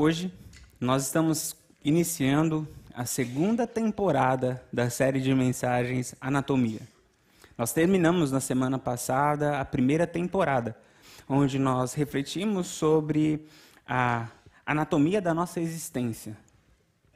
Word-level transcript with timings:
Hoje 0.00 0.32
nós 0.80 1.06
estamos 1.06 1.56
iniciando 1.84 2.68
a 2.94 3.04
segunda 3.04 3.66
temporada 3.66 4.62
da 4.72 4.88
série 4.88 5.20
de 5.20 5.34
mensagens 5.34 6.14
Anatomia. 6.20 6.82
Nós 7.58 7.72
terminamos 7.72 8.30
na 8.30 8.38
semana 8.38 8.78
passada 8.78 9.58
a 9.58 9.64
primeira 9.64 10.06
temporada, 10.06 10.76
onde 11.28 11.58
nós 11.58 11.94
refletimos 11.94 12.68
sobre 12.68 13.44
a 13.84 14.28
anatomia 14.64 15.20
da 15.20 15.34
nossa 15.34 15.60
existência, 15.60 16.38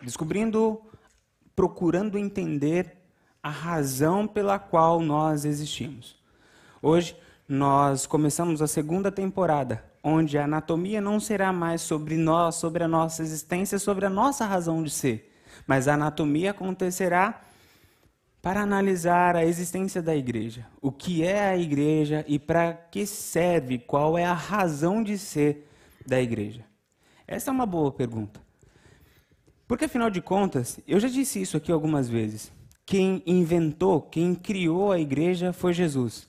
descobrindo, 0.02 0.82
procurando 1.54 2.18
entender 2.18 2.96
a 3.40 3.48
razão 3.48 4.26
pela 4.26 4.58
qual 4.58 4.98
nós 4.98 5.44
existimos. 5.44 6.16
Hoje 6.82 7.16
nós 7.48 8.06
começamos 8.06 8.60
a 8.60 8.66
segunda 8.66 9.12
temporada, 9.12 9.91
onde 10.02 10.36
a 10.36 10.44
anatomia 10.44 11.00
não 11.00 11.20
será 11.20 11.52
mais 11.52 11.80
sobre 11.80 12.16
nós, 12.16 12.56
sobre 12.56 12.82
a 12.82 12.88
nossa 12.88 13.22
existência, 13.22 13.78
sobre 13.78 14.06
a 14.06 14.10
nossa 14.10 14.44
razão 14.44 14.82
de 14.82 14.90
ser, 14.90 15.32
mas 15.66 15.86
a 15.86 15.94
anatomia 15.94 16.50
acontecerá 16.50 17.42
para 18.40 18.60
analisar 18.60 19.36
a 19.36 19.44
existência 19.44 20.02
da 20.02 20.16
igreja, 20.16 20.66
o 20.80 20.90
que 20.90 21.22
é 21.22 21.50
a 21.50 21.56
igreja 21.56 22.24
e 22.26 22.40
para 22.40 22.72
que 22.72 23.06
serve, 23.06 23.78
qual 23.78 24.18
é 24.18 24.24
a 24.24 24.34
razão 24.34 25.00
de 25.02 25.16
ser 25.16 25.68
da 26.04 26.20
igreja. 26.20 26.64
Essa 27.26 27.50
é 27.50 27.52
uma 27.52 27.64
boa 27.64 27.92
pergunta. 27.92 28.40
Porque 29.68 29.84
afinal 29.84 30.10
de 30.10 30.20
contas, 30.20 30.80
eu 30.88 30.98
já 30.98 31.08
disse 31.08 31.40
isso 31.40 31.56
aqui 31.56 31.70
algumas 31.70 32.08
vezes. 32.08 32.52
Quem 32.84 33.22
inventou, 33.24 34.02
quem 34.02 34.34
criou 34.34 34.90
a 34.90 34.98
igreja 34.98 35.52
foi 35.52 35.72
Jesus. 35.72 36.28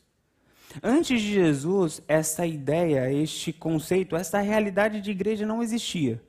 Antes 0.81 1.21
de 1.21 1.33
Jesus, 1.33 2.01
essa 2.07 2.45
ideia, 2.45 3.11
este 3.11 3.53
conceito, 3.53 4.15
essa 4.15 4.39
realidade 4.39 5.01
de 5.01 5.11
igreja 5.11 5.45
não 5.45 5.61
existia. 5.61 6.21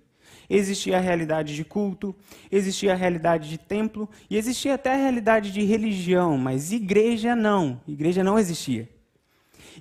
Existia 0.49 0.99
a 0.99 1.01
realidade 1.01 1.55
de 1.55 1.65
culto, 1.65 2.15
existia 2.51 2.93
a 2.93 2.97
realidade 2.97 3.49
de 3.49 3.57
templo 3.57 4.09
e 4.29 4.37
existia 4.37 4.75
até 4.75 4.93
a 4.93 4.97
realidade 4.97 5.51
de 5.51 5.63
religião, 5.63 6.37
mas 6.37 6.73
igreja 6.73 7.35
não. 7.35 7.81
Igreja 7.89 8.23
não 8.23 8.39
existia. 8.39 8.89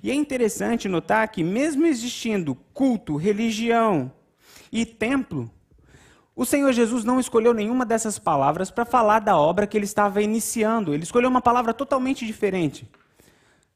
E 0.02 0.10
é 0.10 0.14
interessante 0.14 0.88
notar 0.88 1.28
que, 1.28 1.44
mesmo 1.44 1.86
existindo 1.86 2.54
culto, 2.72 3.16
religião 3.16 4.10
e 4.72 4.86
templo, 4.86 5.50
o 6.34 6.44
Senhor 6.44 6.72
Jesus 6.72 7.04
não 7.04 7.20
escolheu 7.20 7.54
nenhuma 7.54 7.86
dessas 7.86 8.18
palavras 8.18 8.70
para 8.70 8.84
falar 8.84 9.20
da 9.20 9.38
obra 9.38 9.66
que 9.66 9.76
ele 9.76 9.84
estava 9.84 10.20
iniciando. 10.20 10.92
Ele 10.92 11.04
escolheu 11.04 11.30
uma 11.30 11.42
palavra 11.42 11.72
totalmente 11.72 12.26
diferente. 12.26 12.88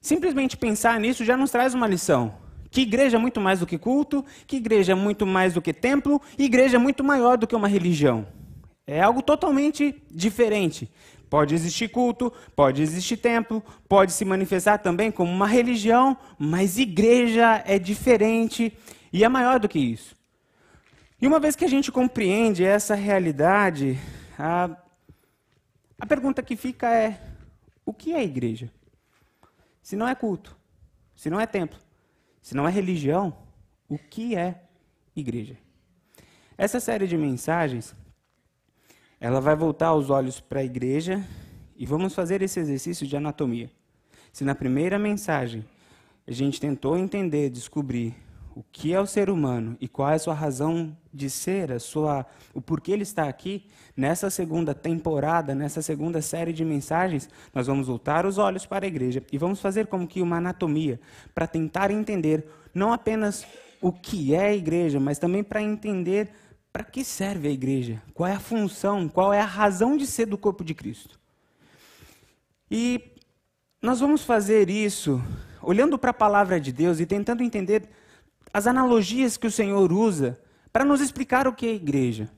Simplesmente 0.09 0.57
pensar 0.57 0.99
nisso 0.99 1.23
já 1.23 1.37
nos 1.37 1.51
traz 1.51 1.75
uma 1.75 1.87
lição. 1.87 2.33
Que 2.71 2.81
igreja 2.81 3.19
é 3.19 3.21
muito 3.21 3.43
mais 3.43 3.61
do 3.61 3.67
que 3.67 3.77
culto, 3.77 4.25
que 4.47 4.57
igreja 4.57 4.93
é 4.93 4.95
muito 4.95 5.27
mais 5.27 5.53
do 5.53 5.61
que 5.61 5.71
templo, 5.71 6.19
igreja 6.39 6.79
é 6.79 6.81
muito 6.81 7.05
maior 7.05 7.37
do 7.37 7.47
que 7.47 7.55
uma 7.55 7.69
religião. 7.69 8.27
É 8.87 9.03
algo 9.03 9.21
totalmente 9.21 10.03
diferente. 10.11 10.91
Pode 11.29 11.55
existir 11.55 11.89
culto, 11.89 12.33
pode 12.57 12.81
existir 12.81 13.19
templo, 13.19 13.63
pode 13.87 14.13
se 14.13 14.25
manifestar 14.25 14.79
também 14.79 15.11
como 15.11 15.31
uma 15.31 15.47
religião, 15.47 16.17
mas 16.39 16.79
igreja 16.79 17.63
é 17.67 17.79
diferente 17.79 18.73
e 19.13 19.25
é 19.25 19.29
maior 19.29 19.61
do 19.61 19.69
que 19.69 19.79
isso. 19.79 20.17
E 21.21 21.27
uma 21.27 21.39
vez 21.39 21.55
que 21.55 21.67
a 21.67 21.69
gente 21.69 21.93
compreende 21.93 22.65
essa 22.65 22.95
realidade, 22.95 23.99
a, 24.39 24.71
a 26.01 26.07
pergunta 26.07 26.43
que 26.43 26.57
fica 26.57 26.91
é: 26.91 27.21
o 27.85 27.93
que 27.93 28.15
é 28.15 28.25
igreja? 28.25 28.71
Se 29.89 29.97
não 29.97 30.07
é 30.07 30.15
culto, 30.15 30.55
se 31.17 31.31
não 31.31 31.41
é 31.41 31.47
templo, 31.47 31.79
se 32.43 32.55
não 32.55 32.69
é 32.69 32.71
religião, 32.71 33.35
o 33.89 33.97
que 33.97 34.37
é 34.37 34.65
igreja? 35.17 35.57
Essa 36.59 36.79
série 36.79 37.07
de 37.07 37.17
mensagens, 37.17 37.97
ela 39.19 39.41
vai 39.41 39.57
voltar 39.57 39.95
os 39.95 40.11
olhos 40.11 40.41
para 40.41 40.61
a 40.61 40.63
igreja 40.63 41.27
e 41.75 41.87
vamos 41.87 42.15
fazer 42.15 42.43
esse 42.43 42.61
exercício 42.61 43.07
de 43.07 43.17
anatomia. 43.17 43.71
Se 44.31 44.45
na 44.45 44.55
primeira 44.55 44.99
mensagem 44.99 45.65
a 46.27 46.33
gente 46.33 46.61
tentou 46.61 46.99
entender, 46.99 47.49
descobrir 47.49 48.15
o 48.59 48.65
que 48.73 48.93
é 48.93 49.01
o 49.01 49.07
ser 49.07 49.31
humano 49.31 49.77
e 49.81 49.87
qual 49.87 50.11
é 50.11 50.15
a 50.15 50.19
sua 50.19 50.35
razão 50.35 50.97
de 51.15 51.31
ser, 51.31 51.71
a 51.71 51.79
sua, 51.79 52.27
o 52.53 52.61
porquê 52.61 52.91
ele 52.91 53.05
está 53.05 53.29
aqui, 53.29 53.65
nessa 53.97 54.31
segunda 54.31 54.75
temporada, 54.75 55.55
nessa 55.55 55.81
segunda 55.81 56.21
série 56.21 56.53
de 56.53 56.65
mensagens, 56.65 57.31
nós 57.55 57.69
vamos 57.69 57.87
voltar 57.87 58.27
os 58.27 58.37
olhos 58.37 58.67
para 58.67 58.85
a 58.85 58.89
igreja 58.89 59.23
e 59.31 59.39
vamos 59.39 59.61
fazer 59.61 59.87
como 59.87 60.09
que 60.09 60.21
uma 60.21 60.39
anatomia 60.39 60.99
para 61.33 61.47
tentar 61.47 61.93
entender 61.93 62.45
não 62.75 62.93
apenas 62.93 63.47
o 63.81 63.93
que 63.93 64.35
é 64.35 64.47
a 64.49 64.55
igreja, 64.57 64.99
mas 64.99 65.21
também 65.21 65.45
para 65.45 65.63
entender 65.63 66.29
para 66.73 66.83
que 66.83 67.05
serve 67.05 67.47
a 67.47 67.53
igreja, 67.53 68.03
qual 68.13 68.29
é 68.29 68.33
a 68.33 68.41
função, 68.41 69.09
qual 69.09 69.33
é 69.33 69.41
a 69.41 69.47
razão 69.47 69.97
de 69.97 70.05
ser 70.05 70.27
do 70.27 70.37
corpo 70.37 70.65
de 70.65 70.75
Cristo. 70.75 71.17
E 72.69 73.13
nós 73.81 74.01
vamos 74.01 74.25
fazer 74.25 74.69
isso 74.69 75.23
olhando 75.63 75.97
para 75.97 76.11
a 76.11 76.15
palavra 76.15 76.61
de 76.61 76.73
Deus 76.73 76.99
e 76.99 77.07
tentando 77.07 77.45
entender 77.45 77.89
as 78.59 78.67
analogias 78.67 79.37
que 79.37 79.47
o 79.47 79.53
Senhor 79.53 79.93
usa 79.93 80.37
para 80.73 80.85
nos 80.85 81.01
explicar 81.01 81.47
o 81.47 81.53
que 81.53 81.65
é 81.65 81.75
igreja. 81.75 82.29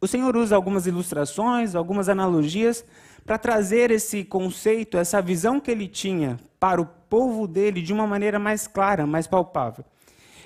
O 0.00 0.06
Senhor 0.06 0.34
usa 0.34 0.56
algumas 0.56 0.86
ilustrações, 0.86 1.74
algumas 1.74 2.08
analogias 2.08 2.82
para 3.26 3.36
trazer 3.36 3.90
esse 3.90 4.24
conceito, 4.24 4.96
essa 4.96 5.20
visão 5.20 5.60
que 5.60 5.70
ele 5.70 5.86
tinha 5.86 6.40
para 6.58 6.80
o 6.80 6.86
povo 6.86 7.46
dele 7.46 7.82
de 7.82 7.92
uma 7.92 8.06
maneira 8.06 8.38
mais 8.38 8.66
clara, 8.66 9.06
mais 9.06 9.26
palpável. 9.26 9.84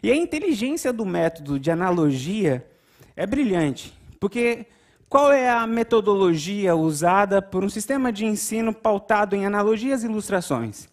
E 0.02 0.10
a 0.10 0.16
inteligência 0.16 0.92
do 0.92 1.06
método 1.06 1.60
de 1.60 1.70
analogia 1.70 2.66
é 3.14 3.24
brilhante, 3.24 3.96
porque 4.18 4.66
qual 5.08 5.30
é 5.30 5.48
a 5.48 5.64
metodologia 5.64 6.74
usada 6.74 7.40
por 7.40 7.62
um 7.62 7.68
sistema 7.68 8.12
de 8.12 8.26
ensino 8.26 8.74
pautado 8.74 9.36
em 9.36 9.46
analogias 9.46 10.02
e 10.02 10.06
ilustrações? 10.06 10.88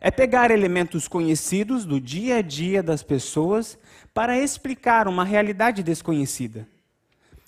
É 0.00 0.10
pegar 0.10 0.50
elementos 0.50 1.08
conhecidos 1.08 1.84
do 1.84 2.00
dia 2.00 2.36
a 2.36 2.42
dia 2.42 2.82
das 2.82 3.02
pessoas 3.02 3.78
para 4.12 4.38
explicar 4.38 5.08
uma 5.08 5.24
realidade 5.24 5.82
desconhecida. 5.82 6.66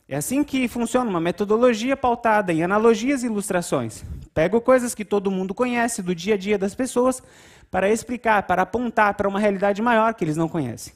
É 0.09 0.16
assim 0.16 0.42
que 0.42 0.66
funciona 0.69 1.10
uma 1.10 1.20
metodologia 1.20 1.97
pautada 1.97 2.53
em 2.53 2.62
analogias 2.62 3.22
e 3.22 3.26
ilustrações. 3.26 4.04
Pego 4.32 4.60
coisas 4.60 4.94
que 4.94 5.04
todo 5.04 5.31
mundo 5.31 5.54
conhece 5.54 6.03
do 6.03 6.14
dia 6.14 6.34
a 6.34 6.38
dia 6.38 6.56
das 6.56 6.75
pessoas 6.75 7.22
para 7.70 7.91
explicar, 7.91 8.44
para 8.44 8.62
apontar 8.62 9.14
para 9.14 9.28
uma 9.28 9.38
realidade 9.38 9.82
maior 9.82 10.14
que 10.14 10.25
eles 10.25 10.37
não 10.37 10.48
conhecem. 10.48 10.94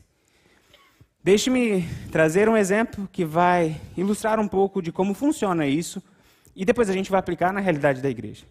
Deixe-me 1.22 1.86
trazer 2.10 2.48
um 2.48 2.56
exemplo 2.56 3.06
que 3.12 3.24
vai 3.24 3.80
ilustrar 3.96 4.40
um 4.40 4.48
pouco 4.48 4.80
de 4.80 4.90
como 4.90 5.12
funciona 5.12 5.66
isso 5.66 6.02
e 6.56 6.64
depois 6.64 6.88
a 6.88 6.92
gente 6.92 7.10
vai 7.10 7.20
aplicar 7.20 7.52
na 7.52 7.60
realidade 7.60 8.00
da 8.00 8.08
igreja. 8.08 8.44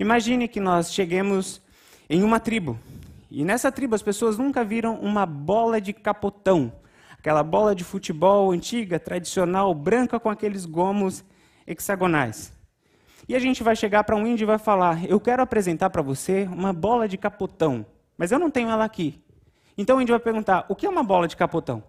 Imagine 0.00 0.48
que 0.48 0.58
nós 0.58 0.92
cheguemos 0.92 1.60
em 2.08 2.22
uma 2.22 2.40
tribo. 2.40 2.78
E 3.30 3.44
nessa 3.44 3.72
tribo 3.72 3.94
as 3.94 4.02
pessoas 4.02 4.38
nunca 4.38 4.64
viram 4.64 4.94
uma 4.96 5.26
bola 5.26 5.80
de 5.80 5.92
capotão, 5.92 6.72
aquela 7.18 7.42
bola 7.42 7.74
de 7.74 7.84
futebol 7.84 8.52
antiga, 8.52 8.98
tradicional, 8.98 9.74
branca 9.74 10.20
com 10.20 10.30
aqueles 10.30 10.64
gomos 10.64 11.24
hexagonais. 11.66 12.52
E 13.28 13.34
a 13.34 13.38
gente 13.38 13.62
vai 13.62 13.74
chegar 13.74 14.04
para 14.04 14.14
um 14.14 14.26
índio 14.26 14.44
e 14.44 14.46
vai 14.46 14.58
falar: 14.58 15.04
Eu 15.04 15.18
quero 15.18 15.42
apresentar 15.42 15.90
para 15.90 16.02
você 16.02 16.48
uma 16.52 16.72
bola 16.72 17.08
de 17.08 17.18
capotão, 17.18 17.84
mas 18.16 18.30
eu 18.30 18.38
não 18.38 18.50
tenho 18.50 18.70
ela 18.70 18.84
aqui. 18.84 19.20
Então 19.76 19.98
o 19.98 20.00
índio 20.00 20.12
vai 20.12 20.20
perguntar: 20.20 20.64
O 20.68 20.76
que 20.76 20.86
é 20.86 20.88
uma 20.88 21.02
bola 21.02 21.26
de 21.26 21.36
capotão? 21.36 21.82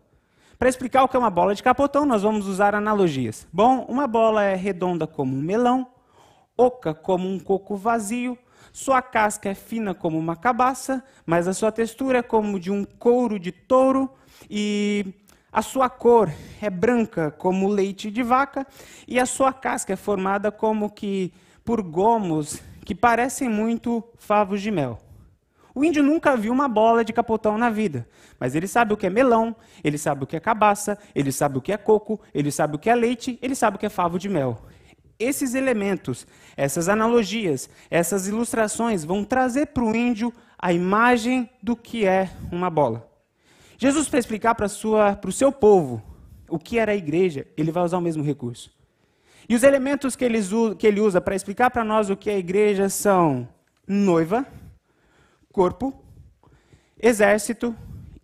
Para 0.57 0.69
explicar 0.69 1.03
o 1.03 1.07
que 1.07 1.15
é 1.15 1.19
uma 1.19 1.29
bola 1.29 1.53
de 1.53 1.61
capotão, 1.61 2.03
nós 2.03 2.23
vamos 2.23 2.47
usar 2.47 2.73
analogias. 2.73 3.47
Bom, 3.53 3.85
uma 3.87 4.07
bola 4.07 4.43
é 4.43 4.55
redonda 4.55 5.05
como 5.05 5.37
um 5.37 5.41
melão, 5.41 5.85
oca 6.57 6.95
como 6.95 7.29
um 7.29 7.39
coco 7.39 7.75
vazio, 7.75 8.35
sua 8.77 9.01
casca 9.01 9.49
é 9.49 9.55
fina 9.55 9.95
como 9.95 10.19
uma 10.19 10.35
cabaça, 10.35 11.03
mas 11.25 11.47
a 11.47 11.53
sua 11.53 11.71
textura 11.71 12.19
é 12.19 12.21
como 12.21 12.59
de 12.59 12.71
um 12.71 12.85
couro 12.85 13.39
de 13.39 13.51
touro 13.51 14.07
e 14.47 15.15
a 15.51 15.63
sua 15.63 15.89
cor 15.89 16.31
é 16.61 16.69
branca 16.69 17.31
como 17.31 17.67
leite 17.67 18.11
de 18.11 18.21
vaca 18.21 18.67
e 19.07 19.19
a 19.19 19.25
sua 19.25 19.51
casca 19.51 19.93
é 19.93 19.95
formada 19.95 20.51
como 20.51 20.91
que 20.91 21.33
por 21.65 21.81
gomos 21.81 22.61
que 22.85 22.93
parecem 22.93 23.49
muito 23.49 24.03
favos 24.15 24.61
de 24.61 24.69
mel. 24.69 24.99
O 25.73 25.83
índio 25.83 26.03
nunca 26.03 26.37
viu 26.37 26.53
uma 26.53 26.67
bola 26.67 27.03
de 27.03 27.11
capotão 27.11 27.57
na 27.57 27.71
vida, 27.71 28.07
mas 28.39 28.53
ele 28.53 28.67
sabe 28.67 28.93
o 28.93 28.97
que 28.97 29.07
é 29.07 29.09
melão, 29.09 29.55
ele 29.83 29.97
sabe 29.97 30.23
o 30.23 30.27
que 30.27 30.35
é 30.35 30.39
cabaça, 30.39 30.99
ele 31.15 31.31
sabe 31.31 31.57
o 31.57 31.61
que 31.61 31.71
é 31.71 31.77
coco, 31.77 32.21
ele 32.31 32.51
sabe 32.51 32.75
o 32.75 32.79
que 32.79 32.91
é 32.91 32.95
leite, 32.95 33.39
ele 33.41 33.55
sabe 33.55 33.77
o 33.77 33.79
que 33.79 33.87
é 33.87 33.89
favo 33.89 34.19
de 34.19 34.29
mel. 34.29 34.61
Esses 35.19 35.55
elementos, 35.55 36.27
essas 36.55 36.87
analogias, 36.87 37.69
essas 37.89 38.27
ilustrações 38.27 39.03
vão 39.03 39.23
trazer 39.23 39.67
para 39.67 39.83
o 39.83 39.95
índio 39.95 40.33
a 40.57 40.71
imagem 40.71 41.49
do 41.61 41.75
que 41.75 42.05
é 42.05 42.29
uma 42.51 42.69
bola. 42.69 43.09
Jesus, 43.77 44.07
para 44.09 44.19
explicar 44.19 44.55
para 44.55 44.65
o 44.65 45.31
seu 45.31 45.51
povo 45.51 46.01
o 46.49 46.57
que 46.57 46.79
era 46.79 46.91
a 46.91 46.95
igreja, 46.95 47.45
ele 47.55 47.71
vai 47.71 47.83
usar 47.83 47.97
o 47.97 48.01
mesmo 48.01 48.23
recurso. 48.23 48.71
E 49.49 49.55
os 49.55 49.63
elementos 49.63 50.15
que 50.15 50.25
ele, 50.25 50.39
que 50.77 50.87
ele 50.87 50.99
usa 50.99 51.21
para 51.21 51.35
explicar 51.35 51.69
para 51.69 51.83
nós 51.83 52.09
o 52.09 52.17
que 52.17 52.29
é 52.29 52.33
a 52.33 52.39
igreja 52.39 52.89
são 52.89 53.47
noiva, 53.87 54.45
corpo, 55.51 55.93
exército 56.99 57.75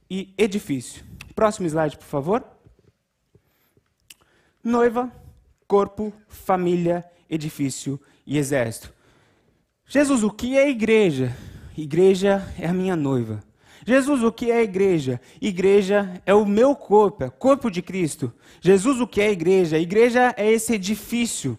e 0.09 0.33
edifício. 0.37 1.03
Próximo 1.35 1.67
slide, 1.67 1.97
por 1.97 2.05
favor. 2.05 2.43
Noiva, 4.63 5.11
corpo, 5.73 6.13
família, 6.27 7.03
edifício 7.27 7.99
e 8.27 8.37
exército. 8.37 8.93
Jesus, 9.87 10.21
o 10.21 10.29
que 10.29 10.55
é 10.55 10.69
igreja? 10.69 11.35
Igreja 11.75 12.47
é 12.59 12.67
a 12.67 12.73
minha 12.73 12.95
noiva. 12.95 13.43
Jesus, 13.83 14.21
o 14.21 14.31
que 14.31 14.51
é 14.51 14.61
igreja? 14.61 15.19
Igreja 15.41 16.21
é 16.27 16.33
o 16.35 16.45
meu 16.45 16.75
corpo, 16.75 17.23
é 17.23 17.29
corpo 17.31 17.71
de 17.71 17.81
Cristo. 17.81 18.31
Jesus, 18.61 19.01
o 19.01 19.07
que 19.07 19.19
é 19.19 19.31
igreja? 19.31 19.79
Igreja 19.79 20.31
é 20.37 20.51
esse 20.51 20.75
edifício 20.75 21.57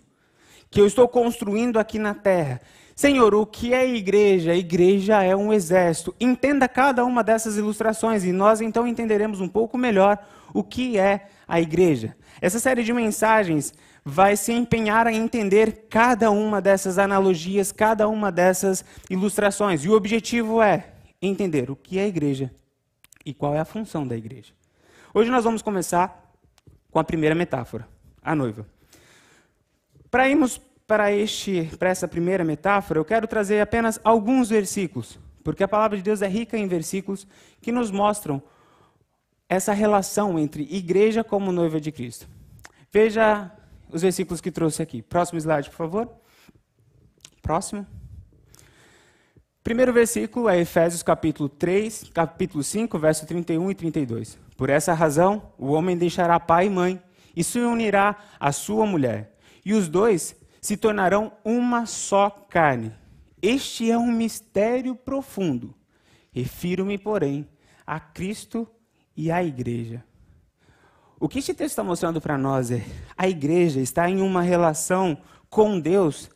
que 0.70 0.80
eu 0.80 0.86
estou 0.86 1.08
construindo 1.08 1.80
aqui 1.80 1.98
na 1.98 2.14
terra. 2.14 2.60
Senhor, 2.94 3.34
o 3.34 3.44
que 3.44 3.74
é 3.74 3.84
igreja? 3.84 4.54
Igreja 4.54 5.24
é 5.24 5.34
um 5.34 5.52
exército. 5.52 6.14
Entenda 6.20 6.68
cada 6.68 7.04
uma 7.04 7.24
dessas 7.24 7.56
ilustrações 7.56 8.22
e 8.22 8.30
nós 8.30 8.60
então 8.60 8.86
entenderemos 8.86 9.40
um 9.40 9.48
pouco 9.48 9.76
melhor 9.76 10.24
o 10.52 10.62
que 10.62 10.96
é 10.96 11.26
a 11.48 11.60
igreja. 11.60 12.16
Essa 12.40 12.60
série 12.60 12.84
de 12.84 12.92
mensagens 12.92 13.74
vai 14.04 14.36
se 14.36 14.52
empenhar 14.52 15.06
em 15.06 15.16
entender 15.16 15.86
cada 15.88 16.30
uma 16.30 16.60
dessas 16.60 16.98
analogias, 16.98 17.72
cada 17.72 18.06
uma 18.06 18.30
dessas 18.30 18.84
ilustrações. 19.08 19.84
E 19.84 19.88
o 19.88 19.94
objetivo 19.94 20.60
é 20.60 20.92
entender 21.22 21.70
o 21.70 21.76
que 21.76 21.98
é 21.98 22.02
a 22.02 22.08
igreja 22.08 22.50
e 23.24 23.32
qual 23.32 23.54
é 23.54 23.60
a 23.60 23.64
função 23.64 24.06
da 24.06 24.14
igreja. 24.14 24.52
Hoje 25.14 25.30
nós 25.30 25.44
vamos 25.44 25.62
começar 25.62 26.32
com 26.90 26.98
a 26.98 27.04
primeira 27.04 27.34
metáfora, 27.34 27.88
a 28.22 28.34
noiva. 28.34 28.66
Para 30.10 30.28
irmos 30.28 30.60
para, 30.86 31.10
este, 31.10 31.70
para 31.78 31.88
essa 31.88 32.06
primeira 32.06 32.44
metáfora, 32.44 33.00
eu 33.00 33.04
quero 33.04 33.26
trazer 33.26 33.60
apenas 33.60 33.98
alguns 34.04 34.50
versículos, 34.50 35.18
porque 35.42 35.64
a 35.64 35.68
palavra 35.68 35.96
de 35.96 36.02
Deus 36.02 36.20
é 36.20 36.28
rica 36.28 36.58
em 36.58 36.68
versículos 36.68 37.26
que 37.62 37.72
nos 37.72 37.90
mostram 37.90 38.42
essa 39.48 39.72
relação 39.72 40.38
entre 40.38 40.62
igreja 40.70 41.24
como 41.24 41.52
noiva 41.52 41.80
de 41.80 41.90
Cristo. 41.90 42.28
Veja 42.92 43.50
os 43.94 44.02
versículos 44.02 44.40
que 44.40 44.50
trouxe 44.50 44.82
aqui. 44.82 45.00
Próximo 45.00 45.38
slide, 45.38 45.70
por 45.70 45.76
favor. 45.76 46.10
Próximo. 47.40 47.86
Primeiro 49.62 49.92
versículo 49.92 50.48
é 50.48 50.58
Efésios 50.58 51.02
capítulo 51.02 51.48
3, 51.48 52.10
capítulo 52.12 52.64
5, 52.64 52.98
verso 52.98 53.24
31 53.24 53.70
e 53.70 53.74
32. 53.74 54.36
Por 54.56 54.68
essa 54.68 54.92
razão, 54.92 55.52
o 55.56 55.72
homem 55.72 55.96
deixará 55.96 56.40
pai 56.40 56.66
e 56.66 56.70
mãe 56.70 57.00
e 57.36 57.44
se 57.44 57.60
unirá 57.60 58.16
à 58.38 58.50
sua 58.50 58.84
mulher, 58.84 59.36
e 59.64 59.72
os 59.72 59.88
dois 59.88 60.36
se 60.60 60.76
tornarão 60.76 61.32
uma 61.44 61.86
só 61.86 62.28
carne. 62.30 62.92
Este 63.40 63.90
é 63.90 63.96
um 63.96 64.10
mistério 64.10 64.96
profundo. 64.96 65.74
Refiro-me, 66.32 66.98
porém, 66.98 67.48
a 67.86 68.00
Cristo 68.00 68.68
e 69.16 69.30
à 69.30 69.42
igreja. 69.42 70.04
O 71.24 71.28
que 71.28 71.38
este 71.38 71.54
texto 71.54 71.70
está 71.70 71.82
mostrando 71.82 72.20
para 72.20 72.36
nós 72.36 72.70
é 72.70 72.84
a 73.16 73.26
igreja 73.26 73.80
está 73.80 74.10
em 74.10 74.20
uma 74.20 74.42
relação 74.42 75.16
com 75.48 75.80
Deus 75.80 76.28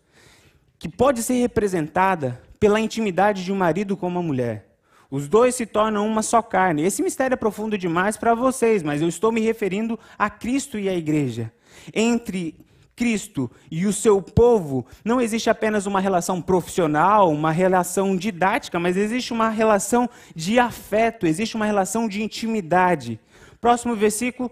que 0.78 0.88
pode 0.88 1.22
ser 1.22 1.34
representada 1.34 2.40
pela 2.58 2.80
intimidade 2.80 3.44
de 3.44 3.52
um 3.52 3.54
marido 3.54 3.98
com 3.98 4.08
uma 4.08 4.22
mulher. 4.22 4.78
Os 5.10 5.28
dois 5.28 5.54
se 5.54 5.66
tornam 5.66 6.06
uma 6.06 6.22
só 6.22 6.40
carne. 6.40 6.84
Esse 6.84 7.02
mistério 7.02 7.34
é 7.34 7.36
profundo 7.36 7.76
demais 7.76 8.16
para 8.16 8.34
vocês, 8.34 8.82
mas 8.82 9.02
eu 9.02 9.08
estou 9.08 9.30
me 9.30 9.42
referindo 9.42 10.00
a 10.18 10.30
Cristo 10.30 10.78
e 10.78 10.88
à 10.88 10.94
igreja. 10.94 11.52
Entre 11.92 12.54
Cristo 12.96 13.50
e 13.70 13.84
o 13.84 13.92
seu 13.92 14.22
povo, 14.22 14.86
não 15.04 15.20
existe 15.20 15.50
apenas 15.50 15.84
uma 15.84 16.00
relação 16.00 16.40
profissional, 16.40 17.30
uma 17.30 17.52
relação 17.52 18.16
didática, 18.16 18.80
mas 18.80 18.96
existe 18.96 19.34
uma 19.34 19.50
relação 19.50 20.08
de 20.34 20.58
afeto, 20.58 21.26
existe 21.26 21.56
uma 21.56 21.66
relação 21.66 22.08
de 22.08 22.22
intimidade. 22.22 23.20
Próximo 23.60 23.94
versículo, 23.94 24.50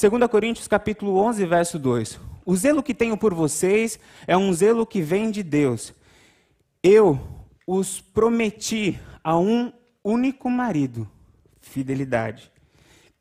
2 0.00 0.30
Coríntios 0.30 0.68
capítulo 0.68 1.16
11, 1.16 1.44
verso 1.44 1.76
2. 1.76 2.20
O 2.46 2.54
zelo 2.54 2.84
que 2.84 2.94
tenho 2.94 3.16
por 3.16 3.34
vocês 3.34 3.98
é 4.28 4.36
um 4.36 4.52
zelo 4.52 4.86
que 4.86 5.02
vem 5.02 5.28
de 5.28 5.42
Deus. 5.42 5.92
Eu 6.80 7.18
os 7.66 8.00
prometi 8.00 9.00
a 9.24 9.36
um 9.36 9.72
único 10.04 10.48
marido, 10.48 11.10
fidelidade. 11.60 12.48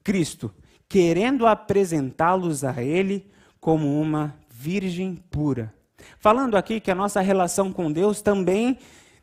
Cristo, 0.04 0.54
querendo 0.88 1.48
apresentá-los 1.48 2.64
a 2.64 2.84
ele 2.84 3.26
como 3.60 4.00
uma 4.00 4.36
virgem 4.48 5.16
pura. 5.32 5.74
Falando 6.20 6.56
aqui 6.56 6.80
que 6.80 6.92
a 6.92 6.96
nossa 6.96 7.22
relação 7.22 7.74
com 7.74 7.92
Deus 7.92 8.22
também, 8.22 8.78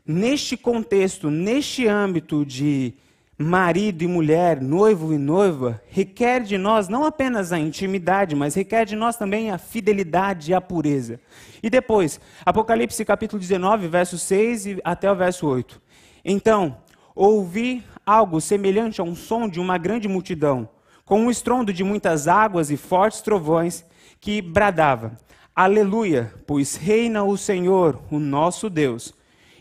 neste 0.05 0.57
contexto, 0.57 1.29
neste 1.29 1.87
âmbito 1.87 2.45
de 2.45 2.95
marido 3.37 4.01
e 4.01 4.07
mulher, 4.07 4.61
noivo 4.61 5.13
e 5.13 5.17
noiva, 5.17 5.81
requer 5.89 6.41
de 6.41 6.57
nós 6.57 6.87
não 6.87 7.03
apenas 7.03 7.51
a 7.51 7.59
intimidade, 7.59 8.35
mas 8.35 8.55
requer 8.55 8.85
de 8.85 8.95
nós 8.95 9.17
também 9.17 9.51
a 9.51 9.57
fidelidade 9.57 10.51
e 10.51 10.53
a 10.53 10.61
pureza. 10.61 11.19
E 11.61 11.69
depois, 11.69 12.19
Apocalipse 12.45 13.03
capítulo 13.03 13.39
19, 13.39 13.87
verso 13.87 14.17
6 14.17 14.65
e 14.65 14.81
até 14.83 15.11
o 15.11 15.15
verso 15.15 15.47
8. 15.47 15.81
Então, 16.23 16.77
ouvi 17.13 17.83
algo 18.05 18.39
semelhante 18.39 19.01
a 19.01 19.03
um 19.03 19.15
som 19.15 19.49
de 19.49 19.59
uma 19.59 19.77
grande 19.77 20.07
multidão, 20.07 20.69
com 21.03 21.19
um 21.21 21.29
estrondo 21.29 21.73
de 21.73 21.83
muitas 21.83 22.27
águas 22.27 22.71
e 22.71 22.77
fortes 22.77 23.21
trovões, 23.21 23.83
que 24.21 24.41
bradava: 24.41 25.17
Aleluia, 25.53 26.33
pois 26.47 26.75
reina 26.75 27.23
o 27.23 27.37
Senhor, 27.37 28.01
o 28.09 28.17
nosso 28.17 28.69
Deus, 28.69 29.13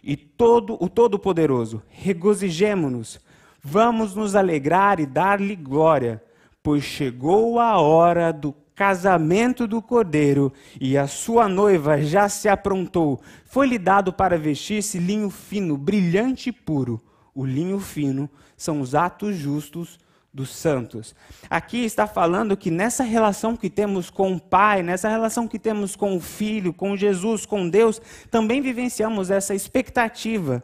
e 0.02 0.16
todo 0.16 0.76
o 0.80 0.88
Todo-Poderoso. 0.88 1.82
Regozijemo-nos, 1.88 3.20
vamos 3.64 4.14
nos 4.14 4.37
alegrar 4.37 5.00
e 5.00 5.06
dar-lhe 5.06 5.56
glória, 5.56 6.22
pois 6.62 6.84
chegou 6.84 7.58
a 7.58 7.81
hora 7.81 8.31
do 8.31 8.55
casamento 8.75 9.66
do 9.66 9.81
cordeiro, 9.81 10.52
e 10.81 10.99
a 10.99 11.06
sua 11.06 11.49
noiva 11.49 12.02
já 12.02 12.28
se 12.28 12.49
aprontou. 12.49 13.22
Foi-lhe 13.46 13.78
dado 13.78 14.12
para 14.12 14.37
vestir-se 14.37 14.99
linho 14.99 15.31
fino, 15.31 15.78
brilhante 15.78 16.50
e 16.50 16.52
puro. 16.52 17.00
O 17.34 17.46
linho 17.46 17.81
fino 17.81 18.28
são 18.56 18.81
os 18.81 18.94
atos 18.94 19.37
justos 19.37 19.99
dos 20.32 20.50
santos. 20.50 21.14
Aqui 21.49 21.84
está 21.84 22.08
falando 22.08 22.56
que 22.56 22.70
nessa 22.70 23.05
relação 23.05 23.56
que 23.56 23.70
temos 23.70 24.10
com 24.10 24.32
o 24.32 24.40
Pai, 24.40 24.82
nessa 24.82 25.08
relação 25.08 25.46
que 25.46 25.60
temos 25.60 25.94
com 25.94 26.17
o 26.17 26.20
Filho, 26.20 26.72
com 26.72 26.96
Jesus, 26.96 27.46
com 27.46 27.69
Deus, 27.69 28.02
também 28.31 28.60
vivenciamos 28.60 29.31
essa 29.31 29.55
expectativa 29.55 30.62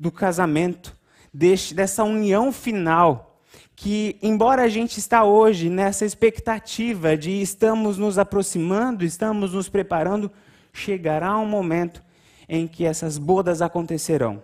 do 0.00 0.10
casamento, 0.10 0.96
deste, 1.32 1.74
dessa 1.74 2.04
união 2.04 2.52
final. 2.52 3.40
Que, 3.74 4.16
embora 4.22 4.62
a 4.62 4.68
gente 4.68 4.98
está 4.98 5.24
hoje 5.24 5.68
nessa 5.68 6.04
expectativa 6.04 7.16
de 7.16 7.40
estamos 7.40 7.98
nos 7.98 8.18
aproximando, 8.18 9.04
estamos 9.04 9.54
nos 9.54 9.68
preparando, 9.68 10.30
chegará 10.72 11.36
um 11.38 11.46
momento 11.46 12.02
em 12.48 12.68
que 12.68 12.84
essas 12.84 13.18
bodas 13.18 13.62
acontecerão. 13.62 14.42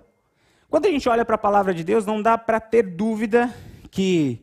Quando 0.70 0.86
a 0.86 0.90
gente 0.90 1.08
olha 1.08 1.24
para 1.24 1.36
a 1.36 1.38
palavra 1.38 1.72
de 1.72 1.84
Deus, 1.84 2.04
não 2.04 2.20
dá 2.20 2.36
para 2.36 2.58
ter 2.58 2.82
dúvida 2.82 3.54
que 3.90 4.42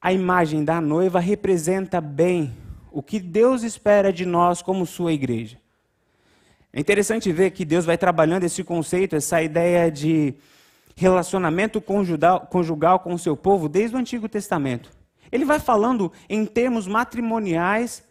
a 0.00 0.12
imagem 0.12 0.64
da 0.64 0.80
noiva 0.80 1.18
representa 1.18 2.00
bem 2.00 2.54
o 2.90 3.02
que 3.02 3.18
Deus 3.18 3.62
espera 3.62 4.12
de 4.12 4.24
nós 4.24 4.62
como 4.62 4.86
sua 4.86 5.12
igreja. 5.12 5.58
É 6.72 6.80
interessante 6.80 7.32
ver 7.32 7.50
que 7.50 7.64
Deus 7.64 7.84
vai 7.84 7.98
trabalhando 7.98 8.44
esse 8.44 8.62
conceito, 8.62 9.16
essa 9.16 9.42
ideia 9.42 9.90
de 9.90 10.34
relacionamento 10.98 11.80
conjugal, 11.80 12.98
com 12.98 13.14
o 13.14 13.18
seu 13.18 13.36
povo 13.36 13.68
desde 13.68 13.94
o 13.94 13.98
Antigo 13.98 14.28
Testamento. 14.28 14.90
Ele 15.30 15.44
vai 15.44 15.60
falando 15.60 16.10
em 16.28 16.44
termos 16.44 16.88
matrimoniais 16.88 18.02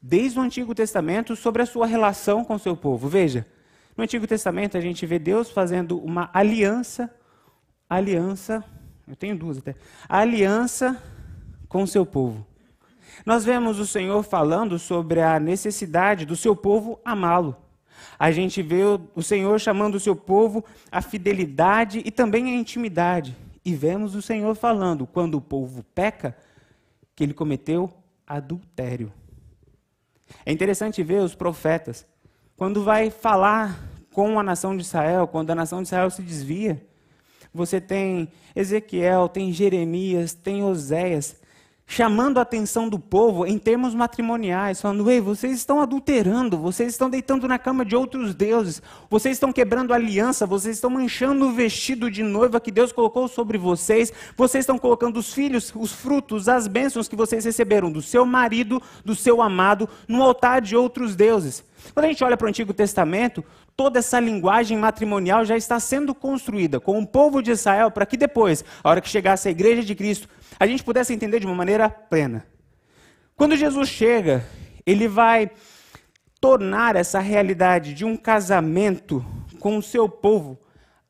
desde 0.00 0.38
o 0.38 0.42
Antigo 0.42 0.74
Testamento 0.74 1.36
sobre 1.36 1.60
a 1.60 1.66
sua 1.66 1.86
relação 1.86 2.42
com 2.42 2.54
o 2.54 2.58
seu 2.58 2.74
povo. 2.74 3.08
Veja, 3.08 3.46
no 3.94 4.04
Antigo 4.04 4.26
Testamento 4.26 4.78
a 4.78 4.80
gente 4.80 5.04
vê 5.04 5.18
Deus 5.18 5.50
fazendo 5.50 5.98
uma 5.98 6.30
aliança, 6.32 7.14
aliança, 7.88 8.64
eu 9.06 9.14
tenho 9.14 9.36
duas 9.36 9.58
até, 9.58 9.74
aliança 10.08 11.00
com 11.68 11.82
o 11.82 11.86
seu 11.86 12.06
povo. 12.06 12.46
Nós 13.26 13.44
vemos 13.44 13.78
o 13.78 13.86
Senhor 13.86 14.22
falando 14.22 14.78
sobre 14.78 15.20
a 15.20 15.38
necessidade 15.38 16.24
do 16.24 16.36
seu 16.36 16.56
povo 16.56 16.98
amá-lo. 17.04 17.54
A 18.18 18.30
gente 18.30 18.62
vê 18.62 18.82
o 19.14 19.22
Senhor 19.22 19.58
chamando 19.58 19.94
o 19.94 20.00
seu 20.00 20.14
povo 20.14 20.64
à 20.90 21.00
fidelidade 21.00 22.02
e 22.04 22.10
também 22.10 22.46
à 22.46 22.54
intimidade. 22.54 23.36
E 23.64 23.74
vemos 23.74 24.14
o 24.14 24.22
Senhor 24.22 24.54
falando, 24.54 25.06
quando 25.06 25.34
o 25.36 25.40
povo 25.40 25.84
peca, 25.94 26.36
que 27.14 27.24
ele 27.24 27.34
cometeu 27.34 27.90
adultério. 28.26 29.12
É 30.46 30.52
interessante 30.52 31.02
ver 31.02 31.20
os 31.22 31.34
profetas, 31.34 32.06
quando 32.56 32.84
vai 32.84 33.10
falar 33.10 33.78
com 34.12 34.38
a 34.38 34.42
nação 34.42 34.76
de 34.76 34.82
Israel, 34.82 35.26
quando 35.26 35.50
a 35.50 35.54
nação 35.54 35.82
de 35.82 35.88
Israel 35.88 36.10
se 36.10 36.22
desvia, 36.22 36.84
você 37.52 37.80
tem 37.80 38.28
Ezequiel, 38.54 39.28
tem 39.28 39.52
Jeremias, 39.52 40.32
tem 40.34 40.62
Oséias, 40.62 41.39
chamando 41.90 42.38
a 42.38 42.42
atenção 42.42 42.88
do 42.88 43.00
povo 43.00 43.44
em 43.44 43.58
termos 43.58 43.96
matrimoniais, 43.96 44.80
falando: 44.80 45.10
ei, 45.10 45.20
vocês 45.20 45.58
estão 45.58 45.80
adulterando, 45.80 46.56
vocês 46.56 46.92
estão 46.92 47.10
deitando 47.10 47.48
na 47.48 47.58
cama 47.58 47.84
de 47.84 47.96
outros 47.96 48.32
deuses, 48.32 48.80
vocês 49.10 49.34
estão 49.34 49.52
quebrando 49.52 49.92
aliança, 49.92 50.46
vocês 50.46 50.76
estão 50.76 50.88
manchando 50.88 51.48
o 51.48 51.52
vestido 51.52 52.08
de 52.08 52.22
noiva 52.22 52.60
que 52.60 52.70
Deus 52.70 52.92
colocou 52.92 53.26
sobre 53.26 53.58
vocês, 53.58 54.12
vocês 54.36 54.62
estão 54.62 54.78
colocando 54.78 55.16
os 55.16 55.34
filhos, 55.34 55.72
os 55.74 55.90
frutos, 55.90 56.48
as 56.48 56.68
bênçãos 56.68 57.08
que 57.08 57.16
vocês 57.16 57.44
receberam 57.44 57.90
do 57.90 58.00
seu 58.00 58.24
marido, 58.24 58.80
do 59.04 59.16
seu 59.16 59.42
amado, 59.42 59.88
no 60.06 60.22
altar 60.22 60.60
de 60.60 60.76
outros 60.76 61.16
deuses. 61.16 61.64
Quando 61.92 62.04
a 62.04 62.08
gente 62.08 62.22
olha 62.22 62.36
para 62.36 62.46
o 62.46 62.48
Antigo 62.48 62.72
Testamento, 62.72 63.44
toda 63.80 64.00
essa 64.00 64.20
linguagem 64.20 64.76
matrimonial 64.76 65.42
já 65.42 65.56
está 65.56 65.80
sendo 65.80 66.14
construída 66.14 66.78
com 66.78 66.98
o 66.98 67.06
povo 67.06 67.40
de 67.40 67.50
Israel 67.50 67.90
para 67.90 68.04
que 68.04 68.14
depois, 68.14 68.62
a 68.84 68.90
hora 68.90 69.00
que 69.00 69.08
chegasse 69.08 69.48
a 69.48 69.50
igreja 69.50 69.82
de 69.82 69.94
Cristo, 69.94 70.28
a 70.58 70.66
gente 70.66 70.84
pudesse 70.84 71.14
entender 71.14 71.40
de 71.40 71.46
uma 71.46 71.54
maneira 71.54 71.88
plena. 71.88 72.44
Quando 73.34 73.56
Jesus 73.56 73.88
chega, 73.88 74.44
ele 74.84 75.08
vai 75.08 75.50
tornar 76.38 76.94
essa 76.94 77.20
realidade 77.20 77.94
de 77.94 78.04
um 78.04 78.18
casamento 78.18 79.24
com 79.58 79.78
o 79.78 79.82
seu 79.82 80.10
povo 80.10 80.58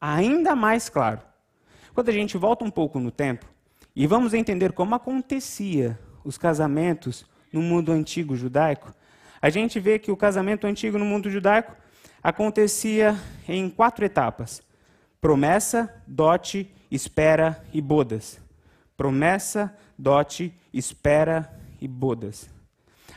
ainda 0.00 0.54
mais 0.54 0.88
claro. 0.88 1.20
Quando 1.92 2.08
a 2.08 2.12
gente 2.12 2.38
volta 2.38 2.64
um 2.64 2.70
pouco 2.70 3.00
no 3.00 3.10
tempo 3.10 3.46
e 3.96 4.06
vamos 4.06 4.32
entender 4.32 4.70
como 4.70 4.94
acontecia 4.94 5.98
os 6.22 6.38
casamentos 6.38 7.26
no 7.52 7.60
mundo 7.60 7.90
antigo 7.90 8.36
judaico, 8.36 8.94
a 9.42 9.50
gente 9.50 9.80
vê 9.80 9.98
que 9.98 10.12
o 10.12 10.16
casamento 10.16 10.68
antigo 10.68 10.98
no 10.98 11.04
mundo 11.04 11.28
judaico 11.28 11.79
acontecia 12.22 13.18
em 13.48 13.68
quatro 13.70 14.04
etapas: 14.04 14.62
promessa, 15.20 15.92
dote, 16.06 16.70
espera 16.90 17.62
e 17.72 17.80
bodas 17.80 18.40
promessa, 19.00 19.74
dote, 19.98 20.52
espera 20.74 21.50
e 21.80 21.88
bodas. 21.88 22.50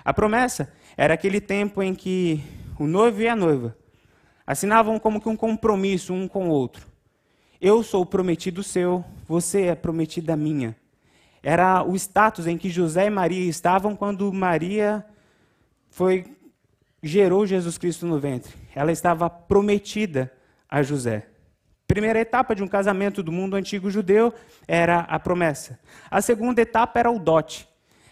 A 0.05 0.13
promessa 0.13 0.72
era 0.95 1.13
aquele 1.13 1.41
tempo 1.41 1.83
em 1.83 1.93
que 1.93 2.41
o 2.79 2.88
noivo 2.88 3.22
e 3.22 3.27
a 3.27 3.36
noiva 3.36 3.75
assinavam 4.48 4.98
como 4.98 5.19
que 5.19 5.27
um 5.27 5.36
compromisso 5.36 6.13
um 6.13 6.25
com 6.25 6.48
o 6.48 6.51
outro. 6.51 6.88
Eu 7.60 7.83
sou 7.83 8.05
prometido 8.05 8.63
seu, 8.63 9.03
você 9.27 9.63
é 9.63 9.75
prometida 9.75 10.38
minha. 10.38 10.74
Era 11.43 11.83
o 11.83 11.98
status 11.98 12.48
em 12.48 12.57
que 12.57 12.69
José 12.69 13.07
e 13.07 13.10
Maria 13.10 13.50
estavam 13.50 13.93
quando 13.93 14.31
Maria 14.31 15.05
foi 15.89 16.33
gerou 17.03 17.45
Jesus 17.45 17.77
Cristo 17.77 18.07
no 18.07 18.17
ventre. 18.17 18.55
Ela 18.74 18.91
estava 18.91 19.29
prometida 19.29 20.31
a 20.69 20.81
José. 20.81 21.27
Primeira 21.86 22.19
etapa 22.19 22.55
de 22.55 22.63
um 22.63 22.67
casamento 22.67 23.22
do 23.22 23.31
mundo 23.31 23.55
antigo 23.55 23.91
judeu 23.91 24.33
era 24.65 25.01
a 25.01 25.19
promessa. 25.19 25.77
A 26.10 26.22
segunda 26.22 26.62
etapa 26.62 26.98
era 26.98 27.12
o 27.12 27.19
dote. 27.19 27.67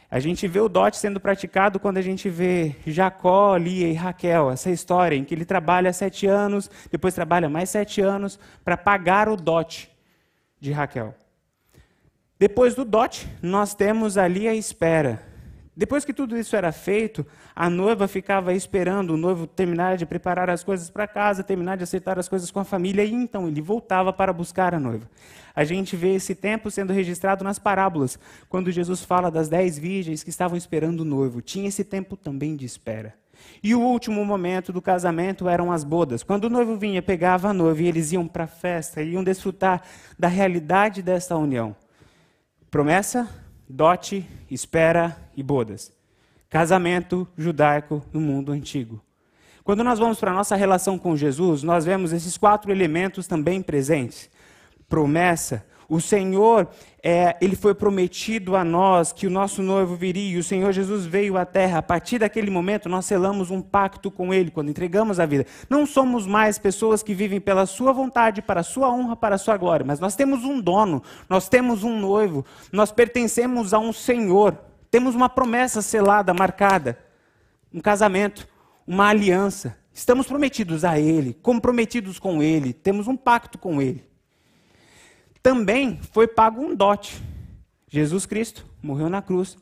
A 0.09 0.19
gente 0.19 0.45
vê 0.45 0.59
o 0.59 0.67
dote 0.67 0.97
sendo 0.97 1.21
praticado 1.21 1.79
quando 1.79 1.97
a 1.97 2.01
gente 2.01 2.29
vê 2.29 2.75
Jacó, 2.85 3.55
Lia 3.55 3.87
e 3.87 3.93
Raquel, 3.93 4.51
essa 4.51 4.69
história 4.69 5.15
em 5.15 5.23
que 5.23 5.33
ele 5.33 5.45
trabalha 5.45 5.93
sete 5.93 6.27
anos, 6.27 6.69
depois 6.91 7.13
trabalha 7.13 7.47
mais 7.47 7.69
sete 7.69 8.01
anos 8.01 8.37
para 8.61 8.75
pagar 8.75 9.29
o 9.29 9.37
dote 9.37 9.89
de 10.59 10.73
Raquel. 10.73 11.15
Depois 12.37 12.75
do 12.75 12.83
dote, 12.83 13.25
nós 13.41 13.73
temos 13.73 14.17
ali 14.17 14.49
a 14.49 14.53
espera. 14.53 15.30
Depois 15.81 16.05
que 16.05 16.13
tudo 16.13 16.37
isso 16.37 16.55
era 16.55 16.71
feito, 16.71 17.25
a 17.55 17.67
noiva 17.67 18.07
ficava 18.07 18.53
esperando 18.53 19.15
o 19.15 19.17
noivo 19.17 19.47
terminar 19.47 19.97
de 19.97 20.05
preparar 20.05 20.47
as 20.47 20.63
coisas 20.63 20.91
para 20.91 21.07
casa, 21.07 21.43
terminar 21.43 21.75
de 21.75 21.83
aceitar 21.83 22.19
as 22.19 22.29
coisas 22.29 22.51
com 22.51 22.59
a 22.59 22.63
família, 22.63 23.03
e 23.03 23.11
então 23.11 23.47
ele 23.47 23.61
voltava 23.61 24.13
para 24.13 24.31
buscar 24.31 24.75
a 24.75 24.79
noiva. 24.79 25.09
A 25.55 25.63
gente 25.63 25.95
vê 25.95 26.13
esse 26.13 26.35
tempo 26.35 26.69
sendo 26.69 26.93
registrado 26.93 27.43
nas 27.43 27.57
parábolas, 27.57 28.19
quando 28.47 28.69
Jesus 28.69 29.03
fala 29.03 29.31
das 29.31 29.49
dez 29.49 29.75
virgens 29.75 30.23
que 30.23 30.29
estavam 30.29 30.55
esperando 30.55 30.99
o 30.99 31.03
noivo. 31.03 31.41
Tinha 31.41 31.67
esse 31.67 31.83
tempo 31.83 32.15
também 32.15 32.55
de 32.55 32.63
espera. 32.63 33.15
E 33.63 33.73
o 33.73 33.81
último 33.81 34.23
momento 34.23 34.71
do 34.71 34.83
casamento 34.83 35.49
eram 35.49 35.71
as 35.71 35.83
bodas. 35.83 36.21
Quando 36.21 36.43
o 36.43 36.49
noivo 36.51 36.77
vinha, 36.77 37.01
pegava 37.01 37.49
a 37.49 37.53
noiva 37.55 37.81
e 37.81 37.87
eles 37.87 38.11
iam 38.11 38.27
para 38.27 38.43
a 38.43 38.47
festa, 38.47 39.01
iam 39.01 39.23
desfrutar 39.23 39.81
da 40.19 40.27
realidade 40.27 41.01
dessa 41.01 41.35
união. 41.35 41.75
Promessa, 42.69 43.27
dote, 43.71 44.27
espera 44.49 45.17
e 45.35 45.41
bodas. 45.41 45.91
Casamento 46.49 47.27
judaico 47.37 48.03
no 48.11 48.19
mundo 48.19 48.51
antigo. 48.51 49.01
Quando 49.63 49.83
nós 49.83 49.97
vamos 49.99 50.19
para 50.19 50.31
a 50.31 50.33
nossa 50.33 50.55
relação 50.55 50.97
com 50.97 51.15
Jesus, 51.15 51.63
nós 51.63 51.85
vemos 51.85 52.11
esses 52.11 52.37
quatro 52.37 52.71
elementos 52.71 53.27
também 53.27 53.61
presentes: 53.61 54.29
promessa, 54.89 55.65
o 55.91 55.99
Senhor, 55.99 56.69
é, 57.03 57.35
ele 57.41 57.53
foi 57.53 57.75
prometido 57.75 58.55
a 58.55 58.63
nós 58.63 59.11
que 59.11 59.27
o 59.27 59.29
nosso 59.29 59.61
noivo 59.61 59.93
viria, 59.93 60.37
e 60.37 60.37
o 60.37 60.43
Senhor 60.43 60.71
Jesus 60.71 61.05
veio 61.05 61.35
à 61.35 61.43
terra. 61.43 61.79
A 61.79 61.81
partir 61.81 62.19
daquele 62.19 62.49
momento, 62.49 62.87
nós 62.87 63.05
selamos 63.05 63.51
um 63.51 63.61
pacto 63.61 64.09
com 64.09 64.33
Ele, 64.33 64.49
quando 64.49 64.69
entregamos 64.69 65.19
a 65.19 65.25
vida. 65.25 65.45
Não 65.69 65.85
somos 65.85 66.25
mais 66.25 66.57
pessoas 66.57 67.03
que 67.03 67.13
vivem 67.13 67.41
pela 67.41 67.65
Sua 67.65 67.91
vontade, 67.91 68.41
para 68.41 68.61
a 68.61 68.63
Sua 68.63 68.89
honra, 68.89 69.17
para 69.17 69.35
a 69.35 69.37
Sua 69.37 69.57
glória, 69.57 69.85
mas 69.85 69.99
nós 69.99 70.15
temos 70.15 70.45
um 70.45 70.61
dono, 70.61 71.03
nós 71.27 71.49
temos 71.49 71.83
um 71.83 71.99
noivo, 71.99 72.45
nós 72.71 72.89
pertencemos 72.89 73.73
a 73.73 73.79
um 73.79 73.91
Senhor, 73.91 74.57
temos 74.89 75.13
uma 75.13 75.27
promessa 75.27 75.81
selada, 75.81 76.33
marcada, 76.33 76.97
um 77.73 77.81
casamento, 77.81 78.47
uma 78.87 79.09
aliança. 79.09 79.77
Estamos 79.91 80.25
prometidos 80.25 80.85
a 80.85 80.97
Ele, 80.97 81.33
comprometidos 81.33 82.17
com 82.17 82.41
Ele, 82.41 82.71
temos 82.71 83.09
um 83.09 83.17
pacto 83.17 83.57
com 83.57 83.81
Ele 83.81 84.09
também 85.41 85.99
foi 86.11 86.27
pago 86.27 86.61
um 86.61 86.75
dote. 86.75 87.21
Jesus 87.87 88.25
Cristo 88.25 88.65
morreu 88.81 89.09
na 89.09 89.21
cruz 89.21 89.57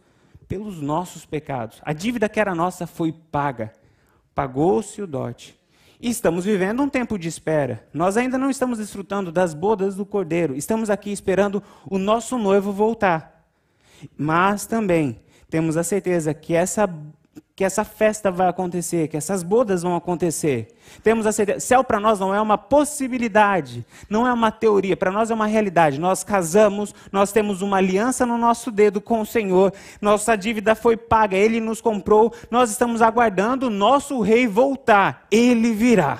pelos 0.47 0.81
nossos 0.81 1.25
pecados. 1.25 1.79
A 1.83 1.93
dívida 1.93 2.29
que 2.29 2.39
era 2.39 2.55
nossa 2.55 2.85
foi 2.85 3.11
paga. 3.11 3.73
Pagou-se 4.33 5.01
o 5.01 5.07
dote. 5.07 5.59
E 6.01 6.09
estamos 6.09 6.45
vivendo 6.45 6.81
um 6.81 6.89
tempo 6.89 7.19
de 7.19 7.27
espera. 7.27 7.85
Nós 7.93 8.17
ainda 8.17 8.37
não 8.37 8.49
estamos 8.49 8.79
desfrutando 8.79 9.31
das 9.31 9.53
bodas 9.53 9.95
do 9.95 10.05
Cordeiro. 10.05 10.55
Estamos 10.55 10.89
aqui 10.89 11.11
esperando 11.11 11.61
o 11.85 11.97
nosso 11.97 12.37
noivo 12.37 12.71
voltar. 12.71 13.45
Mas 14.17 14.65
também 14.65 15.19
temos 15.49 15.75
a 15.75 15.83
certeza 15.83 16.33
que 16.33 16.53
essa 16.53 16.87
que 17.59 17.63
essa 17.65 17.83
festa 17.83 18.31
vai 18.31 18.47
acontecer, 18.47 19.09
que 19.09 19.17
essas 19.17 19.43
bodas 19.43 19.83
vão 19.83 19.93
acontecer. 19.93 20.69
Temos 21.03 21.25
a 21.25 21.31
certeza, 21.33 21.59
céu 21.59 21.83
para 21.83 21.99
nós 21.99 22.17
não 22.17 22.33
é 22.33 22.39
uma 22.39 22.57
possibilidade, 22.57 23.85
não 24.09 24.25
é 24.25 24.31
uma 24.31 24.49
teoria, 24.49 24.95
para 24.95 25.11
nós 25.11 25.29
é 25.29 25.33
uma 25.33 25.45
realidade. 25.45 25.99
Nós 25.99 26.23
casamos, 26.23 26.95
nós 27.11 27.33
temos 27.33 27.61
uma 27.61 27.75
aliança 27.75 28.25
no 28.25 28.37
nosso 28.37 28.71
dedo 28.71 29.01
com 29.01 29.19
o 29.19 29.25
Senhor, 29.25 29.73
nossa 30.01 30.37
dívida 30.37 30.73
foi 30.73 30.95
paga, 30.95 31.35
Ele 31.35 31.59
nos 31.59 31.81
comprou, 31.81 32.33
nós 32.49 32.71
estamos 32.71 33.01
aguardando 33.01 33.67
o 33.67 33.69
nosso 33.69 34.21
rei 34.21 34.47
voltar, 34.47 35.27
Ele 35.29 35.73
virá. 35.73 36.19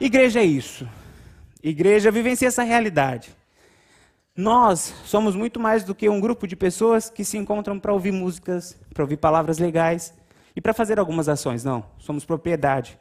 Igreja 0.00 0.40
é 0.40 0.46
isso. 0.46 0.88
Igreja 1.62 2.10
vivencia 2.10 2.48
essa 2.48 2.62
realidade. 2.62 3.36
Nós 4.36 4.94
somos 5.06 5.34
muito 5.34 5.58
mais 5.58 5.82
do 5.82 5.94
que 5.94 6.10
um 6.10 6.20
grupo 6.20 6.46
de 6.46 6.54
pessoas 6.54 7.08
que 7.08 7.24
se 7.24 7.38
encontram 7.38 7.78
para 7.78 7.90
ouvir 7.90 8.12
músicas, 8.12 8.78
para 8.92 9.02
ouvir 9.02 9.16
palavras 9.16 9.58
legais 9.58 10.12
e 10.54 10.60
para 10.60 10.74
fazer 10.74 10.98
algumas 10.98 11.26
ações. 11.26 11.64
Não, 11.64 11.82
somos 11.98 12.22
propriedade, 12.22 12.98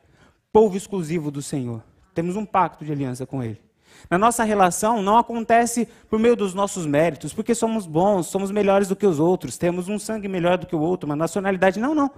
povo 0.53 0.77
exclusivo 0.77 1.29
do 1.29 1.41
Senhor. 1.41 1.83
Temos 2.13 2.37
um 2.37 2.45
pacto 2.45 2.85
de 2.85 2.91
aliança 2.93 3.25
com 3.25 3.43
Ele. 3.43 3.61
Na 4.09 4.17
nossa 4.17 4.45
relação 4.45 5.01
não 5.01 5.17
acontece 5.17 5.89
por 6.09 6.17
meio 6.17 6.37
dos 6.37 6.53
nossos 6.53 6.85
méritos, 6.85 7.33
porque 7.33 7.53
somos 7.53 7.85
bons, 7.85 8.27
somos 8.27 8.49
melhores 8.49 8.87
do 8.87 8.95
que 8.95 9.05
os 9.05 9.19
outros, 9.19 9.57
temos 9.57 9.89
um 9.89 9.99
sangue 9.99 10.29
melhor 10.29 10.57
do 10.57 10.65
que 10.65 10.75
o 10.75 10.79
outro, 10.79 11.05
uma 11.05 11.17
nacionalidade. 11.17 11.81
Não, 11.81 11.93
não. 11.93 12.09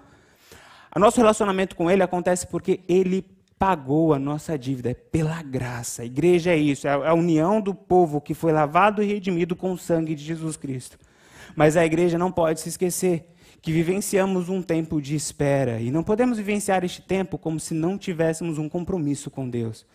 O 0.95 0.99
nosso 0.99 1.17
relacionamento 1.17 1.75
com 1.75 1.89
Ele 1.89 2.03
acontece 2.03 2.45
porque 2.45 2.81
Ele 2.87 3.25
pagou 3.57 4.13
a 4.13 4.19
nossa 4.19 4.57
dívida, 4.57 4.91
é 4.91 4.93
pela 4.93 5.41
graça. 5.41 6.03
A 6.03 6.05
igreja 6.05 6.51
é 6.51 6.57
isso, 6.57 6.87
é 6.87 6.91
a 6.91 7.13
união 7.13 7.59
do 7.59 7.73
povo 7.73 8.21
que 8.21 8.33
foi 8.33 8.51
lavado 8.51 9.01
e 9.01 9.07
redimido 9.07 9.55
com 9.55 9.71
o 9.71 9.77
sangue 9.77 10.15
de 10.15 10.23
Jesus 10.23 10.55
Cristo. 10.55 10.97
Mas 11.55 11.75
a 11.75 11.85
igreja 11.85 12.17
não 12.17 12.31
pode 12.31 12.59
se 12.59 12.69
esquecer 12.69 13.33
que 13.61 13.71
vivenciamos 13.71 14.47
um 14.49 14.61
tempo 14.61 15.01
de 15.01 15.15
espera 15.15 15.79
e 15.79 15.89
não 15.89 16.03
podemos 16.03 16.37
vivenciar 16.37 16.83
este 16.83 17.01
tempo 17.01 17.37
como 17.37 17.59
se 17.59 17.73
não 17.73 17.97
tivéssemos 17.97 18.57
um 18.57 18.69
compromisso 18.69 19.31
com 19.31 19.49
Deus. 19.49 19.85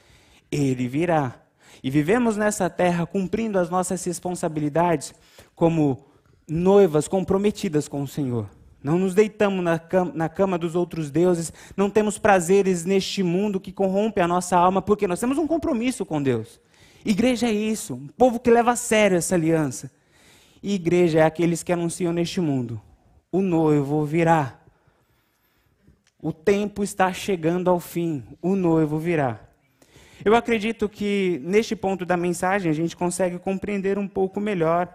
Ele 0.51 0.89
virá. 0.89 1.41
E 1.83 1.89
vivemos 1.89 2.37
nessa 2.37 2.69
terra 2.69 3.07
cumprindo 3.07 3.59
as 3.59 3.71
nossas 3.71 4.05
responsabilidades 4.05 5.15
como 5.55 6.05
noivas 6.49 7.09
comprometidas 7.09 7.89
com 7.89 8.03
o 8.03 8.09
Senhor. 8.09 8.49
Não 8.83 8.99
nos 8.99 9.15
deitamos 9.15 9.63
na 9.63 9.79
cama, 9.79 10.13
na 10.15 10.29
cama, 10.29 10.59
dos 10.59 10.75
outros 10.75 11.11
deuses, 11.11 11.53
não 11.77 11.89
temos 11.89 12.19
prazeres 12.19 12.85
neste 12.85 13.23
mundo 13.23 13.61
que 13.61 13.71
corrompe 13.71 14.21
a 14.21 14.27
nossa 14.27 14.57
alma, 14.57 14.83
porque 14.83 15.07
nós 15.07 15.21
temos 15.21 15.39
um 15.39 15.47
compromisso 15.47 16.05
com 16.05 16.21
Deus. 16.21 16.61
Igreja 17.05 17.47
é 17.47 17.53
isso, 17.53 17.95
um 17.95 18.09
povo 18.09 18.41
que 18.41 18.51
leva 18.51 18.73
a 18.73 18.77
sério 18.77 19.17
essa 19.17 19.35
aliança. 19.35 19.91
E 20.63 20.75
igreja 20.75 21.21
é 21.21 21.23
aqueles 21.23 21.63
que 21.63 21.73
anunciam 21.73 22.13
neste 22.13 22.41
mundo: 22.41 22.81
o 23.31 23.41
noivo 23.41 24.05
virá. 24.05 24.59
O 26.21 26.33
tempo 26.33 26.85
está 26.85 27.13
chegando 27.13 27.69
ao 27.69 27.81
fim, 27.81 28.23
o 28.41 28.55
noivo 28.55 28.99
virá. 28.99 29.41
Eu 30.25 30.37
acredito 30.37 30.89
que 30.89 31.41
neste 31.43 31.75
ponto 31.75 32.07
da 32.07 32.17
mensagem 32.17 32.71
a 32.71 32.75
gente 32.75 32.97
consegue 32.97 33.41
compreender 33.41 33.99
um 33.99 34.07
pouco 34.07 34.41
melhor 34.41 34.89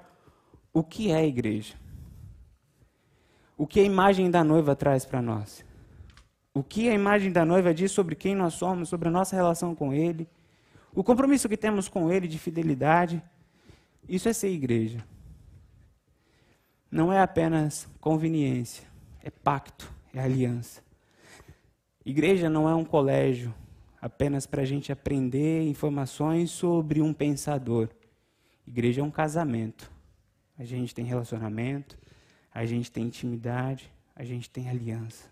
o 0.73 0.81
que 0.81 1.11
é 1.11 1.15
a 1.15 1.25
igreja. 1.25 1.73
O 3.57 3.65
que 3.65 3.79
a 3.79 3.83
imagem 3.83 4.29
da 4.29 4.43
noiva 4.43 4.75
traz 4.75 5.03
para 5.03 5.21
nós. 5.21 5.65
O 6.53 6.63
que 6.63 6.87
a 6.89 6.93
imagem 6.93 7.31
da 7.31 7.43
noiva 7.43 7.73
diz 7.73 7.91
sobre 7.91 8.15
quem 8.15 8.35
nós 8.35 8.53
somos, 8.53 8.89
sobre 8.89 9.07
a 9.07 9.11
nossa 9.11 9.35
relação 9.35 9.73
com 9.73 9.93
Ele, 9.93 10.27
o 10.93 11.03
compromisso 11.03 11.49
que 11.49 11.57
temos 11.57 11.89
com 11.89 12.11
Ele 12.11 12.27
de 12.27 12.37
fidelidade. 12.37 13.21
Isso 14.07 14.29
é 14.29 14.33
ser 14.33 14.49
igreja. 14.49 15.03
Não 16.89 17.11
é 17.11 17.19
apenas 17.19 17.87
conveniência, 17.99 18.87
é 19.23 19.29
pacto, 19.29 19.91
é 20.13 20.19
aliança. 20.19 20.81
Igreja 22.05 22.49
não 22.49 22.69
é 22.69 22.73
um 22.73 22.85
colégio 22.85 23.53
apenas 24.01 24.45
para 24.45 24.61
a 24.61 24.65
gente 24.65 24.91
aprender 24.91 25.67
informações 25.67 26.51
sobre 26.51 27.01
um 27.01 27.13
pensador. 27.13 27.89
Igreja 28.65 29.01
é 29.01 29.03
um 29.03 29.11
casamento. 29.11 29.91
A 30.57 30.63
gente 30.63 30.95
tem 30.95 31.05
relacionamento, 31.05 31.97
a 32.57 32.65
gente 32.65 32.91
tem 32.91 33.03
intimidade, 33.03 33.93
a 34.15 34.23
gente 34.23 34.49
tem 34.49 34.67
aliança. 34.67 35.29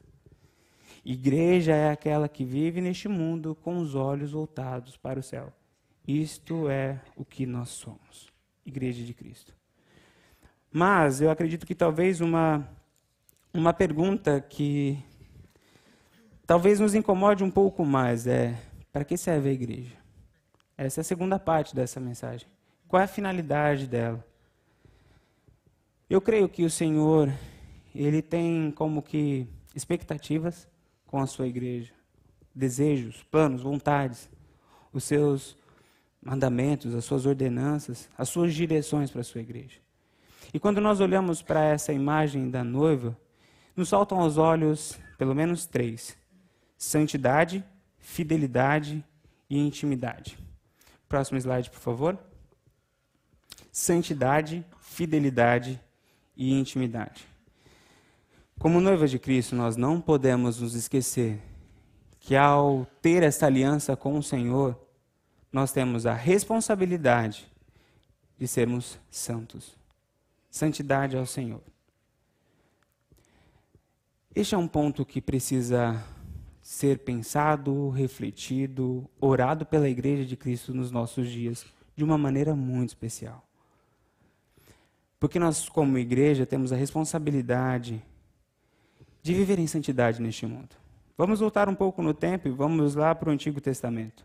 Igreja 1.04 1.74
é 1.74 1.90
aquela 1.90 2.30
que 2.30 2.46
vive 2.46 2.80
neste 2.80 3.08
mundo 3.08 3.56
com 3.56 3.78
os 3.80 3.96
olhos 3.96 4.34
voltados 4.34 4.96
para 4.96 5.20
o 5.20 5.24
céu. 5.24 5.52
Isto 6.08 6.70
é 6.70 7.02
o 7.16 7.26
que 7.26 7.48
nós 7.48 7.70
somos, 7.70 8.32
Igreja 8.64 9.04
de 9.04 9.12
Cristo. 9.12 9.56
Mas 10.72 11.20
eu 11.20 11.32
acredito 11.32 11.66
que 11.66 11.74
talvez 11.74 12.22
uma, 12.22 12.70
uma 13.52 13.74
pergunta 13.74 14.40
que 14.40 15.04
talvez 16.46 16.80
nos 16.80 16.94
incomode 16.94 17.44
um 17.44 17.50
pouco 17.50 17.84
mais 17.84 18.28
é: 18.28 18.56
para 18.94 19.04
que 19.04 19.18
serve 19.18 19.50
a 19.50 19.54
igreja? 19.54 19.98
Essa 20.78 21.00
é 21.00 21.02
a 21.02 21.06
segunda 21.06 21.40
parte 21.40 21.76
dessa 21.76 22.00
mensagem. 22.00 22.48
Qual 22.88 23.02
é 23.02 23.06
a 23.06 23.08
finalidade 23.08 23.88
dela? 23.88 24.24
Eu 26.08 26.22
creio 26.22 26.48
que 26.48 26.64
o 26.64 26.70
Senhor, 26.70 27.34
ele 27.94 28.22
tem 28.22 28.70
como 28.70 29.02
que 29.02 29.48
expectativas 29.74 30.68
com 31.08 31.20
a 31.20 31.26
sua 31.26 31.48
igreja, 31.48 31.94
desejos, 32.54 33.24
planos, 33.24 33.64
vontades, 33.64 34.30
os 34.94 35.04
seus 35.04 35.58
mandamentos, 36.22 36.94
as 36.94 37.06
suas 37.06 37.26
ordenanças, 37.26 38.08
as 38.16 38.30
suas 38.30 38.54
direções 38.54 39.10
para 39.10 39.22
a 39.22 39.24
sua 39.24 39.42
igreja. 39.42 39.80
E 40.54 40.60
quando 40.60 40.80
nós 40.80 41.00
olhamos 41.00 41.42
para 41.42 41.64
essa 41.64 41.92
imagem 41.92 42.52
da 42.52 42.64
noiva, 42.64 43.18
nos 43.76 43.90
saltam 43.90 44.20
aos 44.20 44.38
olhos 44.38 45.00
pelo 45.18 45.34
menos 45.34 45.66
três: 45.66 46.16
santidade, 46.78 47.66
fidelidade 47.98 49.04
e 49.50 49.58
intimidade. 49.58 50.38
Próximo 51.10 51.40
slide, 51.40 51.72
por 51.72 51.80
favor. 51.80 52.20
Santidade, 53.72 54.64
fidelidade 54.80 55.82
e 56.36 56.54
intimidade. 56.54 57.28
Como 58.60 58.80
noiva 58.80 59.08
de 59.08 59.20
Cristo, 59.20 59.56
nós 59.56 59.76
não 59.76 60.00
podemos 60.00 60.60
nos 60.60 60.76
esquecer 60.76 61.40
que 62.20 62.36
ao 62.36 62.88
ter 63.02 63.22
esta 63.22 63.46
aliança 63.46 63.96
com 63.96 64.18
o 64.18 64.24
Senhor, 64.24 64.80
nós 65.52 65.72
temos 65.72 66.06
a 66.06 66.14
responsabilidade 66.14 67.46
de 68.38 68.48
sermos 68.48 68.98
santos. 69.10 69.76
Santidade 70.50 71.16
ao 71.16 71.26
Senhor. 71.26 71.62
Este 74.34 74.56
é 74.56 74.58
um 74.58 74.68
ponto 74.68 75.06
que 75.06 75.22
precisa 75.22 76.04
ser 76.62 77.00
pensado, 77.00 77.90
refletido, 77.90 79.10
orado 79.22 79.66
pela 79.66 79.88
Igreja 79.88 80.26
de 80.26 80.36
Cristo 80.36 80.74
nos 80.74 80.92
nossos 80.92 81.30
dias, 81.30 81.66
de 81.96 82.04
uma 82.04 82.18
maneira 82.18 82.56
muito 82.56 82.90
especial. 82.90 83.48
Porque 85.26 85.40
nós, 85.40 85.68
como 85.68 85.98
igreja, 85.98 86.46
temos 86.46 86.72
a 86.72 86.76
responsabilidade 86.76 88.00
de 89.24 89.34
viver 89.34 89.58
em 89.58 89.66
santidade 89.66 90.22
neste 90.22 90.46
mundo. 90.46 90.76
Vamos 91.18 91.40
voltar 91.40 91.68
um 91.68 91.74
pouco 91.74 92.04
no 92.04 92.14
tempo 92.14 92.48
e 92.48 92.52
vamos 92.52 92.94
lá 92.94 93.16
para 93.16 93.30
o 93.30 93.32
Antigo 93.32 93.60
Testamento. 93.60 94.24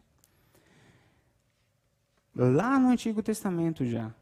Lá 2.36 2.78
no 2.78 2.90
Antigo 2.90 3.22
Testamento 3.22 3.82
já, 3.82 4.12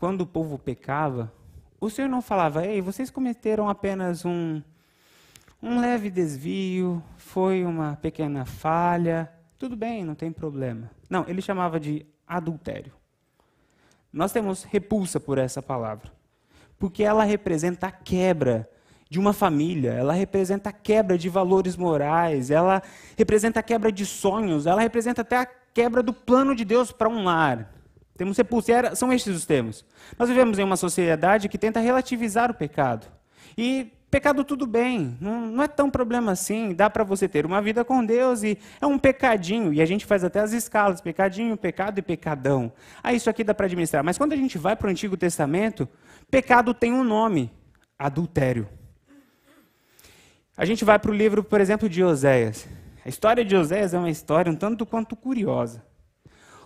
quando 0.00 0.22
o 0.22 0.26
povo 0.26 0.58
pecava, 0.58 1.30
o 1.78 1.90
Senhor 1.90 2.08
não 2.08 2.22
falava, 2.22 2.64
ei, 2.64 2.80
vocês 2.80 3.10
cometeram 3.10 3.68
apenas 3.68 4.24
um, 4.24 4.62
um 5.62 5.78
leve 5.78 6.08
desvio, 6.08 7.04
foi 7.18 7.62
uma 7.62 7.94
pequena 7.96 8.46
falha, 8.46 9.30
tudo 9.58 9.76
bem, 9.76 10.02
não 10.02 10.14
tem 10.14 10.32
problema. 10.32 10.90
Não, 11.10 11.28
ele 11.28 11.42
chamava 11.42 11.78
de 11.78 12.06
adultério. 12.26 12.94
Nós 14.16 14.32
temos 14.32 14.64
repulsa 14.64 15.20
por 15.20 15.36
essa 15.36 15.60
palavra, 15.60 16.10
porque 16.78 17.02
ela 17.02 17.22
representa 17.22 17.88
a 17.88 17.90
quebra 17.90 18.66
de 19.10 19.18
uma 19.18 19.34
família, 19.34 19.92
ela 19.92 20.14
representa 20.14 20.70
a 20.70 20.72
quebra 20.72 21.18
de 21.18 21.28
valores 21.28 21.76
morais, 21.76 22.50
ela 22.50 22.82
representa 23.14 23.60
a 23.60 23.62
quebra 23.62 23.92
de 23.92 24.06
sonhos, 24.06 24.66
ela 24.66 24.80
representa 24.80 25.20
até 25.20 25.36
a 25.36 25.44
quebra 25.44 26.02
do 26.02 26.14
plano 26.14 26.56
de 26.56 26.64
Deus 26.64 26.90
para 26.90 27.10
um 27.10 27.24
lar. 27.24 27.70
Temos 28.16 28.38
repulsa, 28.38 28.94
são 28.94 29.12
estes 29.12 29.36
os 29.36 29.44
termos. 29.44 29.84
Nós 30.18 30.30
vivemos 30.30 30.58
em 30.58 30.64
uma 30.64 30.78
sociedade 30.78 31.46
que 31.46 31.58
tenta 31.58 31.78
relativizar 31.78 32.50
o 32.50 32.54
pecado. 32.54 33.06
E 33.56 33.92
pecado 34.16 34.44
tudo 34.44 34.66
bem, 34.66 35.14
não, 35.20 35.42
não 35.42 35.62
é 35.62 35.68
tão 35.68 35.90
problema 35.90 36.32
assim, 36.32 36.72
dá 36.72 36.88
para 36.88 37.04
você 37.04 37.28
ter 37.28 37.44
uma 37.44 37.60
vida 37.60 37.84
com 37.84 38.02
Deus 38.02 38.42
e 38.42 38.56
é 38.80 38.86
um 38.86 38.98
pecadinho, 38.98 39.74
e 39.74 39.82
a 39.82 39.84
gente 39.84 40.06
faz 40.06 40.24
até 40.24 40.40
as 40.40 40.54
escalas, 40.54 41.02
pecadinho, 41.02 41.54
pecado 41.54 41.98
e 41.98 42.02
pecadão. 42.02 42.72
Ah, 43.02 43.12
isso 43.12 43.28
aqui 43.28 43.44
dá 43.44 43.52
para 43.52 43.66
administrar. 43.66 44.02
Mas 44.02 44.16
quando 44.16 44.32
a 44.32 44.36
gente 44.36 44.56
vai 44.56 44.74
para 44.74 44.86
o 44.86 44.90
Antigo 44.90 45.18
Testamento, 45.18 45.86
pecado 46.30 46.72
tem 46.72 46.94
um 46.94 47.04
nome, 47.04 47.52
adultério. 47.98 48.66
A 50.56 50.64
gente 50.64 50.82
vai 50.82 50.98
para 50.98 51.10
o 51.10 51.14
livro, 51.14 51.44
por 51.44 51.60
exemplo, 51.60 51.86
de 51.86 52.02
Oséias. 52.02 52.66
A 53.04 53.10
história 53.10 53.44
de 53.44 53.54
Oséias 53.54 53.92
é 53.92 53.98
uma 53.98 54.08
história 54.08 54.50
um 54.50 54.56
tanto 54.56 54.86
quanto 54.86 55.14
curiosa. 55.14 55.84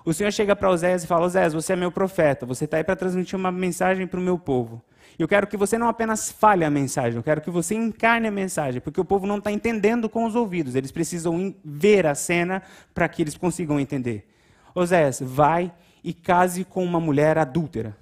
O 0.04 0.14
Senhor 0.14 0.30
chega 0.30 0.54
para 0.54 0.70
Oséias 0.70 1.02
e 1.02 1.06
fala: 1.08 1.26
Oséias, 1.26 1.52
você 1.52 1.72
é 1.72 1.76
meu 1.76 1.90
profeta, 1.90 2.46
você 2.46 2.64
está 2.64 2.76
aí 2.76 2.84
para 2.84 2.94
transmitir 2.94 3.36
uma 3.36 3.50
mensagem 3.50 4.06
para 4.06 4.20
o 4.20 4.22
meu 4.22 4.38
povo. 4.38 4.80
Eu 5.22 5.28
quero 5.28 5.46
que 5.46 5.56
você 5.59 5.76
não 5.76 5.87
apenas 5.87 6.33
fale 6.33 6.64
a 6.64 6.70
mensagem, 6.70 7.18
eu 7.18 7.22
quero 7.22 7.42
que 7.42 7.50
você 7.50 7.74
encarne 7.74 8.26
a 8.26 8.30
mensagem, 8.30 8.80
porque 8.80 8.98
o 8.98 9.04
povo 9.04 9.26
não 9.26 9.37
está 9.37 9.52
entendendo 9.52 10.09
com 10.09 10.24
os 10.24 10.35
ouvidos, 10.35 10.74
eles 10.74 10.90
precisam 10.90 11.54
ver 11.62 12.06
a 12.06 12.14
cena 12.14 12.62
para 12.94 13.06
que 13.06 13.20
eles 13.20 13.37
consigam 13.37 13.78
entender. 13.78 14.26
Oséias, 14.74 15.20
vai 15.20 15.70
e 16.02 16.14
case 16.14 16.64
com 16.64 16.83
uma 16.83 16.98
mulher 16.98 17.37
adúltera. 17.37 17.94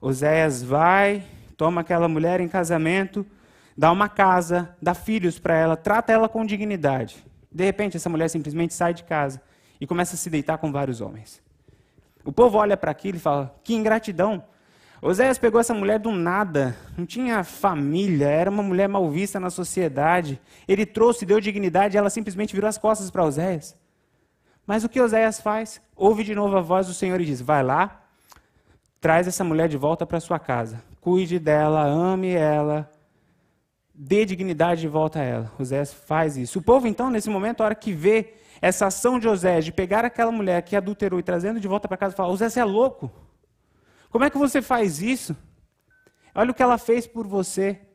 Oséias 0.00 0.64
vai, 0.64 1.22
toma 1.56 1.82
aquela 1.82 2.08
mulher 2.08 2.40
em 2.40 2.48
casamento, 2.48 3.24
dá 3.78 3.92
uma 3.92 4.08
casa, 4.08 4.74
dá 4.82 4.94
filhos 4.94 5.38
para 5.38 5.54
ela, 5.54 5.76
trata 5.76 6.12
ela 6.12 6.28
com 6.28 6.44
dignidade. 6.44 7.24
De 7.52 7.64
repente, 7.64 7.96
essa 7.96 8.10
mulher 8.10 8.28
simplesmente 8.30 8.74
sai 8.74 8.92
de 8.92 9.04
casa 9.04 9.40
e 9.80 9.86
começa 9.86 10.16
a 10.16 10.18
se 10.18 10.28
deitar 10.28 10.58
com 10.58 10.72
vários 10.72 11.00
homens. 11.00 11.40
O 12.24 12.32
povo 12.32 12.58
olha 12.58 12.76
para 12.76 12.90
aquilo 12.90 13.16
e 13.16 13.20
fala: 13.20 13.56
que 13.62 13.76
ingratidão! 13.76 14.42
Oséias 15.00 15.38
pegou 15.38 15.60
essa 15.60 15.74
mulher 15.74 15.98
do 15.98 16.10
nada, 16.10 16.74
não 16.96 17.04
tinha 17.04 17.44
família, 17.44 18.26
era 18.26 18.50
uma 18.50 18.62
mulher 18.62 18.88
mal 18.88 19.08
vista 19.10 19.38
na 19.38 19.50
sociedade. 19.50 20.40
Ele 20.66 20.86
trouxe, 20.86 21.26
deu 21.26 21.38
dignidade, 21.38 21.96
e 21.96 21.98
ela 21.98 22.08
simplesmente 22.08 22.54
virou 22.54 22.68
as 22.68 22.78
costas 22.78 23.10
para 23.10 23.24
Oséias. 23.24 23.76
Mas 24.66 24.84
o 24.84 24.88
que 24.88 25.00
Oséias 25.00 25.40
faz? 25.40 25.80
Ouve 25.94 26.24
de 26.24 26.34
novo 26.34 26.56
a 26.56 26.60
voz 26.62 26.86
do 26.86 26.94
Senhor 26.94 27.20
e 27.20 27.26
diz: 27.26 27.40
Vai 27.42 27.62
lá, 27.62 28.04
traz 29.00 29.28
essa 29.28 29.44
mulher 29.44 29.68
de 29.68 29.76
volta 29.76 30.06
para 30.06 30.18
sua 30.18 30.38
casa, 30.38 30.82
cuide 31.00 31.38
dela, 31.38 31.84
ame 31.84 32.30
ela, 32.30 32.90
dê 33.94 34.24
dignidade 34.24 34.80
de 34.80 34.88
volta 34.88 35.20
a 35.20 35.22
ela. 35.22 35.52
Oséias 35.58 35.92
faz 35.92 36.38
isso. 36.38 36.58
O 36.58 36.62
povo, 36.62 36.88
então, 36.88 37.10
nesse 37.10 37.28
momento, 37.28 37.60
a 37.60 37.66
hora 37.66 37.74
que 37.74 37.92
vê 37.92 38.32
essa 38.62 38.86
ação 38.86 39.18
de 39.18 39.28
Oséias 39.28 39.64
de 39.64 39.72
pegar 39.72 40.06
aquela 40.06 40.32
mulher 40.32 40.62
que 40.62 40.74
adulterou 40.74 41.20
e 41.20 41.22
trazendo 41.22 41.60
de 41.60 41.68
volta 41.68 41.86
para 41.86 41.98
casa, 41.98 42.16
fala: 42.16 42.32
Oséias 42.32 42.56
é 42.56 42.64
louco. 42.64 43.25
Como 44.16 44.24
é 44.24 44.30
que 44.30 44.38
você 44.38 44.62
faz 44.62 45.02
isso? 45.02 45.36
Olha 46.34 46.50
o 46.50 46.54
que 46.54 46.62
ela 46.62 46.78
fez 46.78 47.06
por 47.06 47.26
você. 47.26 47.85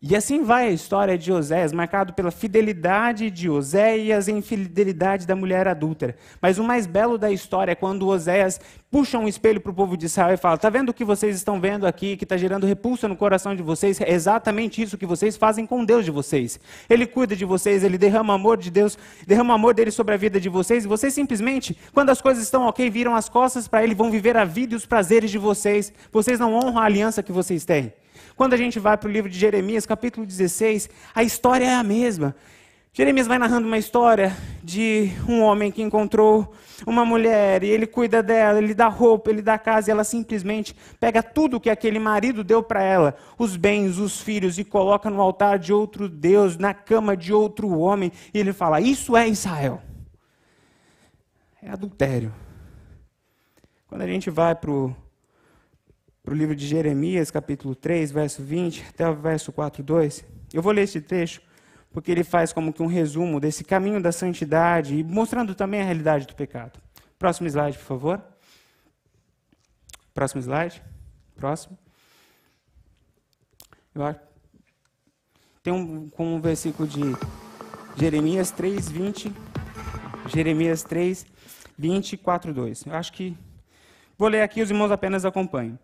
E 0.00 0.14
assim 0.14 0.44
vai 0.44 0.68
a 0.68 0.70
história 0.70 1.18
de 1.18 1.32
Oséias, 1.32 1.72
marcado 1.72 2.12
pela 2.12 2.30
fidelidade 2.30 3.32
de 3.32 3.50
Oséias 3.50 4.28
e 4.28 4.32
infidelidade 4.32 5.26
da 5.26 5.34
mulher 5.34 5.66
adúltera. 5.66 6.14
Mas 6.40 6.56
o 6.56 6.62
mais 6.62 6.86
belo 6.86 7.18
da 7.18 7.32
história 7.32 7.72
é 7.72 7.74
quando 7.74 8.06
Oséias 8.06 8.60
puxa 8.92 9.18
um 9.18 9.26
espelho 9.26 9.60
para 9.60 9.72
o 9.72 9.74
povo 9.74 9.96
de 9.96 10.06
Israel 10.06 10.34
e 10.34 10.36
fala: 10.36 10.54
Está 10.54 10.70
vendo 10.70 10.90
o 10.90 10.94
que 10.94 11.04
vocês 11.04 11.34
estão 11.34 11.60
vendo 11.60 11.84
aqui, 11.84 12.16
que 12.16 12.22
está 12.22 12.36
gerando 12.36 12.64
repulsa 12.64 13.08
no 13.08 13.16
coração 13.16 13.56
de 13.56 13.62
vocês? 13.62 14.00
É 14.00 14.12
exatamente 14.12 14.80
isso 14.80 14.96
que 14.96 15.04
vocês 15.04 15.36
fazem 15.36 15.66
com 15.66 15.84
Deus 15.84 16.04
de 16.04 16.12
vocês. 16.12 16.60
Ele 16.88 17.04
cuida 17.04 17.34
de 17.34 17.44
vocês, 17.44 17.82
ele 17.82 17.98
derrama 17.98 18.34
amor 18.34 18.56
de 18.56 18.70
Deus, 18.70 18.96
derrama 19.26 19.54
amor 19.54 19.74
dele 19.74 19.90
sobre 19.90 20.14
a 20.14 20.16
vida 20.16 20.38
de 20.38 20.48
vocês, 20.48 20.84
e 20.84 20.86
vocês 20.86 21.12
simplesmente, 21.12 21.76
quando 21.92 22.10
as 22.10 22.22
coisas 22.22 22.44
estão 22.44 22.68
ok, 22.68 22.88
viram 22.88 23.16
as 23.16 23.28
costas 23.28 23.66
para 23.66 23.82
ele, 23.82 23.96
vão 23.96 24.12
viver 24.12 24.36
a 24.36 24.44
vida 24.44 24.74
e 24.74 24.76
os 24.76 24.86
prazeres 24.86 25.28
de 25.28 25.38
vocês. 25.38 25.92
Vocês 26.12 26.38
não 26.38 26.54
honram 26.54 26.78
a 26.78 26.84
aliança 26.84 27.20
que 27.20 27.32
vocês 27.32 27.64
têm. 27.64 27.92
Quando 28.38 28.52
a 28.52 28.56
gente 28.56 28.78
vai 28.78 28.96
para 28.96 29.08
o 29.08 29.10
livro 29.10 29.28
de 29.28 29.36
Jeremias, 29.36 29.84
capítulo 29.84 30.24
16, 30.24 30.88
a 31.12 31.24
história 31.24 31.64
é 31.64 31.74
a 31.74 31.82
mesma. 31.82 32.36
Jeremias 32.92 33.26
vai 33.26 33.36
narrando 33.36 33.66
uma 33.66 33.78
história 33.78 34.32
de 34.62 35.10
um 35.28 35.42
homem 35.42 35.72
que 35.72 35.82
encontrou 35.82 36.54
uma 36.86 37.04
mulher 37.04 37.64
e 37.64 37.66
ele 37.66 37.84
cuida 37.84 38.22
dela, 38.22 38.60
ele 38.60 38.74
dá 38.74 38.86
roupa, 38.86 39.28
ele 39.28 39.42
dá 39.42 39.58
casa 39.58 39.90
e 39.90 39.92
ela 39.92 40.04
simplesmente 40.04 40.72
pega 41.00 41.20
tudo 41.20 41.58
que 41.58 41.68
aquele 41.68 41.98
marido 41.98 42.44
deu 42.44 42.62
para 42.62 42.80
ela, 42.80 43.16
os 43.36 43.56
bens, 43.56 43.98
os 43.98 44.20
filhos, 44.20 44.56
e 44.56 44.62
coloca 44.62 45.10
no 45.10 45.20
altar 45.20 45.58
de 45.58 45.72
outro 45.72 46.08
Deus, 46.08 46.56
na 46.56 46.72
cama 46.72 47.16
de 47.16 47.34
outro 47.34 47.76
homem, 47.76 48.12
e 48.32 48.38
ele 48.38 48.52
fala: 48.52 48.80
Isso 48.80 49.16
é 49.16 49.28
Israel. 49.28 49.82
É 51.60 51.70
adultério. 51.70 52.32
Quando 53.88 54.02
a 54.02 54.06
gente 54.06 54.30
vai 54.30 54.54
para 54.54 54.70
o 54.70 54.94
livro 56.34 56.54
de 56.54 56.66
Jeremias, 56.66 57.30
capítulo 57.30 57.74
3, 57.74 58.10
verso 58.10 58.42
20, 58.42 58.86
até 58.88 59.08
o 59.08 59.14
verso 59.14 59.52
4, 59.52 59.82
2, 59.82 60.24
eu 60.52 60.62
vou 60.62 60.72
ler 60.72 60.82
esse 60.82 61.00
trecho 61.00 61.40
porque 61.90 62.10
ele 62.10 62.24
faz 62.24 62.52
como 62.52 62.72
que 62.72 62.82
um 62.82 62.86
resumo 62.86 63.40
desse 63.40 63.64
caminho 63.64 64.00
da 64.00 64.12
santidade 64.12 64.94
e 64.94 65.02
mostrando 65.02 65.54
também 65.54 65.80
a 65.80 65.84
realidade 65.84 66.26
do 66.26 66.34
pecado. 66.34 66.80
Próximo 67.18 67.48
slide, 67.48 67.78
por 67.78 67.84
favor. 67.84 68.22
Próximo 70.14 70.40
slide. 70.40 70.82
Próximo. 71.34 71.78
Tem 75.62 75.72
um, 75.72 76.08
com 76.10 76.36
um 76.36 76.40
versículo 76.40 76.86
de 76.86 77.00
Jeremias 77.96 78.50
3, 78.50 78.88
20. 78.88 79.32
Jeremias 80.28 80.84
3, 80.84 81.26
24, 81.76 82.52
2. 82.54 82.86
Eu 82.86 82.94
acho 82.94 83.12
que. 83.12 83.36
Vou 84.16 84.28
ler 84.28 84.42
aqui, 84.42 84.62
os 84.62 84.70
irmãos 84.70 84.90
apenas 84.90 85.24
acompanhem. 85.24 85.78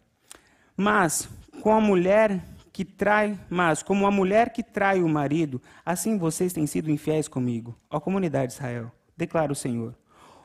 Mas, 0.76 1.28
com 1.60 1.72
a 1.72 1.80
mulher 1.80 2.42
que 2.72 2.84
trai, 2.84 3.38
mas 3.48 3.84
como 3.84 4.04
a 4.06 4.10
mulher 4.10 4.52
que 4.52 4.62
trai 4.62 5.00
o 5.00 5.08
marido, 5.08 5.62
assim 5.87 6.18
vocês 6.18 6.52
têm 6.52 6.66
sido 6.66 6.90
infiéis 6.90 7.28
comigo. 7.28 7.76
Ó 7.88 8.00
comunidade 8.00 8.48
de 8.48 8.54
Israel, 8.54 8.90
declara 9.16 9.52
o 9.52 9.54
Senhor. 9.56 9.94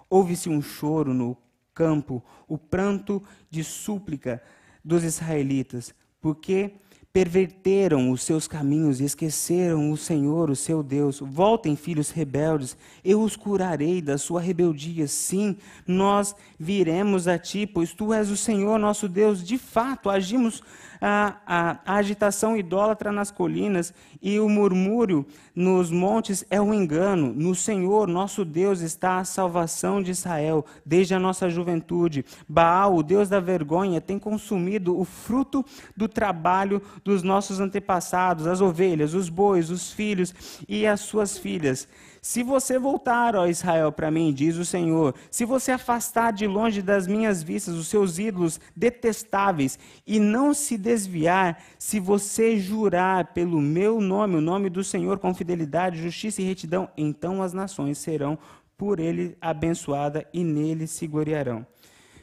Ouve-se 0.08 0.48
um 0.48 0.62
choro 0.62 1.13
no 1.13 1.36
campo, 1.74 2.24
o 2.48 2.58
pranto 2.58 3.24
de 3.50 3.63
súplica 3.63 4.44
dos 4.86 5.04
israelitas, 5.04 5.94
porque 6.22 6.74
perverteram 7.12 8.12
os 8.12 8.22
seus 8.22 8.48
caminhos 8.48 9.02
e 9.02 9.04
esqueceram 9.04 9.91
o 9.91 9.98
Senhor, 9.98 10.50
o 10.50 10.56
seu 10.56 10.84
Deus. 10.84 11.19
Voltem, 11.19 11.76
filhos 11.76 12.12
rebeldes, 12.12 12.78
eu 13.04 13.22
os 13.22 13.36
curarei 13.36 14.02
da 14.02 14.17
sua 14.17 14.39
rebeldia. 14.39 15.08
Sim, 15.08 15.58
nós 15.88 16.36
viremos 16.60 17.28
a 17.28 17.38
ti, 17.38 17.65
pois 17.65 17.93
tu 17.93 18.13
és 18.13 18.30
o 18.30 18.38
Senhor, 18.38 18.78
nosso 18.78 19.10
Deus. 19.10 19.43
De 19.43 19.58
fato, 19.58 20.10
agimos 20.10 20.62
a, 21.02 21.36
a, 21.46 21.80
a 21.86 21.96
agitação 21.96 22.58
idólatra 22.58 23.12
nas 23.12 23.32
colinas 23.32 23.94
e 24.22 24.40
o 24.40 24.50
murmúrio 24.50 25.26
nos 25.56 25.92
montes 25.92 26.46
é 26.50 26.60
um 26.60 26.74
engano. 26.74 27.34
No 27.34 27.56
Senhor, 27.56 28.08
nosso 28.08 28.44
Deus, 28.44 28.82
está 28.82 29.20
a 29.20 29.24
salvação 29.24 30.02
de 30.02 30.12
Israel, 30.12 30.66
desde 30.86 31.14
a 31.14 31.20
nossa 31.20 31.50
juventude. 31.50 32.26
Baal, 32.48 32.96
o 32.96 33.04
Deus 33.04 33.30
da 33.30 33.40
vergonha, 33.40 34.02
tem 34.02 34.20
consumido 34.20 35.00
o 35.00 35.06
fruto 35.06 35.66
do 35.96 36.08
trabalho 36.08 36.82
dos 37.04 37.24
nossos 37.24 37.60
antepassados, 37.60 38.48
as 38.48 38.62
ovelhas, 38.62 39.14
os 39.14 39.30
bois, 39.30 39.70
os 39.70 39.92
filhos 39.92 40.34
e 40.68 40.86
as 40.86 41.02
suas 41.02 41.38
filhas. 41.38 41.88
Se 42.30 42.44
você 42.44 42.78
voltar, 42.78 43.36
ó 43.36 43.48
Israel, 43.48 43.92
para 43.92 44.12
mim, 44.12 44.32
diz 44.32 44.56
o 44.56 44.63
Senhor, 44.63 45.15
se 45.32 45.46
você 45.46 45.72
afastar 45.72 46.32
de 46.32 46.46
longe 46.46 46.80
das 46.80 47.08
minhas 47.08 47.42
vistas 47.42 47.74
os 47.74 47.88
seus 47.88 48.20
ídolos 48.20 48.62
detestáveis 48.76 49.80
e 50.06 50.20
não 50.20 50.54
se 50.54 50.78
desviar, 50.78 51.60
se 51.80 52.00
você 52.00 52.60
jurar 52.60 53.34
pelo 53.34 53.60
meu 53.60 54.00
nome, 54.00 54.36
o 54.36 54.42
nome 54.42 54.70
do 54.70 54.84
Senhor, 54.84 55.18
com 55.18 55.34
fidelidade, 55.34 56.04
justiça 56.04 56.39
e 56.39 56.46
retidão, 56.46 56.88
então 56.96 57.42
as 57.42 57.52
nações 57.52 57.98
serão 57.98 58.38
por 58.78 59.00
ele 59.00 59.36
abençoadas 59.42 60.24
e 60.32 60.44
nele 60.44 60.86
se 60.86 61.08
gloriarão. 61.08 61.65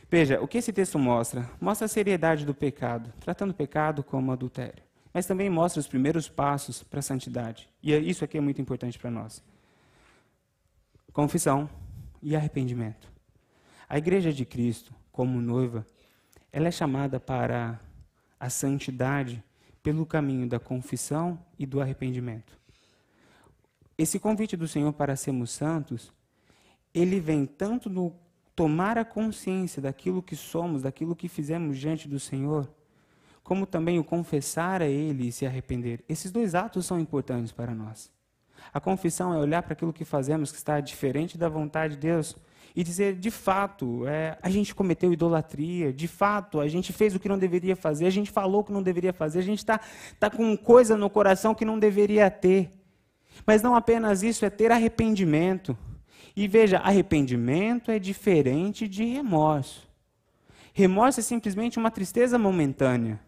Veja, 0.09 0.41
o 0.41 0.47
que 0.47 0.59
esse 0.59 0.73
texto 0.73 1.01
mostra? 1.01 1.51
Mostra 1.61 1.87
a 1.87 1.89
seriedade 1.89 2.47
do 2.47 2.55
pecado, 2.55 3.13
tratando 3.19 3.51
o 3.51 3.55
pecado 3.55 4.05
como 4.05 4.31
adultério. 4.31 4.85
Mas 5.13 5.27
também 5.27 5.51
mostra 5.51 5.81
os 5.81 5.89
primeiros 5.89 6.29
passos 6.29 6.81
para 6.81 7.01
a 7.01 7.03
santidade. 7.03 7.69
E 7.83 7.93
é 7.93 7.99
isso 7.99 8.25
aqui 8.25 8.39
é 8.39 8.41
muito 8.41 8.63
importante 8.63 9.01
para 9.01 9.11
nós 9.11 9.43
confissão 11.17 11.67
e 12.21 12.37
arrependimento. 12.37 13.11
A 13.89 13.97
igreja 13.97 14.31
de 14.35 14.45
Cristo, 14.45 14.95
como 15.11 15.41
noiva, 15.41 15.87
ela 16.53 16.69
é 16.69 16.71
chamada 16.71 17.19
para 17.19 17.81
a 18.39 18.51
santidade 18.51 19.43
pelo 19.83 20.05
caminho 20.05 20.47
da 20.47 20.61
confissão 20.61 21.43
e 21.59 21.65
do 21.65 21.81
arrependimento. 21.81 22.59
Esse 23.97 24.19
convite 24.19 24.59
do 24.59 24.69
Senhor 24.69 24.93
para 24.93 25.17
sermos 25.17 25.53
santos, 25.53 26.13
ele 26.93 27.19
vem 27.19 27.47
tanto 27.47 27.89
no 27.89 28.15
tomar 28.55 28.99
a 28.99 29.05
consciência 29.05 29.81
daquilo 29.81 30.23
que 30.23 30.37
somos, 30.37 30.83
daquilo 30.83 31.17
que 31.17 31.31
fizemos 31.31 31.79
diante 31.79 32.07
do 32.07 32.21
Senhor, 32.21 32.71
como 33.43 33.65
também 33.65 33.99
o 33.99 34.05
confessar 34.05 34.83
a 34.83 34.87
Ele 34.87 35.29
e 35.29 35.33
se 35.33 35.47
arrepender. 35.47 36.05
Esses 36.11 36.31
dois 36.31 36.55
atos 36.55 36.85
são 36.85 37.01
importantes 37.01 37.53
para 37.53 37.75
nós. 37.75 38.15
A 38.73 38.81
confissão 38.81 39.33
é 39.33 39.39
olhar 39.39 39.63
para 39.63 39.73
aquilo 39.73 39.93
que 39.93 40.05
fazemos 40.05 40.51
que 40.51 40.59
está 40.59 40.81
diferente 40.81 41.37
da 41.39 41.49
vontade 41.49 41.95
de 41.95 42.01
Deus 42.01 42.37
e 42.77 42.85
dizer, 42.85 43.15
de 43.17 43.31
fato, 43.31 44.07
é, 44.07 44.37
a 44.43 44.51
gente 44.51 44.75
cometeu 44.75 45.11
idolatria, 45.11 45.91
de 45.93 46.07
fato, 46.07 46.61
a 46.61 46.69
gente 46.69 46.93
fez 46.93 47.15
o 47.15 47.19
que 47.19 47.29
não 47.29 47.39
deveria 47.39 47.75
fazer, 47.75 48.07
a 48.07 48.11
gente 48.11 48.31
falou 48.31 48.61
o 48.61 48.65
que 48.65 48.73
não 48.73 48.83
deveria 48.83 49.15
fazer, 49.15 49.39
a 49.39 49.43
gente 49.43 49.61
está 49.61 49.81
tá 50.21 50.29
com 50.29 50.55
coisa 50.59 50.95
no 50.95 51.09
coração 51.09 51.55
que 51.55 51.65
não 51.65 51.79
deveria 51.79 52.31
ter. 52.31 52.71
Mas 53.47 53.63
não 53.63 53.75
apenas 53.75 54.23
isso, 54.23 54.45
é 54.45 54.51
ter 54.51 54.71
arrependimento. 54.71 55.77
E 56.37 56.47
veja, 56.47 56.77
arrependimento 56.79 57.91
é 57.91 57.99
diferente 57.99 58.87
de 58.87 59.05
remorso. 59.05 59.89
Remorso 60.75 61.21
é 61.21 61.23
simplesmente 61.23 61.79
uma 61.79 61.91
tristeza 61.91 62.39
momentânea. 62.39 63.19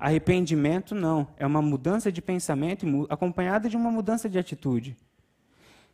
Arrependimento 0.00 0.94
não, 0.94 1.28
é 1.36 1.46
uma 1.46 1.60
mudança 1.60 2.10
de 2.10 2.22
pensamento 2.22 2.86
acompanhada 3.10 3.68
de 3.68 3.76
uma 3.76 3.90
mudança 3.90 4.30
de 4.30 4.38
atitude. 4.38 4.96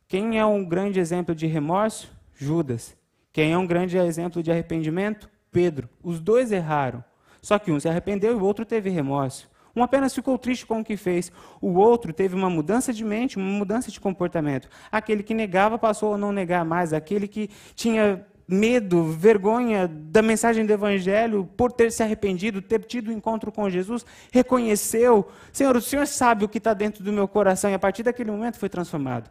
Quem 0.06 0.38
é 0.38 0.46
um 0.46 0.64
grande 0.64 1.00
exemplo 1.00 1.34
de 1.34 1.48
remorso? 1.48 2.08
Judas. 2.32 2.96
Quem 3.32 3.52
é 3.52 3.58
um 3.58 3.66
grande 3.66 3.98
exemplo 3.98 4.44
de 4.44 4.52
arrependimento? 4.52 5.28
Pedro. 5.50 5.88
Os 6.04 6.20
dois 6.20 6.52
erraram. 6.52 7.02
Só 7.42 7.58
que 7.58 7.72
um 7.72 7.80
se 7.80 7.88
arrependeu 7.88 8.30
e 8.32 8.34
o 8.36 8.44
outro 8.44 8.64
teve 8.64 8.90
remorso. 8.90 9.50
Um 9.74 9.82
apenas 9.82 10.14
ficou 10.14 10.38
triste 10.38 10.64
com 10.64 10.80
o 10.80 10.84
que 10.84 10.96
fez. 10.96 11.32
O 11.60 11.74
outro 11.74 12.12
teve 12.12 12.36
uma 12.36 12.48
mudança 12.48 12.92
de 12.92 13.04
mente, 13.04 13.36
uma 13.36 13.58
mudança 13.58 13.90
de 13.90 14.00
comportamento. 14.00 14.68
Aquele 14.90 15.24
que 15.24 15.34
negava 15.34 15.78
passou 15.78 16.14
a 16.14 16.18
não 16.18 16.30
negar 16.30 16.64
mais. 16.64 16.92
Aquele 16.92 17.26
que 17.26 17.50
tinha 17.74 18.24
medo, 18.48 19.04
vergonha 19.04 19.88
da 19.88 20.22
mensagem 20.22 20.64
do 20.64 20.72
Evangelho, 20.72 21.48
por 21.56 21.72
ter 21.72 21.90
se 21.90 22.02
arrependido, 22.02 22.62
ter 22.62 22.84
tido 22.84 23.10
um 23.10 23.14
encontro 23.14 23.50
com 23.50 23.68
Jesus, 23.68 24.06
reconheceu: 24.32 25.28
Senhor, 25.52 25.76
o 25.76 25.80
Senhor 25.80 26.06
sabe 26.06 26.44
o 26.44 26.48
que 26.48 26.58
está 26.58 26.72
dentro 26.72 27.02
do 27.02 27.12
meu 27.12 27.26
coração, 27.26 27.70
e 27.70 27.74
a 27.74 27.78
partir 27.78 28.02
daquele 28.02 28.30
momento 28.30 28.58
foi 28.58 28.68
transformado. 28.68 29.30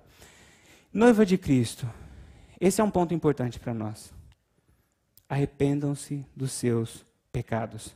Noiva 0.93 1.25
de 1.25 1.38
Cristo, 1.38 1.89
esse 2.60 2.82
é 2.82 2.84
um 2.84 2.91
ponto 2.91 3.13
importante 3.13 3.60
para 3.60 3.73
nós. 3.73 4.13
Arrependam-se 5.28 6.25
dos 6.36 6.51
seus 6.51 7.06
pecados. 7.32 7.95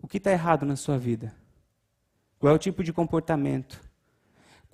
O 0.00 0.06
que 0.06 0.18
está 0.18 0.30
errado 0.30 0.64
na 0.64 0.76
sua 0.76 0.96
vida? 0.96 1.34
Qual 2.38 2.52
é 2.52 2.54
o 2.54 2.58
tipo 2.58 2.84
de 2.84 2.92
comportamento? 2.92 3.87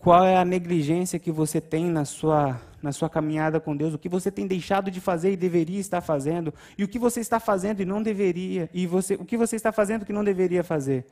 Qual 0.05 0.23
é 0.23 0.37
a 0.37 0.45
negligência 0.45 1.19
que 1.19 1.33
você 1.33 1.63
tem 1.63 1.87
na 1.87 2.05
sua, 2.05 2.61
na 2.83 2.93
sua 2.93 3.09
caminhada 3.09 3.59
com 3.59 3.75
Deus? 3.75 3.95
O 3.95 3.99
que 3.99 4.07
você 4.07 4.31
tem 4.31 4.47
deixado 4.47 4.91
de 4.91 5.01
fazer 5.01 5.33
e 5.33 5.37
deveria 5.37 5.81
estar 5.81 6.03
fazendo? 6.03 6.53
E 6.77 6.85
o 6.85 6.89
que 6.89 6.99
você 6.99 7.21
está 7.21 7.41
fazendo 7.41 7.81
e 7.81 7.87
não 7.87 8.03
deveria? 8.03 8.69
E 8.75 8.87
você, 8.87 9.15
o 9.15 9.25
que 9.25 9.35
você 9.35 9.57
está 9.57 9.73
fazendo 9.73 10.05
que 10.05 10.13
não 10.13 10.23
deveria 10.23 10.63
fazer? 10.63 11.07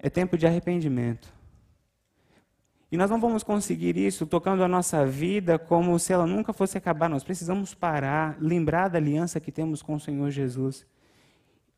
É 0.00 0.10
tempo 0.10 0.36
de 0.36 0.48
arrependimento. 0.48 1.32
E 2.90 2.96
nós 2.96 3.08
não 3.08 3.20
vamos 3.20 3.44
conseguir 3.44 3.96
isso 3.96 4.26
tocando 4.26 4.64
a 4.64 4.68
nossa 4.68 5.06
vida 5.06 5.56
como 5.56 5.96
se 5.96 6.12
ela 6.12 6.26
nunca 6.26 6.52
fosse 6.52 6.76
acabar. 6.76 7.08
Nós 7.08 7.22
precisamos 7.22 7.72
parar, 7.72 8.36
lembrar 8.40 8.88
da 8.88 8.98
aliança 8.98 9.38
que 9.38 9.52
temos 9.52 9.80
com 9.80 9.94
o 9.94 10.00
Senhor 10.00 10.28
Jesus 10.32 10.84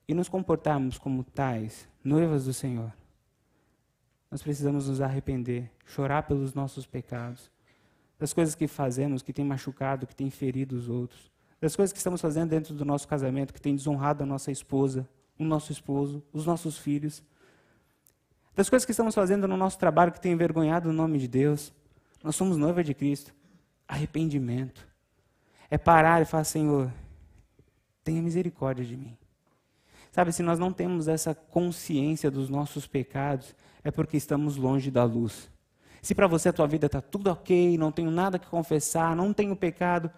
e 0.09 0.15
nos 0.15 0.27
comportarmos 0.27 0.97
como 0.97 1.23
tais, 1.23 1.87
noivas 2.03 2.47
do 2.47 2.55
Senhor. 2.55 3.02
Nós 4.33 4.43
precisamos 4.43 4.89
nos 4.89 5.03
arrepender, 5.03 5.71
chorar 5.85 6.23
pelos 6.23 6.55
nossos 6.55 6.87
pecados, 6.87 7.51
das 8.19 8.33
coisas 8.33 8.55
que 8.55 8.67
fazemos 8.67 9.21
que 9.21 9.31
tem 9.31 9.45
machucado, 9.45 10.07
que 10.07 10.17
tem 10.17 10.31
ferido 10.31 10.75
os 10.75 10.89
outros, 10.89 11.31
das 11.61 11.77
coisas 11.77 11.93
que 11.93 11.99
estamos 11.99 12.19
fazendo 12.19 12.49
dentro 12.49 12.73
do 12.73 12.83
nosso 12.83 13.07
casamento 13.07 13.53
que 13.53 13.61
tem 13.61 13.77
desonrado 13.77 14.23
a 14.23 14.27
nossa 14.27 14.51
esposa, 14.51 15.07
o 15.39 15.45
nosso 15.45 15.71
esposo, 15.71 16.23
os 16.33 16.47
nossos 16.47 16.79
filhos, 16.79 17.23
das 18.57 18.71
coisas 18.71 18.87
que 18.87 18.93
estamos 18.93 19.15
fazendo 19.15 19.47
no 19.47 19.55
nosso 19.55 19.79
trabalho 19.79 20.13
que 20.13 20.21
tem 20.21 20.33
envergonhado 20.33 20.89
o 20.89 20.95
nome 20.95 21.19
de 21.19 21.29
Deus. 21.29 21.71
Nós 22.25 22.35
somos 22.35 22.57
noiva 22.57 22.83
de 22.83 22.95
Cristo. 22.95 23.35
Arrependimento. 23.87 24.89
É 25.71 25.77
parar 25.77 26.23
e 26.23 26.25
falar, 26.25 26.45
Senhor, 26.45 26.91
tenha 28.03 28.23
misericórdia 28.23 28.85
de 28.85 28.97
mim. 28.97 29.17
Sabe, 30.11 30.33
se 30.33 30.43
nós 30.43 30.59
não 30.59 30.73
temos 30.73 31.07
essa 31.09 31.35
consciência 31.35 32.31
dos 32.31 32.49
nossos 32.49 32.87
pecados, 32.87 33.55
é 33.85 33.91
porque 33.91 34.17
estamos 34.17 34.57
longe 34.57 34.91
da 34.91 35.05
luz. 35.05 35.51
Se 36.01 36.15
para 36.15 36.27
você 36.27 36.49
a 36.49 36.53
tua 36.53 36.67
vida 36.67 36.87
está 36.87 37.01
tudo 37.01 37.31
ok, 37.31 37.77
não 37.79 37.93
tenho 37.93 38.11
nada 38.11 38.39
que 38.39 38.47
confessar, 38.47 39.15
não 39.15 39.33
tenho 39.33 39.55
pecado, 39.55 40.11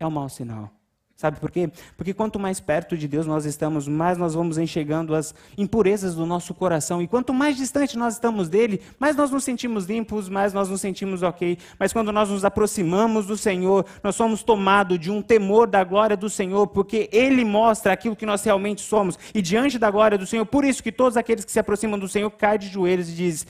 é 0.00 0.06
um 0.06 0.10
mau 0.10 0.28
sinal. 0.28 0.70
Sabe 1.16 1.38
por 1.38 1.50
quê? 1.50 1.70
Porque 1.96 2.12
quanto 2.12 2.38
mais 2.38 2.58
perto 2.58 2.96
de 2.96 3.06
Deus 3.06 3.26
nós 3.26 3.44
estamos, 3.44 3.86
mais 3.86 4.18
nós 4.18 4.34
vamos 4.34 4.58
enxergando 4.58 5.14
as 5.14 5.34
impurezas 5.56 6.14
do 6.16 6.26
nosso 6.26 6.52
coração. 6.52 7.00
E 7.00 7.06
quanto 7.06 7.32
mais 7.32 7.56
distante 7.56 7.96
nós 7.96 8.14
estamos 8.14 8.48
dele, 8.48 8.80
mais 8.98 9.14
nós 9.14 9.30
nos 9.30 9.44
sentimos 9.44 9.84
limpos, 9.84 10.28
mais 10.28 10.52
nós 10.52 10.68
nos 10.68 10.80
sentimos 10.80 11.22
ok. 11.22 11.58
Mas 11.78 11.92
quando 11.92 12.10
nós 12.10 12.28
nos 12.28 12.44
aproximamos 12.44 13.26
do 13.26 13.36
Senhor, 13.36 13.86
nós 14.02 14.16
somos 14.16 14.42
tomados 14.42 14.98
de 14.98 15.10
um 15.10 15.22
temor 15.22 15.68
da 15.68 15.84
glória 15.84 16.16
do 16.16 16.28
Senhor, 16.28 16.66
porque 16.66 17.08
ele 17.12 17.44
mostra 17.44 17.92
aquilo 17.92 18.16
que 18.16 18.26
nós 18.26 18.42
realmente 18.42 18.80
somos. 18.80 19.18
E 19.32 19.40
diante 19.40 19.78
da 19.78 19.90
glória 19.90 20.18
do 20.18 20.26
Senhor, 20.26 20.44
por 20.44 20.64
isso 20.64 20.82
que 20.82 20.90
todos 20.90 21.16
aqueles 21.16 21.44
que 21.44 21.52
se 21.52 21.60
aproximam 21.60 21.98
do 21.98 22.08
Senhor 22.08 22.30
caem 22.30 22.58
de 22.58 22.68
joelhos 22.68 23.08
e 23.08 23.14
dizem: 23.14 23.46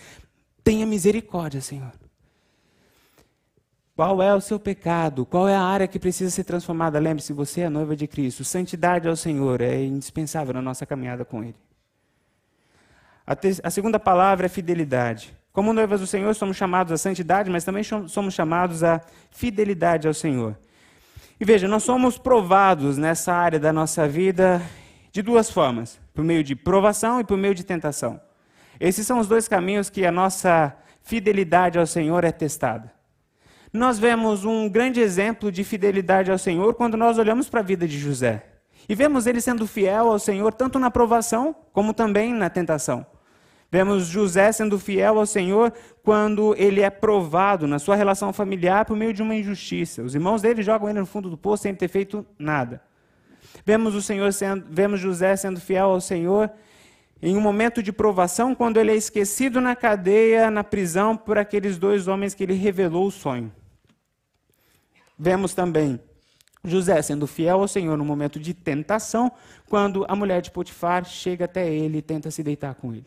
Tenha 0.63 0.85
misericórdia, 0.85 1.61
Senhor. 1.61 1.93
Qual 3.95 4.23
é 4.23 4.35
o 4.35 4.41
seu 4.41 4.59
pecado? 4.59 5.27
Qual 5.27 5.47
é 5.47 5.55
a 5.55 5.63
área 5.63 5.87
que 5.87 5.99
precisa 5.99 6.31
ser 6.31 6.45
transformada? 6.45 6.99
Lembre-se, 6.99 7.33
você 7.33 7.61
é 7.61 7.67
a 7.67 7.71
noiva 7.71 7.95
de 7.95 8.07
Cristo. 8.07 8.43
Santidade 8.43 9.07
ao 9.07 9.15
Senhor 9.15 9.61
é 9.61 9.83
indispensável 9.83 10.55
na 10.55 10.63
nossa 10.63 10.87
caminhada 10.87 11.25
com 11.27 11.45
Ele. 11.45 11.57
A, 13.27 13.37
a 13.63 13.71
segunda 13.71 14.01
palavra 14.01 14.47
é 14.47 14.49
fidelidade. 14.49 15.37
Como 15.53 15.75
noivas 15.75 16.01
do 16.01 16.07
Senhor, 16.07 16.35
somos 16.35 16.57
chamados 16.57 16.91
à 16.91 16.97
santidade, 16.97 17.51
mas 17.51 17.65
também 17.65 17.83
somos 17.85 18.33
chamados 18.33 18.83
à 18.83 19.03
fidelidade 19.31 20.09
ao 20.09 20.15
Senhor. 20.15 20.57
E 21.39 21.45
veja, 21.45 21.69
nós 21.69 21.83
somos 21.83 22.17
provados 22.17 22.97
nessa 22.97 23.35
área 23.35 23.61
da 23.61 23.73
nossa 23.73 24.09
vida 24.09 24.63
de 25.11 25.21
duas 25.21 25.51
formas: 25.51 26.01
por 26.15 26.25
meio 26.25 26.43
de 26.43 26.57
provação 26.57 27.21
e 27.21 27.25
por 27.25 27.37
meio 27.37 27.55
de 27.55 27.65
tentação. 27.65 28.19
Esses 28.81 29.07
são 29.07 29.19
os 29.19 29.29
dois 29.29 29.47
caminhos 29.47 29.91
que 29.91 30.07
a 30.07 30.11
nossa 30.11 30.75
fidelidade 31.03 31.79
ao 31.79 31.87
Senhor 31.87 32.25
é 32.25 32.33
testada. 32.33 33.02
Nós 33.73 33.99
vemos 33.99 34.45
um 34.45 34.69
grande 34.69 35.01
exemplo 35.01 35.51
de 35.51 35.65
fidelidade 35.65 36.31
ao 36.31 36.37
Senhor 36.37 36.75
quando 36.75 36.95
nós 36.95 37.19
olhamos 37.19 37.49
para 37.49 37.61
a 37.61 37.63
vida 37.63 37.89
de 37.89 37.99
José. 37.99 38.45
E 38.87 38.95
vemos 38.95 39.27
ele 39.27 39.41
sendo 39.41 39.67
fiel 39.67 40.13
ao 40.13 40.19
Senhor 40.19 40.53
tanto 40.53 40.79
na 40.79 40.91
provação 40.91 41.57
como 41.73 41.95
também 41.95 42.35
na 42.35 42.51
tentação. 42.51 43.07
Vemos 43.71 44.05
José 44.05 44.53
sendo 44.53 44.79
fiel 44.79 45.19
ao 45.19 45.25
Senhor 45.25 45.73
quando 46.03 46.55
ele 46.59 46.83
é 46.83 46.91
provado 46.91 47.67
na 47.67 47.79
sua 47.79 47.97
relação 47.97 48.31
familiar 48.31 48.85
por 48.85 48.95
meio 48.95 49.15
de 49.15 49.23
uma 49.23 49.35
injustiça. 49.35 50.03
Os 50.03 50.15
irmãos 50.15 50.43
dele 50.43 50.63
jogam 50.63 50.91
ele 50.91 51.01
no 51.01 51.07
fundo 51.07 51.31
do 51.31 51.39
poço 51.39 51.63
sem 51.63 51.75
ter 51.75 51.89
feito 51.89 52.27
nada. 52.39 52.83
Vemos 53.65 53.95
o 53.95 54.03
Senhor 54.03 54.31
sendo, 54.35 54.67
vemos 54.69 55.01
José 55.01 55.35
sendo 55.35 55.59
fiel 55.59 55.87
ao 55.87 56.01
Senhor 56.01 56.51
em 57.23 57.39
um 57.39 57.41
momento 57.41 57.83
de 57.83 57.93
provação, 57.93 58.55
quando 58.55 58.79
ele 58.79 58.91
é 58.91 58.97
esquecido 58.97 59.61
na 59.61 59.77
cadeia, 59.77 60.51
na 60.51 60.65
prisão, 60.65 61.17
por 61.17 61.39
aqueles 61.39 61.79
dois 61.79 62.09
homens 62.09 62.35
que 62.35 62.43
ele 62.43 62.55
revelou 62.55 63.07
o 63.07 63.11
sonho. 63.11 63.51
Vemos 65.23 65.55
também 65.55 66.01
José 66.65 67.01
sendo 67.01 67.29
fiel 67.29 67.61
ao 67.61 67.69
Senhor 67.69 67.97
no 67.97 68.05
momento 68.05 68.41
de 68.41 68.53
tentação, 68.53 69.31
quando 69.69 70.05
a 70.09 70.17
mulher 70.17 70.43
de 70.43 70.51
Potifar 70.51 71.05
chega 71.05 71.45
até 71.45 71.73
ele 71.73 71.99
e 71.99 72.03
tenta 72.03 72.29
se 72.29 72.43
deitar 72.43 72.75
com 72.75 72.93
ele. 72.93 73.07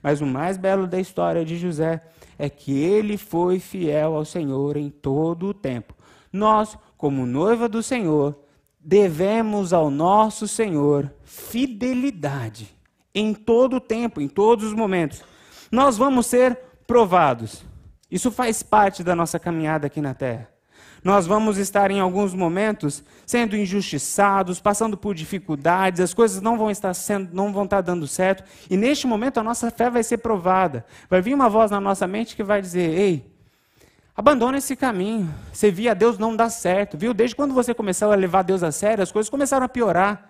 Mas 0.00 0.20
o 0.20 0.26
mais 0.26 0.56
belo 0.56 0.86
da 0.86 1.00
história 1.00 1.44
de 1.44 1.58
José 1.58 2.00
é 2.38 2.48
que 2.48 2.78
ele 2.78 3.18
foi 3.18 3.58
fiel 3.58 4.14
ao 4.14 4.24
Senhor 4.24 4.76
em 4.76 4.88
todo 4.88 5.48
o 5.48 5.54
tempo. 5.54 5.96
Nós, 6.32 6.78
como 6.96 7.26
noiva 7.26 7.68
do 7.68 7.82
Senhor, 7.82 8.38
devemos 8.78 9.72
ao 9.72 9.90
nosso 9.90 10.46
Senhor 10.46 11.12
fidelidade 11.24 12.72
em 13.12 13.34
todo 13.34 13.78
o 13.78 13.80
tempo, 13.80 14.20
em 14.20 14.28
todos 14.28 14.64
os 14.64 14.74
momentos. 14.74 15.24
Nós 15.72 15.98
vamos 15.98 16.26
ser 16.26 16.56
provados. 16.86 17.64
Isso 18.08 18.30
faz 18.30 18.62
parte 18.62 19.02
da 19.02 19.16
nossa 19.16 19.40
caminhada 19.40 19.88
aqui 19.88 20.00
na 20.00 20.14
terra. 20.14 20.56
Nós 21.02 21.26
vamos 21.26 21.58
estar 21.58 21.90
em 21.90 22.00
alguns 22.00 22.34
momentos 22.34 23.04
sendo 23.26 23.56
injustiçados, 23.56 24.60
passando 24.60 24.96
por 24.96 25.14
dificuldades, 25.14 26.00
as 26.00 26.12
coisas 26.12 26.40
não 26.42 26.58
vão 26.58 26.70
estar 26.70 26.92
sendo, 26.94 27.30
não 27.32 27.52
vão 27.52 27.64
estar 27.64 27.80
dando 27.80 28.06
certo, 28.06 28.44
e 28.68 28.76
neste 28.76 29.06
momento 29.06 29.38
a 29.38 29.42
nossa 29.42 29.70
fé 29.70 29.88
vai 29.88 30.02
ser 30.02 30.18
provada. 30.18 30.84
Vai 31.08 31.20
vir 31.20 31.34
uma 31.34 31.48
voz 31.48 31.70
na 31.70 31.80
nossa 31.80 32.06
mente 32.06 32.34
que 32.34 32.42
vai 32.42 32.60
dizer: 32.60 32.90
"Ei, 32.90 33.32
abandona 34.16 34.58
esse 34.58 34.74
caminho. 34.74 35.32
Você 35.52 35.70
via 35.70 35.94
Deus 35.94 36.18
não 36.18 36.34
dá 36.34 36.50
certo, 36.50 36.98
viu? 36.98 37.14
Desde 37.14 37.36
quando 37.36 37.54
você 37.54 37.72
começou 37.72 38.10
a 38.10 38.16
levar 38.16 38.42
Deus 38.42 38.62
a 38.62 38.72
sério, 38.72 39.02
as 39.02 39.12
coisas 39.12 39.30
começaram 39.30 39.64
a 39.64 39.68
piorar. 39.68 40.28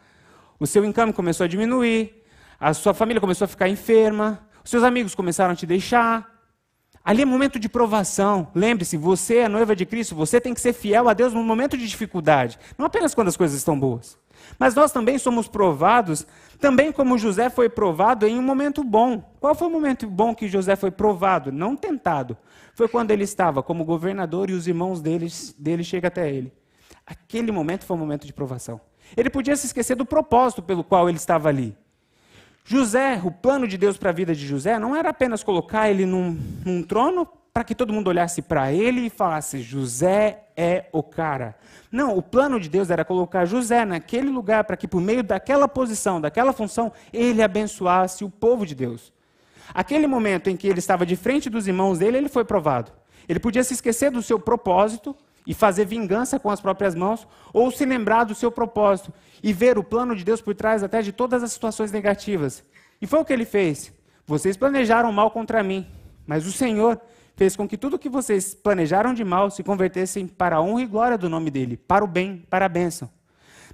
O 0.61 0.67
seu 0.67 0.85
encame 0.85 1.13
começou 1.13 1.45
a 1.45 1.49
diminuir, 1.49 2.25
a 2.61 2.75
sua 2.75 2.93
família 2.93 3.21
começou 3.21 3.45
a 3.47 3.49
ficar 3.49 3.69
enferma, 3.69 4.47
os 4.63 4.71
seus 4.71 4.83
amigos 4.83 5.15
começaram 5.15 5.53
a 5.53 5.57
te 5.57 5.65
deixar, 5.65 6.38
Ali 7.09 7.23
é 7.23 7.25
momento 7.25 7.59
de 7.59 7.71
provação. 7.71 8.49
Lembre-se, 8.55 8.99
você 8.99 9.39
é 9.39 9.49
noiva 9.49 9.75
de 9.75 9.87
Cristo, 9.87 10.15
você 10.15 10.39
tem 10.39 10.53
que 10.53 10.61
ser 10.61 10.75
fiel 10.75 11.09
a 11.09 11.15
Deus 11.15 11.33
no 11.33 11.43
momento 11.43 11.75
de 11.75 11.89
dificuldade, 11.89 12.59
não 12.77 12.85
apenas 12.85 13.15
quando 13.15 13.29
as 13.29 13.37
coisas 13.37 13.57
estão 13.57 13.81
boas. 13.81 14.19
Mas 14.59 14.75
nós 14.75 14.93
também 14.93 15.19
somos 15.19 15.49
provados, 15.49 16.27
também 16.61 16.93
como 16.93 17.17
José 17.17 17.49
foi 17.49 17.71
provado 17.71 18.27
em 18.27 18.39
um 18.39 18.43
momento 18.43 18.85
bom. 18.85 19.25
Qual 19.41 19.55
foi 19.55 19.69
o 19.69 19.71
momento 19.71 20.07
bom 20.07 20.35
que 20.35 20.49
José 20.49 20.77
foi 20.77 20.91
provado? 20.91 21.51
Não 21.51 21.75
tentado. 21.75 22.37
Foi 22.75 22.87
quando 22.87 23.11
ele 23.11 23.25
estava 23.25 23.63
como 23.63 23.87
governador 23.87 24.51
e 24.51 24.53
os 24.53 24.69
irmãos 24.69 25.01
dele, 25.01 25.29
dele 25.59 25.83
chegam 25.83 26.09
até 26.09 26.31
ele. 26.31 26.53
Aquele 27.07 27.51
momento 27.51 27.87
foi 27.87 27.97
um 27.97 28.01
momento 28.01 28.27
de 28.27 28.35
provação. 28.35 28.79
Ele 29.17 29.31
podia 29.31 29.57
se 29.57 29.65
esquecer 29.65 29.97
do 29.97 30.05
propósito 30.05 30.63
pelo 30.63 30.85
qual 30.85 31.09
ele 31.09 31.17
estava 31.17 31.49
ali. 31.49 31.75
José, 32.71 33.19
o 33.25 33.31
plano 33.31 33.67
de 33.67 33.79
Deus 33.79 33.97
para 33.97 34.11
a 34.11 34.13
vida 34.13 34.35
de 34.35 34.47
José 34.47 34.79
não 34.79 34.95
era 34.95 35.09
apenas 35.09 35.43
colocar 35.43 35.89
ele 35.89 36.05
num, 36.05 36.39
num 36.67 36.83
trono 36.83 37.27
para 37.51 37.65
que 37.65 37.75
todo 37.75 37.95
mundo 37.95 38.09
olhasse 38.09 38.43
para 38.43 38.71
ele 38.71 39.07
e 39.07 39.11
falasse: 39.11 39.63
José 39.63 40.45
é 40.55 40.85
o 40.93 41.03
cara. 41.03 41.57
Não, 41.91 42.15
o 42.15 42.21
plano 42.21 42.61
de 42.61 42.69
Deus 42.69 42.91
era 42.91 43.07
colocar 43.07 43.47
José 43.47 43.87
naquele 43.87 44.29
lugar 44.29 44.65
para 44.65 44.77
que, 44.77 44.87
por 44.87 45.01
meio 45.01 45.23
daquela 45.23 45.67
posição, 45.67 46.21
daquela 46.21 46.53
função, 46.53 46.93
ele 47.11 47.43
abençoasse 47.43 48.23
o 48.23 48.29
povo 48.29 48.67
de 48.67 48.75
Deus. 48.75 49.15
Aquele 49.73 50.07
momento 50.07 50.51
em 50.51 50.57
que 50.57 50.69
ele 50.69 50.79
estava 50.79 51.07
de 51.07 51.17
frente 51.17 51.49
dos 51.49 51.67
irmãos 51.67 51.99
dele, 51.99 52.19
ele 52.19 52.29
foi 52.29 52.45
provado. 52.45 52.93
Ele 53.27 53.41
podia 53.41 53.65
se 53.65 53.73
esquecer 53.73 54.11
do 54.11 54.21
seu 54.21 54.39
propósito 54.39 55.17
e 55.49 55.55
fazer 55.55 55.87
vingança 55.87 56.39
com 56.39 56.51
as 56.51 56.61
próprias 56.61 56.95
mãos, 56.95 57.27
ou 57.55 57.71
se 57.71 57.87
lembrar 57.87 58.25
do 58.25 58.35
seu 58.35 58.53
propósito 58.53 59.11
e 59.43 59.51
ver 59.51 59.79
o 59.79 59.83
plano 59.83 60.15
de 60.15 60.23
Deus 60.23 60.43
por 60.43 60.55
trás 60.55 60.83
até 60.83 61.01
de 61.01 61.11
todas 61.11 61.43
as 61.43 61.51
situações 61.51 61.91
negativas. 61.91 62.63
E 63.01 63.07
foi 63.07 63.19
o 63.19 63.25
que 63.25 63.33
ele 63.33 63.47
fez. 63.47 63.91
Vocês 64.27 64.59
planejaram 64.59 65.11
mal 65.11 65.31
contra 65.31 65.63
mim, 65.63 65.87
mas 66.27 66.47
o 66.47 66.53
Senhor 66.53 67.01
fez 67.35 67.57
com 67.57 67.67
que 67.67 67.79
tudo 67.79 67.99
que 67.99 68.11
vocês 68.11 68.55
planejaram 68.55 69.15
de 69.15 69.25
mal 69.25 69.51
se 69.51 69.63
convertessem 69.63 70.27
para 70.27 70.57
a 70.57 70.61
honra 70.61 70.83
e 70.83 70.87
glória 70.87 71.17
do 71.17 71.31
nome 71.31 71.51
dele, 71.51 71.79
para 71.79 72.05
o 72.05 72.09
bem, 72.09 72.45
para 72.51 72.67
a 72.67 72.69
bênção. 72.69 73.09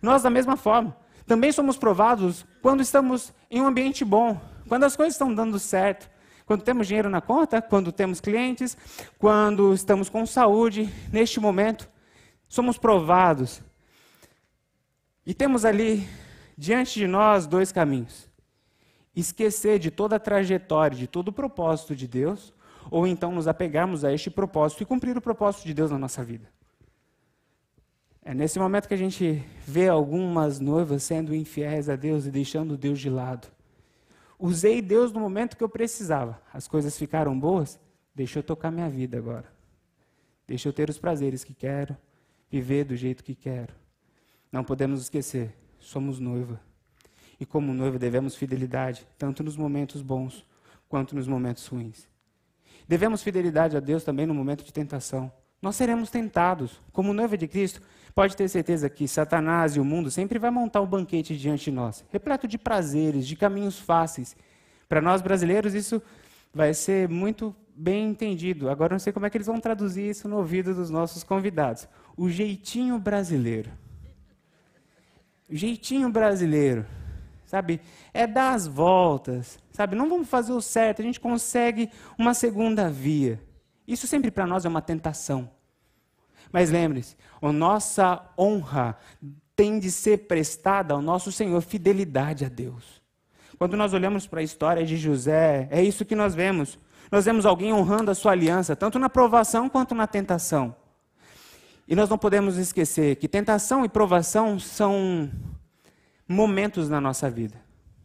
Nós, 0.01 0.23
da 0.23 0.31
mesma 0.31 0.57
forma, 0.57 0.97
também 1.27 1.51
somos 1.51 1.77
provados 1.77 2.47
quando 2.63 2.83
estamos 2.83 3.33
em 3.51 3.61
um 3.61 3.67
ambiente 3.67 4.05
bom, 4.05 4.41
quando 4.69 4.85
as 4.85 4.95
coisas 4.95 5.15
estão 5.15 5.35
dando 5.35 5.59
certo, 5.59 6.09
quando 6.47 6.63
temos 6.63 6.87
dinheiro 6.87 7.09
na 7.09 7.21
conta, 7.21 7.63
quando 7.63 7.91
temos 7.91 8.21
clientes, 8.21 8.77
quando 9.19 9.73
estamos 9.73 10.09
com 10.09 10.27
saúde, 10.27 10.93
neste 11.13 11.41
momento, 11.41 11.89
somos 12.49 12.77
provados. 12.77 13.63
E 15.25 15.33
temos 15.33 15.65
ali, 15.65 16.07
diante 16.57 16.99
de 16.99 17.07
nós, 17.07 17.47
dois 17.47 17.73
caminhos: 17.73 18.29
esquecer 19.17 19.79
de 19.79 19.91
toda 19.91 20.17
a 20.17 20.21
trajetória, 20.21 20.97
de 20.97 21.07
todo 21.07 21.29
o 21.29 21.33
propósito 21.33 21.97
de 21.97 22.07
Deus, 22.07 22.53
ou 22.91 23.07
então 23.07 23.33
nos 23.33 23.49
apegarmos 23.49 24.05
a 24.05 24.13
este 24.13 24.31
propósito 24.31 24.83
e 24.83 24.87
cumprir 24.87 25.17
o 25.17 25.23
propósito 25.23 25.67
de 25.67 25.73
Deus 25.73 25.91
na 25.91 25.99
nossa 25.99 26.23
vida. 26.23 26.53
É 28.23 28.33
nesse 28.33 28.59
momento 28.59 28.89
que 28.89 28.95
a 28.95 28.99
gente 28.99 29.45
vê 29.67 29.89
algumas 29.89 30.59
noivas 30.59 31.03
sendo 31.03 31.35
infiéis 31.35 31.89
a 31.89 31.97
Deus 31.97 32.25
e 32.25 32.31
deixando 32.31 32.77
Deus 32.77 32.99
de 32.99 33.11
lado. 33.11 33.54
Usei 34.47 34.83
Deus 34.83 35.11
no 35.11 35.21
momento 35.21 35.57
que 35.57 35.65
eu 35.65 35.69
precisava. 35.71 36.39
As 36.53 36.69
coisas 36.69 36.99
ficaram 36.99 37.41
boas, 37.41 37.81
deixa 38.15 38.41
eu 38.41 38.43
tocar 38.43 38.71
minha 38.71 38.91
vida 38.91 39.17
agora. 39.17 39.51
Deixa 40.47 40.69
eu 40.69 40.73
ter 40.75 40.91
os 40.91 40.99
prazeres 40.99 41.43
que 41.43 41.55
quero, 41.55 41.97
viver 42.51 42.85
do 42.85 42.95
jeito 42.95 43.25
que 43.25 43.35
quero. 43.35 43.73
Não 44.53 44.63
podemos 44.63 45.01
esquecer, 45.01 45.57
somos 45.79 46.19
noiva. 46.19 46.61
E 47.41 47.47
como 47.47 47.73
noiva 47.73 47.99
devemos 47.99 48.37
fidelidade, 48.37 49.09
tanto 49.17 49.43
nos 49.43 49.57
momentos 49.57 50.03
bons 50.03 50.47
quanto 50.91 51.17
nos 51.17 51.27
momentos 51.27 51.67
ruins. 51.67 52.07
Devemos 52.87 53.23
fidelidade 53.23 53.79
a 53.79 53.81
Deus 53.81 54.05
também 54.05 54.27
no 54.27 54.35
momento 54.35 54.63
de 54.63 54.75
tentação. 54.75 55.33
Nós 55.65 55.77
seremos 55.77 56.11
tentados. 56.11 56.79
Como 56.93 57.15
noiva 57.15 57.39
de 57.39 57.49
Cristo, 57.49 57.81
pode 58.15 58.37
ter 58.37 58.47
certeza 58.51 58.91
que 58.91 59.09
Satanás 59.09 59.77
e 59.77 59.81
o 59.81 59.85
mundo 59.85 60.11
sempre 60.11 60.39
vai 60.39 60.51
montar 60.51 60.83
um 60.83 60.87
banquete 60.87 61.35
diante 61.39 61.65
de 61.65 61.71
nós, 61.71 62.05
repleto 62.13 62.47
de 62.47 62.59
prazeres, 62.59 63.27
de 63.27 63.35
caminhos 63.35 63.79
fáceis. 63.79 64.37
Para 64.87 65.01
nós 65.01 65.23
brasileiros, 65.23 65.73
isso 65.73 66.03
vai 66.53 66.75
ser 66.75 67.09
muito 67.09 67.57
bem 67.75 68.11
entendido. 68.11 68.69
Agora, 68.69 68.93
não 68.93 68.99
sei 68.99 69.11
como 69.11 69.25
é 69.25 69.31
que 69.31 69.39
eles 69.39 69.47
vão 69.47 69.59
traduzir 69.59 70.11
isso 70.11 70.29
no 70.29 70.37
ouvido 70.37 70.75
dos 70.75 70.91
nossos 70.91 71.25
convidados. 71.25 71.89
O 72.15 72.29
jeitinho 72.29 72.99
brasileiro. 72.99 73.71
O 75.49 75.57
jeitinho 75.57 76.11
brasileiro. 76.11 76.85
Sabe? 77.47 77.81
É 78.13 78.27
dar 78.27 78.53
as 78.53 78.67
voltas. 78.67 79.59
Sabe? 79.73 79.97
Não 79.97 80.11
vamos 80.11 80.29
fazer 80.29 80.53
o 80.53 80.61
certo, 80.61 81.01
a 81.01 81.05
gente 81.07 81.19
consegue 81.19 81.89
uma 82.19 82.35
segunda 82.35 82.91
via. 82.91 83.41
Isso 83.89 84.07
sempre 84.07 84.31
para 84.31 84.47
nós 84.47 84.67
é 84.67 84.69
uma 84.69 84.83
tentação. 84.83 85.54
Mas 86.53 86.71
lembre-se, 86.71 87.17
a 87.41 87.53
nossa 87.53 88.23
honra 88.39 88.97
tem 89.57 89.79
de 89.79 89.91
ser 89.91 90.27
prestada 90.27 90.95
ao 90.95 91.03
nosso 91.03 91.31
Senhor, 91.31 91.61
fidelidade 91.61 92.45
a 92.45 92.49
Deus. 92.49 93.03
Quando 93.59 93.77
nós 93.77 93.93
olhamos 93.93 94.27
para 94.27 94.41
a 94.41 94.43
história 94.43 94.85
de 94.85 94.97
José, 94.97 95.69
é 95.71 95.83
isso 95.83 96.05
que 96.05 96.17
nós 96.17 96.35
vemos. 96.35 96.79
Nós 97.11 97.25
vemos 97.25 97.47
alguém 97.47 97.73
honrando 97.73 98.11
a 98.11 98.15
sua 98.15 98.33
aliança, 98.33 98.75
tanto 98.75 98.99
na 98.99 99.09
provação 99.09 99.69
quanto 99.69 99.95
na 99.95 100.07
tentação. 100.07 100.75
E 101.87 101.95
nós 101.95 102.09
não 102.09 102.19
podemos 102.19 102.57
esquecer 102.57 103.17
que 103.17 103.29
tentação 103.29 103.85
e 103.85 103.89
provação 103.89 104.59
são 104.59 105.31
momentos 106.27 106.89
na 106.89 107.01
nossa 107.01 107.31
vida. 107.31 107.63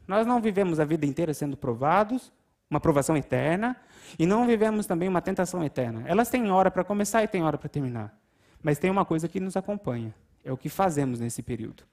Nós 0.08 0.28
não 0.28 0.42
vivemos 0.42 0.80
a 0.80 0.86
vida 0.86 1.06
inteira 1.06 1.34
sendo 1.34 1.56
provados, 1.56 2.32
uma 2.70 2.80
provação 2.80 3.16
eterna, 3.16 3.76
e 4.18 4.26
não 4.26 4.46
vivemos 4.46 4.86
também 4.86 5.08
uma 5.08 5.22
tentação 5.22 5.64
eterna. 5.64 6.04
Elas 6.06 6.30
têm 6.30 6.52
hora 6.52 6.70
para 6.70 6.84
começar 6.84 7.24
e 7.24 7.28
têm 7.28 7.44
hora 7.44 7.58
para 7.58 7.70
terminar. 7.70 8.19
Mas 8.62 8.78
tem 8.78 8.90
uma 8.90 9.06
coisa 9.06 9.28
que 9.28 9.40
nos 9.40 9.56
acompanha: 9.56 10.14
é 10.44 10.52
o 10.52 10.58
que 10.58 10.70
fazemos 10.70 11.20
nesse 11.20 11.42
período. 11.42 11.84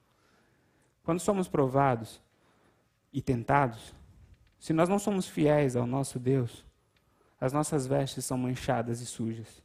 Quando 1.04 1.20
somos 1.20 1.46
provados 1.46 2.20
e 3.12 3.22
tentados, 3.22 3.94
se 4.58 4.72
nós 4.72 4.88
não 4.88 4.98
somos 4.98 5.28
fiéis 5.28 5.76
ao 5.76 5.86
nosso 5.86 6.18
Deus, 6.18 6.64
as 7.40 7.52
nossas 7.52 7.86
vestes 7.86 8.24
são 8.24 8.36
manchadas 8.36 9.00
e 9.00 9.06
sujas. 9.06 9.62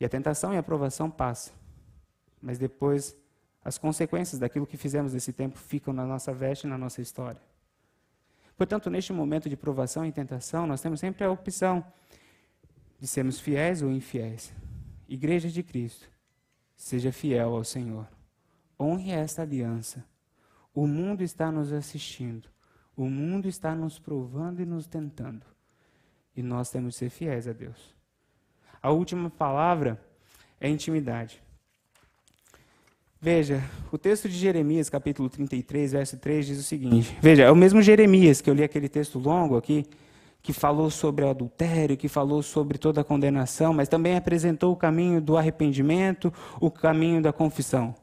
E 0.00 0.04
a 0.04 0.08
tentação 0.08 0.54
e 0.54 0.56
a 0.56 0.62
provação 0.62 1.10
passam. 1.10 1.54
Mas 2.40 2.58
depois, 2.58 3.16
as 3.64 3.78
consequências 3.78 4.38
daquilo 4.40 4.66
que 4.66 4.76
fizemos 4.76 5.12
nesse 5.12 5.32
tempo 5.32 5.58
ficam 5.58 5.92
na 5.92 6.04
nossa 6.04 6.32
veste 6.32 6.66
e 6.66 6.70
na 6.70 6.78
nossa 6.78 7.00
história. 7.00 7.40
Portanto, 8.56 8.90
neste 8.90 9.12
momento 9.12 9.48
de 9.48 9.56
provação 9.56 10.04
e 10.06 10.12
tentação, 10.12 10.66
nós 10.66 10.80
temos 10.80 11.00
sempre 11.00 11.24
a 11.24 11.30
opção 11.30 11.84
de 12.98 13.06
sermos 13.06 13.40
fiéis 13.40 13.82
ou 13.82 13.90
infiéis. 13.90 14.52
Igreja 15.08 15.48
de 15.48 15.62
Cristo, 15.62 16.08
seja 16.76 17.12
fiel 17.12 17.54
ao 17.54 17.64
Senhor. 17.64 18.08
Honre 18.78 19.12
esta 19.12 19.42
aliança. 19.42 20.04
O 20.74 20.86
mundo 20.86 21.22
está 21.22 21.50
nos 21.52 21.72
assistindo. 21.72 22.48
O 22.96 23.08
mundo 23.08 23.48
está 23.48 23.74
nos 23.74 23.98
provando 23.98 24.60
e 24.60 24.66
nos 24.66 24.86
tentando. 24.86 25.44
E 26.36 26.42
nós 26.42 26.70
temos 26.70 26.94
que 26.94 27.00
ser 27.00 27.10
fiéis 27.10 27.46
a 27.46 27.52
Deus. 27.52 27.94
A 28.82 28.90
última 28.90 29.30
palavra 29.30 30.00
é 30.60 30.68
intimidade. 30.68 31.42
Veja, 33.20 33.62
o 33.92 33.96
texto 33.96 34.28
de 34.28 34.36
Jeremias, 34.36 34.90
capítulo 34.90 35.30
33, 35.30 35.92
verso 35.92 36.16
3, 36.16 36.44
diz 36.44 36.58
o 36.58 36.62
seguinte: 36.64 37.16
Veja, 37.22 37.44
é 37.44 37.50
o 37.52 37.54
mesmo 37.54 37.80
Jeremias 37.80 38.40
que 38.40 38.50
eu 38.50 38.54
li 38.54 38.64
aquele 38.64 38.88
texto 38.88 39.18
longo 39.18 39.56
aqui, 39.56 39.86
que 40.42 40.52
falou 40.52 40.90
sobre 40.90 41.24
o 41.24 41.30
adultério, 41.30 41.96
que 41.96 42.08
falou 42.08 42.42
sobre 42.42 42.76
toda 42.76 43.00
a 43.00 43.04
condenação, 43.04 43.72
mas 43.72 43.88
também 43.88 44.16
apresentou 44.16 44.72
o 44.72 44.76
caminho 44.76 45.20
do 45.20 45.36
arrependimento, 45.36 46.32
o 46.60 46.70
caminho 46.70 47.22
da 47.22 47.32
confissão. 47.32 47.94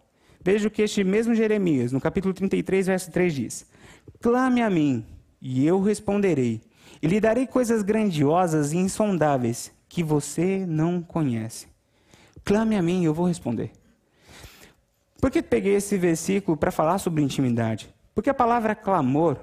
Veja 0.42 0.70
o 0.70 0.72
que 0.72 0.82
este 0.82 1.04
mesmo 1.04 1.36
Jeremias, 1.36 1.92
no 1.92 2.00
capítulo 2.00 2.34
33, 2.34 2.88
verso 2.88 3.12
3 3.12 3.34
diz: 3.34 3.66
Clame 4.22 4.62
a 4.62 4.70
mim, 4.70 5.06
e 5.42 5.66
eu 5.68 5.82
responderei, 5.82 6.62
e 7.02 7.08
lhe 7.08 7.20
darei 7.20 7.46
coisas 7.46 7.84
grandiosas 7.84 8.72
e 8.72 8.78
insondáveis 8.78 9.72
que 9.90 10.02
você 10.02 10.66
não 10.66 11.02
conhece. 11.02 11.68
Clame 12.46 12.78
a 12.78 12.82
mim 12.82 13.02
e 13.02 13.06
eu 13.06 13.14
vou 13.14 13.28
responder. 13.28 13.72
Por 15.20 15.30
que 15.30 15.42
peguei 15.42 15.76
esse 15.76 15.98
versículo 15.98 16.56
para 16.56 16.72
falar 16.72 17.00
sobre 17.00 17.22
intimidade? 17.22 17.94
Porque 18.16 18.30
a 18.30 18.34
palavra 18.34 18.74
clamor, 18.74 19.38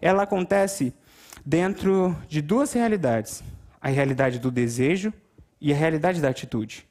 ela 0.00 0.22
acontece 0.22 0.94
dentro 1.44 2.16
de 2.28 2.40
duas 2.40 2.72
realidades: 2.72 3.42
a 3.80 3.88
realidade 3.88 4.38
do 4.38 4.50
desejo 4.50 5.12
e 5.60 5.72
a 5.72 5.76
realidade 5.76 6.20
da 6.20 6.28
atitude. 6.28 6.86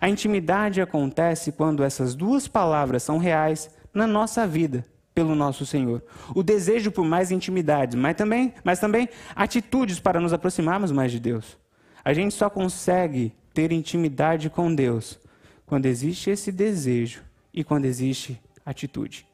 A 0.00 0.08
intimidade 0.08 0.80
acontece 0.80 1.52
quando 1.52 1.82
essas 1.82 2.14
duas 2.14 2.46
palavras 2.46 3.02
são 3.02 3.18
reais 3.18 3.70
na 3.94 4.06
nossa 4.06 4.46
vida 4.46 4.84
pelo 5.14 5.34
nosso 5.34 5.64
Senhor. 5.64 6.02
O 6.34 6.42
desejo 6.42 6.92
por 6.92 7.04
mais 7.04 7.30
intimidade, 7.30 7.96
mas 7.96 8.16
também, 8.16 8.52
mas 8.62 8.78
também 8.78 9.08
atitudes 9.34 9.98
para 9.98 10.20
nos 10.20 10.32
aproximarmos 10.32 10.92
mais 10.92 11.10
de 11.10 11.18
Deus. 11.18 11.58
A 12.04 12.12
gente 12.12 12.34
só 12.34 12.48
consegue 12.48 13.34
ter 13.52 13.72
intimidade 13.72 14.48
com 14.48 14.74
Deus 14.74 15.18
quando 15.66 15.86
existe 15.86 16.30
esse 16.30 16.52
desejo 16.52 17.22
e 17.52 17.64
quando 17.64 17.84
existe 17.84 18.40
atitude. 18.64 19.26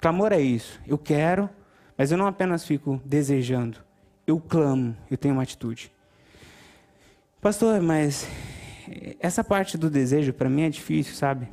Clamor 0.00 0.32
é 0.32 0.40
isso. 0.40 0.80
Eu 0.86 0.98
quero, 0.98 1.48
mas 1.96 2.10
eu 2.10 2.18
não 2.18 2.26
apenas 2.26 2.64
fico 2.64 3.00
desejando 3.04 3.89
eu 4.30 4.40
clamo, 4.40 4.96
eu 5.10 5.16
tenho 5.16 5.34
uma 5.34 5.42
atitude. 5.42 5.92
Pastor, 7.40 7.80
mas 7.80 8.28
essa 9.18 9.42
parte 9.42 9.76
do 9.76 9.90
desejo 9.90 10.32
para 10.32 10.48
mim 10.48 10.62
é 10.62 10.70
difícil, 10.70 11.14
sabe? 11.14 11.48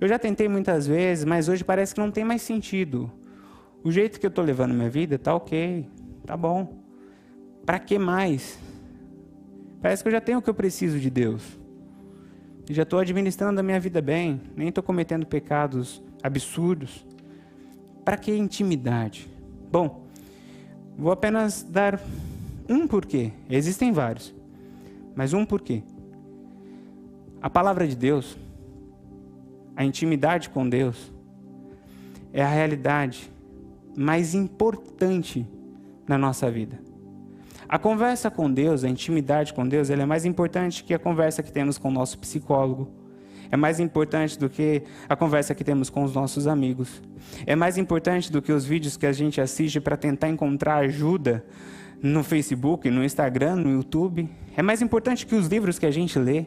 Eu 0.00 0.08
já 0.08 0.18
tentei 0.18 0.48
muitas 0.48 0.86
vezes, 0.86 1.24
mas 1.24 1.48
hoje 1.48 1.64
parece 1.64 1.94
que 1.94 2.00
não 2.00 2.10
tem 2.10 2.24
mais 2.24 2.42
sentido. 2.42 3.10
O 3.82 3.90
jeito 3.90 4.20
que 4.20 4.26
eu 4.26 4.30
estou 4.30 4.44
levando 4.44 4.72
minha 4.72 4.88
vida 4.88 5.18
tá 5.18 5.34
ok, 5.34 5.88
tá 6.24 6.36
bom. 6.36 6.80
Para 7.66 7.78
que 7.78 7.98
mais? 7.98 8.58
Parece 9.82 10.02
que 10.02 10.08
eu 10.08 10.12
já 10.12 10.20
tenho 10.20 10.38
o 10.38 10.42
que 10.42 10.50
eu 10.50 10.54
preciso 10.54 10.98
de 10.98 11.10
Deus. 11.10 11.42
Já 12.68 12.84
estou 12.84 13.00
administrando 13.00 13.58
a 13.58 13.62
minha 13.62 13.80
vida 13.80 14.00
bem, 14.00 14.40
nem 14.54 14.68
estou 14.68 14.82
cometendo 14.82 15.26
pecados 15.26 16.02
absurdos. 16.22 17.04
Para 18.04 18.16
que 18.16 18.32
intimidade? 18.32 19.28
Bom, 19.72 19.99
Vou 20.96 21.12
apenas 21.12 21.62
dar 21.62 22.00
um 22.68 22.86
porquê. 22.86 23.32
Existem 23.48 23.92
vários, 23.92 24.34
mas 25.14 25.32
um 25.32 25.44
porquê. 25.44 25.82
A 27.42 27.48
palavra 27.48 27.86
de 27.86 27.96
Deus, 27.96 28.36
a 29.74 29.84
intimidade 29.84 30.50
com 30.50 30.68
Deus, 30.68 31.10
é 32.32 32.42
a 32.42 32.48
realidade 32.48 33.30
mais 33.96 34.34
importante 34.34 35.46
na 36.06 36.16
nossa 36.18 36.50
vida. 36.50 36.78
A 37.68 37.78
conversa 37.78 38.30
com 38.30 38.52
Deus, 38.52 38.84
a 38.84 38.88
intimidade 38.88 39.54
com 39.54 39.66
Deus, 39.66 39.90
ela 39.90 40.02
é 40.02 40.06
mais 40.06 40.24
importante 40.24 40.82
que 40.82 40.92
a 40.92 40.98
conversa 40.98 41.42
que 41.42 41.52
temos 41.52 41.78
com 41.78 41.88
o 41.88 41.92
nosso 41.92 42.18
psicólogo, 42.18 42.99
é 43.50 43.56
mais 43.56 43.80
importante 43.80 44.38
do 44.38 44.48
que 44.48 44.82
a 45.08 45.16
conversa 45.16 45.54
que 45.54 45.64
temos 45.64 45.90
com 45.90 46.04
os 46.04 46.14
nossos 46.14 46.46
amigos. 46.46 47.02
É 47.46 47.56
mais 47.56 47.76
importante 47.76 48.30
do 48.30 48.40
que 48.40 48.52
os 48.52 48.64
vídeos 48.64 48.96
que 48.96 49.06
a 49.06 49.12
gente 49.12 49.40
assiste 49.40 49.80
para 49.80 49.96
tentar 49.96 50.28
encontrar 50.28 50.76
ajuda 50.76 51.44
no 52.02 52.22
Facebook, 52.22 52.88
no 52.90 53.04
Instagram, 53.04 53.56
no 53.56 53.70
YouTube. 53.70 54.28
É 54.56 54.62
mais 54.62 54.80
importante 54.80 55.26
que 55.26 55.34
os 55.34 55.48
livros 55.48 55.78
que 55.78 55.86
a 55.86 55.90
gente 55.90 56.18
lê. 56.18 56.46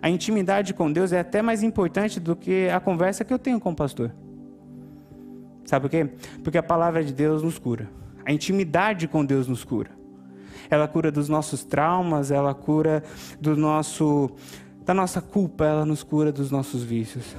A 0.00 0.10
intimidade 0.10 0.74
com 0.74 0.90
Deus 0.90 1.12
é 1.12 1.20
até 1.20 1.40
mais 1.40 1.62
importante 1.62 2.18
do 2.18 2.34
que 2.34 2.68
a 2.68 2.80
conversa 2.80 3.24
que 3.24 3.32
eu 3.32 3.38
tenho 3.38 3.60
com 3.60 3.70
o 3.70 3.76
pastor. 3.76 4.12
Sabe 5.64 5.84
por 5.84 5.90
quê? 5.90 6.08
Porque 6.42 6.58
a 6.58 6.62
palavra 6.62 7.04
de 7.04 7.12
Deus 7.12 7.42
nos 7.42 7.58
cura. 7.58 7.88
A 8.24 8.32
intimidade 8.32 9.06
com 9.06 9.24
Deus 9.24 9.46
nos 9.46 9.62
cura. 9.62 9.90
Ela 10.68 10.88
cura 10.88 11.12
dos 11.12 11.28
nossos 11.28 11.64
traumas, 11.64 12.30
ela 12.30 12.54
cura 12.54 13.02
do 13.40 13.56
nosso 13.56 14.30
da 14.84 14.92
nossa 14.92 15.20
culpa, 15.20 15.64
ela 15.64 15.86
nos 15.86 16.02
cura 16.02 16.32
dos 16.32 16.50
nossos 16.50 16.82
vícios. 16.82 17.36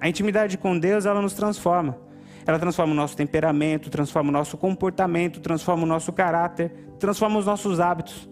A 0.00 0.08
intimidade 0.08 0.56
com 0.56 0.78
Deus, 0.78 1.06
ela 1.06 1.20
nos 1.20 1.32
transforma. 1.32 1.96
Ela 2.46 2.58
transforma 2.58 2.92
o 2.92 2.96
nosso 2.96 3.16
temperamento, 3.16 3.90
transforma 3.90 4.30
o 4.30 4.32
nosso 4.32 4.56
comportamento, 4.56 5.40
transforma 5.40 5.82
o 5.82 5.86
nosso 5.86 6.12
caráter, 6.12 6.72
transforma 6.98 7.38
os 7.38 7.44
nossos 7.44 7.80
hábitos. 7.80 8.28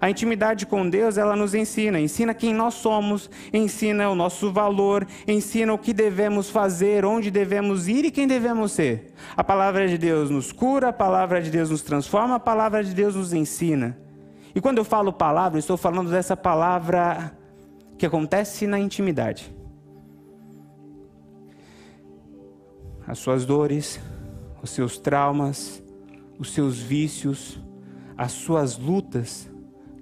A 0.00 0.08
intimidade 0.08 0.66
com 0.66 0.88
Deus, 0.88 1.18
ela 1.18 1.36
nos 1.36 1.52
ensina, 1.52 2.00
ensina 2.00 2.32
quem 2.32 2.54
nós 2.54 2.74
somos, 2.74 3.28
ensina 3.52 4.08
o 4.08 4.14
nosso 4.14 4.50
valor, 4.50 5.06
ensina 5.26 5.74
o 5.74 5.78
que 5.78 5.92
devemos 5.92 6.48
fazer, 6.48 7.04
onde 7.04 7.30
devemos 7.30 7.86
ir 7.86 8.04
e 8.06 8.10
quem 8.10 8.26
devemos 8.26 8.72
ser. 8.72 9.12
A 9.36 9.44
palavra 9.44 9.86
de 9.86 9.98
Deus 9.98 10.30
nos 10.30 10.52
cura, 10.52 10.88
a 10.88 10.92
palavra 10.92 11.42
de 11.42 11.50
Deus 11.50 11.70
nos 11.70 11.82
transforma, 11.82 12.36
a 12.36 12.40
palavra 12.40 12.82
de 12.82 12.94
Deus 12.94 13.14
nos 13.14 13.34
ensina. 13.34 13.98
E 14.54 14.60
quando 14.60 14.78
eu 14.78 14.84
falo 14.84 15.12
palavra, 15.12 15.58
eu 15.58 15.60
estou 15.60 15.76
falando 15.76 16.10
dessa 16.10 16.36
palavra 16.36 17.36
que 18.00 18.06
acontece 18.06 18.66
na 18.66 18.78
intimidade. 18.78 19.54
As 23.06 23.18
suas 23.18 23.44
dores, 23.44 24.00
os 24.62 24.70
seus 24.70 24.96
traumas, 24.96 25.82
os 26.38 26.50
seus 26.50 26.78
vícios, 26.78 27.60
as 28.16 28.32
suas 28.32 28.78
lutas, 28.78 29.50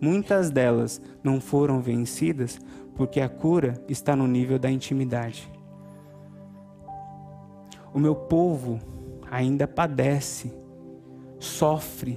muitas 0.00 0.48
delas 0.48 1.02
não 1.24 1.40
foram 1.40 1.80
vencidas 1.80 2.60
porque 2.94 3.20
a 3.20 3.28
cura 3.28 3.84
está 3.88 4.14
no 4.14 4.28
nível 4.28 4.60
da 4.60 4.70
intimidade. 4.70 5.50
O 7.92 7.98
meu 7.98 8.14
povo 8.14 8.78
ainda 9.28 9.66
padece, 9.66 10.54
sofre, 11.40 12.16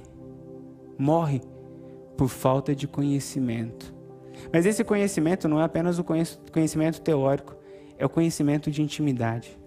morre 0.96 1.40
por 2.16 2.28
falta 2.28 2.72
de 2.72 2.86
conhecimento. 2.86 3.92
Mas 4.52 4.66
esse 4.66 4.84
conhecimento 4.84 5.48
não 5.48 5.60
é 5.60 5.64
apenas 5.64 5.98
o 5.98 6.04
conhecimento 6.04 7.00
teórico, 7.00 7.56
é 7.98 8.04
o 8.04 8.08
conhecimento 8.08 8.70
de 8.70 8.82
intimidade. 8.82 9.58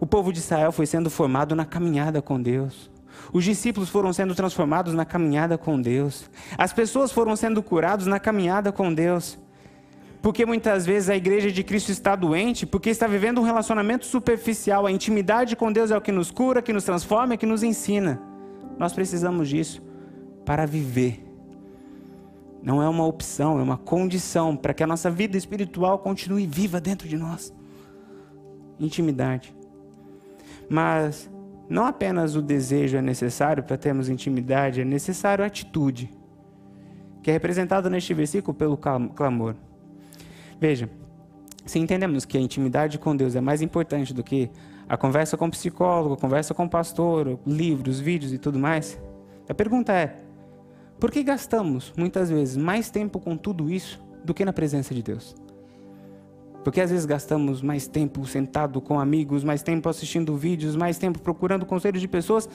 O 0.00 0.06
povo 0.06 0.32
de 0.32 0.38
Israel 0.38 0.72
foi 0.72 0.86
sendo 0.86 1.10
formado 1.10 1.54
na 1.54 1.64
caminhada 1.64 2.22
com 2.22 2.40
Deus. 2.40 2.90
Os 3.32 3.44
discípulos 3.44 3.88
foram 3.90 4.12
sendo 4.12 4.34
transformados 4.34 4.94
na 4.94 5.04
caminhada 5.04 5.58
com 5.58 5.80
Deus. 5.80 6.30
As 6.56 6.72
pessoas 6.72 7.12
foram 7.12 7.36
sendo 7.36 7.62
curadas 7.62 8.06
na 8.06 8.18
caminhada 8.18 8.72
com 8.72 8.94
Deus. 8.94 9.38
Porque 10.22 10.46
muitas 10.46 10.86
vezes 10.86 11.08
a 11.08 11.16
igreja 11.16 11.50
de 11.50 11.62
Cristo 11.62 11.90
está 11.90 12.16
doente 12.16 12.66
porque 12.66 12.90
está 12.90 13.06
vivendo 13.06 13.40
um 13.40 13.44
relacionamento 13.44 14.06
superficial. 14.06 14.86
A 14.86 14.92
intimidade 14.92 15.54
com 15.56 15.70
Deus 15.72 15.90
é 15.90 15.96
o 15.96 16.00
que 16.00 16.12
nos 16.12 16.30
cura, 16.30 16.62
que 16.62 16.72
nos 16.72 16.84
transforma, 16.84 17.36
que 17.36 17.46
nos 17.46 17.62
ensina. 17.62 18.20
Nós 18.78 18.92
precisamos 18.92 19.48
disso 19.48 19.82
para 20.44 20.64
viver. 20.64 21.27
Não 22.62 22.82
é 22.82 22.88
uma 22.88 23.06
opção, 23.06 23.58
é 23.58 23.62
uma 23.62 23.76
condição 23.76 24.56
para 24.56 24.74
que 24.74 24.82
a 24.82 24.86
nossa 24.86 25.10
vida 25.10 25.36
espiritual 25.36 25.98
continue 25.98 26.46
viva 26.46 26.80
dentro 26.80 27.08
de 27.08 27.16
nós. 27.16 27.52
Intimidade. 28.78 29.54
Mas 30.68 31.30
não 31.68 31.84
apenas 31.84 32.34
o 32.34 32.42
desejo 32.42 32.96
é 32.96 33.02
necessário 33.02 33.62
para 33.62 33.76
termos 33.76 34.08
intimidade, 34.08 34.80
é 34.80 34.84
necessário 34.84 35.44
a 35.44 35.46
atitude, 35.46 36.10
que 37.22 37.30
é 37.30 37.32
representada 37.32 37.90
neste 37.90 38.14
versículo 38.14 38.54
pelo 38.54 38.76
clamor. 38.76 39.54
Veja, 40.60 40.88
se 41.64 41.78
entendemos 41.78 42.24
que 42.24 42.38
a 42.38 42.40
intimidade 42.40 42.98
com 42.98 43.14
Deus 43.14 43.36
é 43.36 43.40
mais 43.40 43.60
importante 43.60 44.14
do 44.14 44.24
que 44.24 44.50
a 44.88 44.96
conversa 44.96 45.36
com 45.36 45.46
o 45.46 45.50
psicólogo, 45.50 46.14
a 46.14 46.16
conversa 46.16 46.54
com 46.54 46.64
o 46.64 46.68
pastor, 46.68 47.38
livros, 47.46 48.00
vídeos 48.00 48.32
e 48.32 48.38
tudo 48.38 48.58
mais, 48.58 48.98
a 49.48 49.54
pergunta 49.54 49.92
é: 49.92 50.16
por 50.98 51.10
que 51.10 51.22
gastamos 51.22 51.92
muitas 51.96 52.30
vezes 52.30 52.56
mais 52.56 52.90
tempo 52.90 53.20
com 53.20 53.36
tudo 53.36 53.70
isso 53.70 54.00
do 54.24 54.34
que 54.34 54.44
na 54.44 54.52
presença 54.52 54.94
de 54.94 55.02
Deus? 55.02 55.34
Porque 56.64 56.80
às 56.80 56.90
vezes 56.90 57.06
gastamos 57.06 57.62
mais 57.62 57.86
tempo 57.86 58.26
sentado 58.26 58.80
com 58.80 58.98
amigos, 58.98 59.44
mais 59.44 59.62
tempo 59.62 59.88
assistindo 59.88 60.36
vídeos, 60.36 60.76
mais 60.76 60.98
tempo 60.98 61.20
procurando 61.20 61.64
conselhos 61.64 62.00
de 62.00 62.08
pessoas 62.08 62.48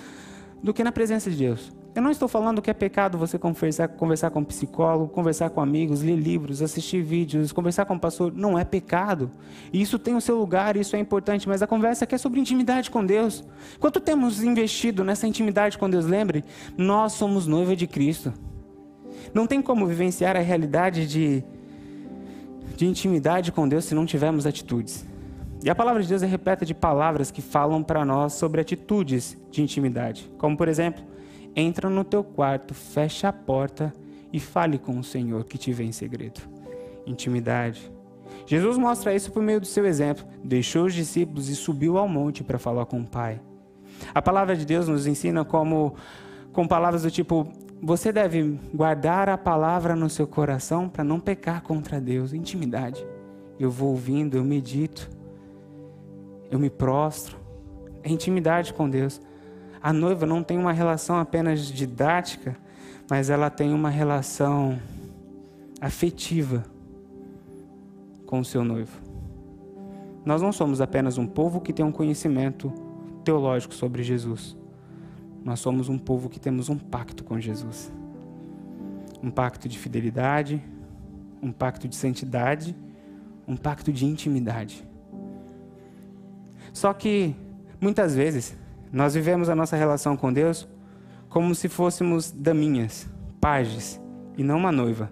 do 0.61 0.73
que 0.73 0.83
na 0.83 0.91
presença 0.91 1.31
de 1.31 1.37
Deus. 1.37 1.71
Eu 1.95 2.01
não 2.01 2.09
estou 2.09 2.27
falando 2.27 2.61
que 2.61 2.71
é 2.71 2.73
pecado 2.73 3.17
você 3.17 3.37
conversar, 3.37 3.87
conversar 3.87 4.31
com 4.31 4.39
um 4.39 4.43
psicólogo, 4.43 5.09
conversar 5.09 5.51
com 5.51 5.61
amigos, 5.61 6.01
ler 6.01 6.15
livros, 6.15 6.61
assistir 6.61 7.03
vídeos, 7.03 7.51
conversar 7.51 7.85
com 7.85 7.93
um 7.93 7.99
pastor. 7.99 8.33
Não 8.35 8.57
é 8.57 8.65
pecado. 8.65 9.29
Isso 9.71 9.99
tem 9.99 10.15
o 10.15 10.21
seu 10.21 10.37
lugar, 10.37 10.75
isso 10.75 10.95
é 10.95 10.99
importante, 10.99 11.47
mas 11.47 11.61
a 11.61 11.67
conversa 11.67 12.05
aqui 12.05 12.15
é 12.15 12.17
sobre 12.17 12.39
intimidade 12.39 12.89
com 12.89 13.05
Deus. 13.05 13.43
Quanto 13.79 13.99
temos 13.99 14.41
investido 14.41 15.03
nessa 15.03 15.27
intimidade 15.27 15.77
com 15.77 15.87
Deus? 15.87 16.05
Lembre, 16.05 16.43
nós 16.75 17.13
somos 17.13 17.45
noiva 17.45 17.75
de 17.75 17.85
Cristo. 17.85 18.33
Não 19.33 19.45
tem 19.45 19.61
como 19.61 19.85
vivenciar 19.85 20.35
a 20.35 20.41
realidade 20.41 21.07
de 21.07 21.43
de 22.75 22.85
intimidade 22.85 23.51
com 23.51 23.67
Deus 23.67 23.85
se 23.85 23.95
não 23.95 24.05
tivermos 24.05 24.45
atitudes. 24.45 25.05
E 25.63 25.69
a 25.69 25.75
palavra 25.75 26.01
de 26.01 26.09
Deus 26.09 26.23
é 26.23 26.25
repleta 26.25 26.65
de 26.65 26.73
palavras 26.73 27.31
que 27.31 27.41
falam 27.41 27.81
para 27.81 28.03
nós 28.03 28.33
sobre 28.33 28.59
atitudes 28.59 29.37
de 29.49 29.61
intimidade. 29.61 30.29
Como, 30.37 30.57
por 30.57 30.67
exemplo, 30.67 31.03
entra 31.55 31.89
no 31.89 32.03
teu 32.03 32.23
quarto, 32.23 32.73
fecha 32.73 33.29
a 33.29 33.33
porta 33.33 33.93
e 34.31 34.39
fale 34.39 34.77
com 34.77 34.97
o 34.97 35.03
Senhor 35.03 35.43
que 35.45 35.57
te 35.57 35.71
vê 35.71 35.83
em 35.83 35.91
segredo. 35.91 36.41
Intimidade. 37.05 37.91
Jesus 38.45 38.77
mostra 38.77 39.13
isso 39.13 39.31
por 39.31 39.43
meio 39.43 39.59
do 39.59 39.65
seu 39.65 39.85
exemplo. 39.85 40.25
Deixou 40.43 40.85
os 40.85 40.93
discípulos 40.93 41.49
e 41.49 41.55
subiu 41.55 41.97
ao 41.97 42.07
monte 42.07 42.43
para 42.43 42.57
falar 42.57 42.85
com 42.85 42.99
o 43.01 43.07
Pai. 43.07 43.39
A 44.13 44.21
palavra 44.21 44.55
de 44.55 44.65
Deus 44.65 44.87
nos 44.87 45.05
ensina 45.05 45.45
como 45.45 45.95
com 46.51 46.67
palavras 46.67 47.03
do 47.03 47.11
tipo 47.11 47.47
você 47.85 48.13
deve 48.13 48.57
guardar 48.73 49.27
a 49.27 49.37
palavra 49.37 49.93
no 49.93 50.09
seu 50.09 50.25
coração 50.25 50.87
para 50.87 51.03
não 51.03 51.19
pecar 51.19 51.61
contra 51.61 51.99
Deus. 51.99 52.33
Intimidade. 52.33 53.05
Eu 53.59 53.69
vou 53.69 53.89
ouvindo, 53.89 54.37
eu 54.37 54.43
medito, 54.43 55.09
eu 56.49 56.57
me 56.57 56.69
prostro. 56.69 57.37
É 58.01 58.09
intimidade 58.09 58.73
com 58.73 58.89
Deus. 58.89 59.19
A 59.83 59.91
noiva 59.91 60.25
não 60.25 60.41
tem 60.41 60.57
uma 60.57 60.71
relação 60.71 61.19
apenas 61.19 61.67
didática, 61.67 62.55
mas 63.09 63.29
ela 63.29 63.49
tem 63.49 63.73
uma 63.73 63.89
relação 63.89 64.79
afetiva 65.81 66.63
com 68.25 68.39
o 68.39 68.45
seu 68.45 68.63
noivo. 68.63 68.97
Nós 70.25 70.41
não 70.41 70.53
somos 70.53 70.79
apenas 70.79 71.17
um 71.17 71.27
povo 71.27 71.59
que 71.59 71.73
tem 71.73 71.83
um 71.85 71.91
conhecimento 71.91 72.71
teológico 73.25 73.73
sobre 73.73 74.03
Jesus. 74.03 74.55
Nós 75.43 75.59
somos 75.59 75.89
um 75.89 75.97
povo 75.97 76.29
que 76.29 76.39
temos 76.39 76.69
um 76.69 76.77
pacto 76.77 77.21
com 77.25 77.37
Jesus. 77.37 77.91
Um 79.21 79.29
pacto 79.29 79.67
de 79.67 79.77
fidelidade, 79.77 80.63
um 81.41 81.51
pacto 81.51 81.89
de 81.89 81.95
santidade, 81.97 82.73
um 83.45 83.57
pacto 83.57 83.91
de 83.91 84.05
intimidade. 84.05 84.87
Só 86.71 86.93
que, 86.93 87.35
muitas 87.81 88.15
vezes, 88.15 88.62
nós 88.93 89.15
vivemos 89.15 89.49
a 89.49 89.55
nossa 89.55 89.75
relação 89.75 90.15
com 90.15 90.31
Deus 90.31 90.67
como 91.27 91.55
se 91.55 91.67
fôssemos 91.67 92.31
daminhas, 92.31 93.09
pajes, 93.41 93.99
e 94.37 94.43
não 94.43 94.59
uma 94.59 94.71
noiva. 94.71 95.11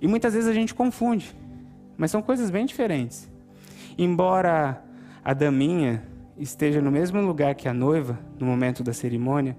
E 0.00 0.08
muitas 0.08 0.34
vezes 0.34 0.48
a 0.48 0.52
gente 0.52 0.74
confunde, 0.74 1.36
mas 1.96 2.10
são 2.10 2.20
coisas 2.20 2.50
bem 2.50 2.66
diferentes. 2.66 3.30
Embora 3.96 4.82
a 5.24 5.32
daminha 5.32 6.02
esteja 6.36 6.82
no 6.82 6.90
mesmo 6.90 7.20
lugar 7.20 7.54
que 7.54 7.68
a 7.68 7.74
noiva 7.74 8.18
no 8.40 8.46
momento 8.46 8.82
da 8.82 8.92
cerimônia, 8.92 9.56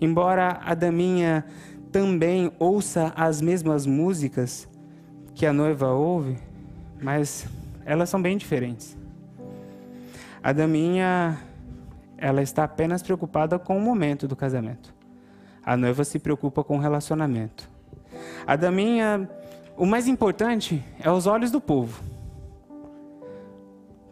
embora 0.00 0.58
a 0.64 0.72
daminha 0.72 1.44
também 1.92 2.50
ouça 2.58 3.12
as 3.14 3.42
mesmas 3.42 3.84
músicas 3.84 4.66
que 5.34 5.44
a 5.44 5.52
noiva 5.52 5.90
ouve, 5.90 6.38
mas 6.98 7.46
elas 7.84 8.08
são 8.08 8.22
bem 8.22 8.38
diferentes. 8.38 8.96
A 10.46 10.52
daminha 10.52 11.38
ela 12.16 12.40
está 12.40 12.62
apenas 12.62 13.02
preocupada 13.02 13.58
com 13.58 13.76
o 13.76 13.80
momento 13.80 14.28
do 14.28 14.36
casamento. 14.36 14.94
A 15.60 15.76
noiva 15.76 16.04
se 16.04 16.20
preocupa 16.20 16.62
com 16.62 16.76
o 16.76 16.80
relacionamento. 16.80 17.68
A 18.46 18.54
daminha, 18.54 19.28
o 19.76 19.84
mais 19.84 20.06
importante 20.06 20.84
é 21.00 21.10
os 21.10 21.26
olhos 21.26 21.50
do 21.50 21.60
povo. 21.60 22.00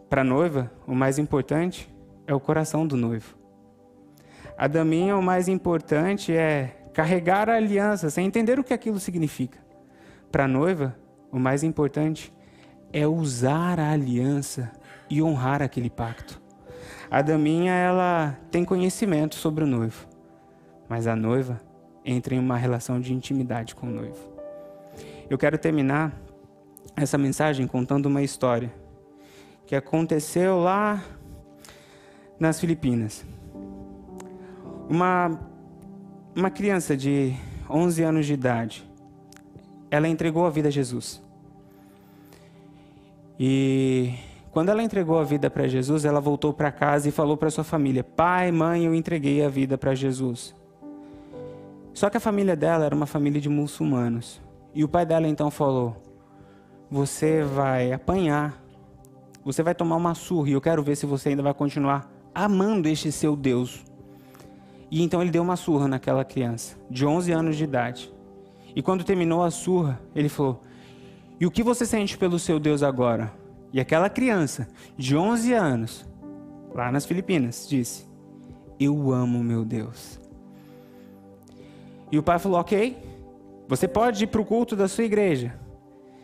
Para 0.09 0.23
a 0.23 0.25
noiva, 0.25 0.69
o 0.85 0.93
mais 0.93 1.17
importante 1.17 1.89
é 2.27 2.35
o 2.35 2.39
coração 2.41 2.85
do 2.85 2.97
noivo. 2.97 3.37
A 4.57 4.67
daminha, 4.67 5.15
o 5.15 5.23
mais 5.23 5.47
importante 5.47 6.35
é 6.35 6.89
carregar 6.93 7.49
a 7.49 7.55
aliança, 7.55 8.09
sem 8.09 8.27
entender 8.27 8.59
o 8.59 8.63
que 8.65 8.73
aquilo 8.73 8.99
significa. 8.99 9.57
Para 10.29 10.43
a 10.43 10.49
noiva, 10.49 10.97
o 11.31 11.39
mais 11.39 11.63
importante 11.63 12.33
é 12.91 13.07
usar 13.07 13.79
a 13.79 13.91
aliança 13.91 14.69
e 15.09 15.21
honrar 15.21 15.61
aquele 15.61 15.89
pacto. 15.89 16.41
A 17.09 17.21
daminha, 17.21 17.73
ela 17.73 18.37
tem 18.51 18.65
conhecimento 18.65 19.35
sobre 19.35 19.63
o 19.63 19.67
noivo, 19.67 20.07
mas 20.89 21.07
a 21.07 21.15
noiva 21.15 21.61
entra 22.03 22.35
em 22.35 22.39
uma 22.39 22.57
relação 22.57 22.99
de 22.99 23.13
intimidade 23.13 23.75
com 23.75 23.87
o 23.87 23.91
noivo. 23.91 24.35
Eu 25.29 25.37
quero 25.37 25.57
terminar 25.57 26.13
essa 26.95 27.17
mensagem 27.17 27.67
contando 27.67 28.05
uma 28.05 28.21
história 28.21 28.71
que 29.65 29.75
aconteceu 29.75 30.59
lá 30.59 31.03
nas 32.39 32.59
Filipinas. 32.59 33.25
Uma, 34.87 35.39
uma 36.35 36.51
criança 36.51 36.95
de 36.95 37.33
11 37.69 38.03
anos 38.03 38.25
de 38.25 38.33
idade, 38.33 38.87
ela 39.89 40.07
entregou 40.07 40.45
a 40.45 40.49
vida 40.49 40.67
a 40.67 40.71
Jesus. 40.71 41.21
E 43.39 44.13
quando 44.55 44.69
ela 44.69 44.81
entregou 44.81 45.19
a 45.19 45.23
vida 45.23 45.51
para 45.51 45.67
Jesus, 45.67 46.05
ela 46.05 46.19
voltou 46.19 46.51
para 46.51 46.71
casa 46.71 47.09
e 47.09 47.11
falou 47.11 47.35
para 47.35 47.51
sua 47.51 47.63
família: 47.63 48.03
Pai, 48.03 48.51
mãe, 48.51 48.85
eu 48.85 48.95
entreguei 48.95 49.43
a 49.43 49.49
vida 49.49 49.77
para 49.77 49.93
Jesus. 49.93 50.55
Só 51.93 52.09
que 52.09 52.15
a 52.15 52.21
família 52.21 52.55
dela 52.55 52.85
era 52.85 52.95
uma 52.95 53.05
família 53.05 53.39
de 53.39 53.49
muçulmanos. 53.49 54.41
E 54.73 54.83
o 54.83 54.87
pai 54.87 55.05
dela 55.05 55.27
então 55.27 55.51
falou: 55.51 55.97
Você 56.89 57.43
vai 57.43 57.91
apanhar 57.91 58.65
você 59.45 59.61
vai 59.61 59.75
tomar 59.75 59.95
uma 59.95 60.15
surra 60.15 60.49
e 60.49 60.53
eu 60.53 60.59
quero 60.59 60.81
ver 60.81 60.95
se 60.95 61.05
você 61.05 61.29
ainda 61.29 61.43
vai 61.43 61.53
continuar 61.53 62.11
amando 62.33 62.89
este 62.89 63.11
seu 63.11 63.35
Deus. 63.35 63.85
E 64.89 65.03
então 65.03 65.21
ele 65.21 65.29
deu 65.29 65.43
uma 65.43 65.55
surra 65.55 65.87
naquela 65.87 66.25
criança, 66.25 66.75
de 66.89 67.05
11 67.05 67.31
anos 67.31 67.55
de 67.55 67.63
idade. 67.63 68.11
E 68.75 68.81
quando 68.81 69.03
terminou 69.03 69.43
a 69.43 69.51
surra, 69.51 70.01
ele 70.15 70.29
falou: 70.29 70.63
E 71.39 71.45
o 71.45 71.51
que 71.51 71.61
você 71.61 71.85
sente 71.85 72.17
pelo 72.17 72.39
seu 72.39 72.59
Deus 72.59 72.81
agora? 72.81 73.44
E 73.75 73.79
aquela 73.81 74.09
criança, 74.09 74.69
de 74.95 75.17
11 75.17 75.51
anos, 75.51 76.05
lá 76.73 76.89
nas 76.89 77.05
Filipinas, 77.05 77.67
disse: 77.67 78.05
Eu 78.79 79.11
amo 79.11 79.43
meu 79.43 79.65
Deus. 79.65 80.17
E 82.09 82.17
o 82.17 82.23
pai 82.23 82.39
falou: 82.39 82.57
Ok, 82.57 82.97
você 83.67 83.85
pode 83.85 84.23
ir 84.23 84.27
para 84.27 84.39
o 84.39 84.45
culto 84.45 84.77
da 84.77 84.87
sua 84.87 85.03
igreja, 85.03 85.59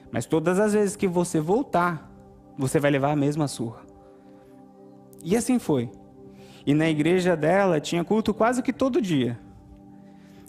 mas 0.09 0.25
todas 0.25 0.61
as 0.61 0.71
vezes 0.71 0.95
que 0.95 1.09
você 1.09 1.41
voltar, 1.41 2.09
você 2.57 2.79
vai 2.79 2.89
levar 2.89 3.11
a 3.11 3.17
mesma 3.17 3.49
surra. 3.49 3.81
E 5.21 5.35
assim 5.35 5.59
foi. 5.59 5.91
E 6.65 6.73
na 6.73 6.89
igreja 6.89 7.35
dela 7.35 7.81
tinha 7.81 8.05
culto 8.05 8.33
quase 8.33 8.63
que 8.63 8.71
todo 8.71 9.01
dia. 9.01 9.37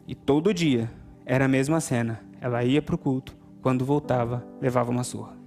E 0.06 0.14
todo 0.14 0.54
dia 0.54 0.88
era 1.26 1.46
a 1.46 1.48
mesma 1.48 1.80
cena. 1.80 2.20
Ela 2.40 2.62
ia 2.62 2.80
para 2.80 2.94
o 2.94 2.98
culto, 2.98 3.36
quando 3.60 3.84
voltava, 3.84 4.46
levava 4.60 4.92
uma 4.92 5.02
surra. 5.02 5.41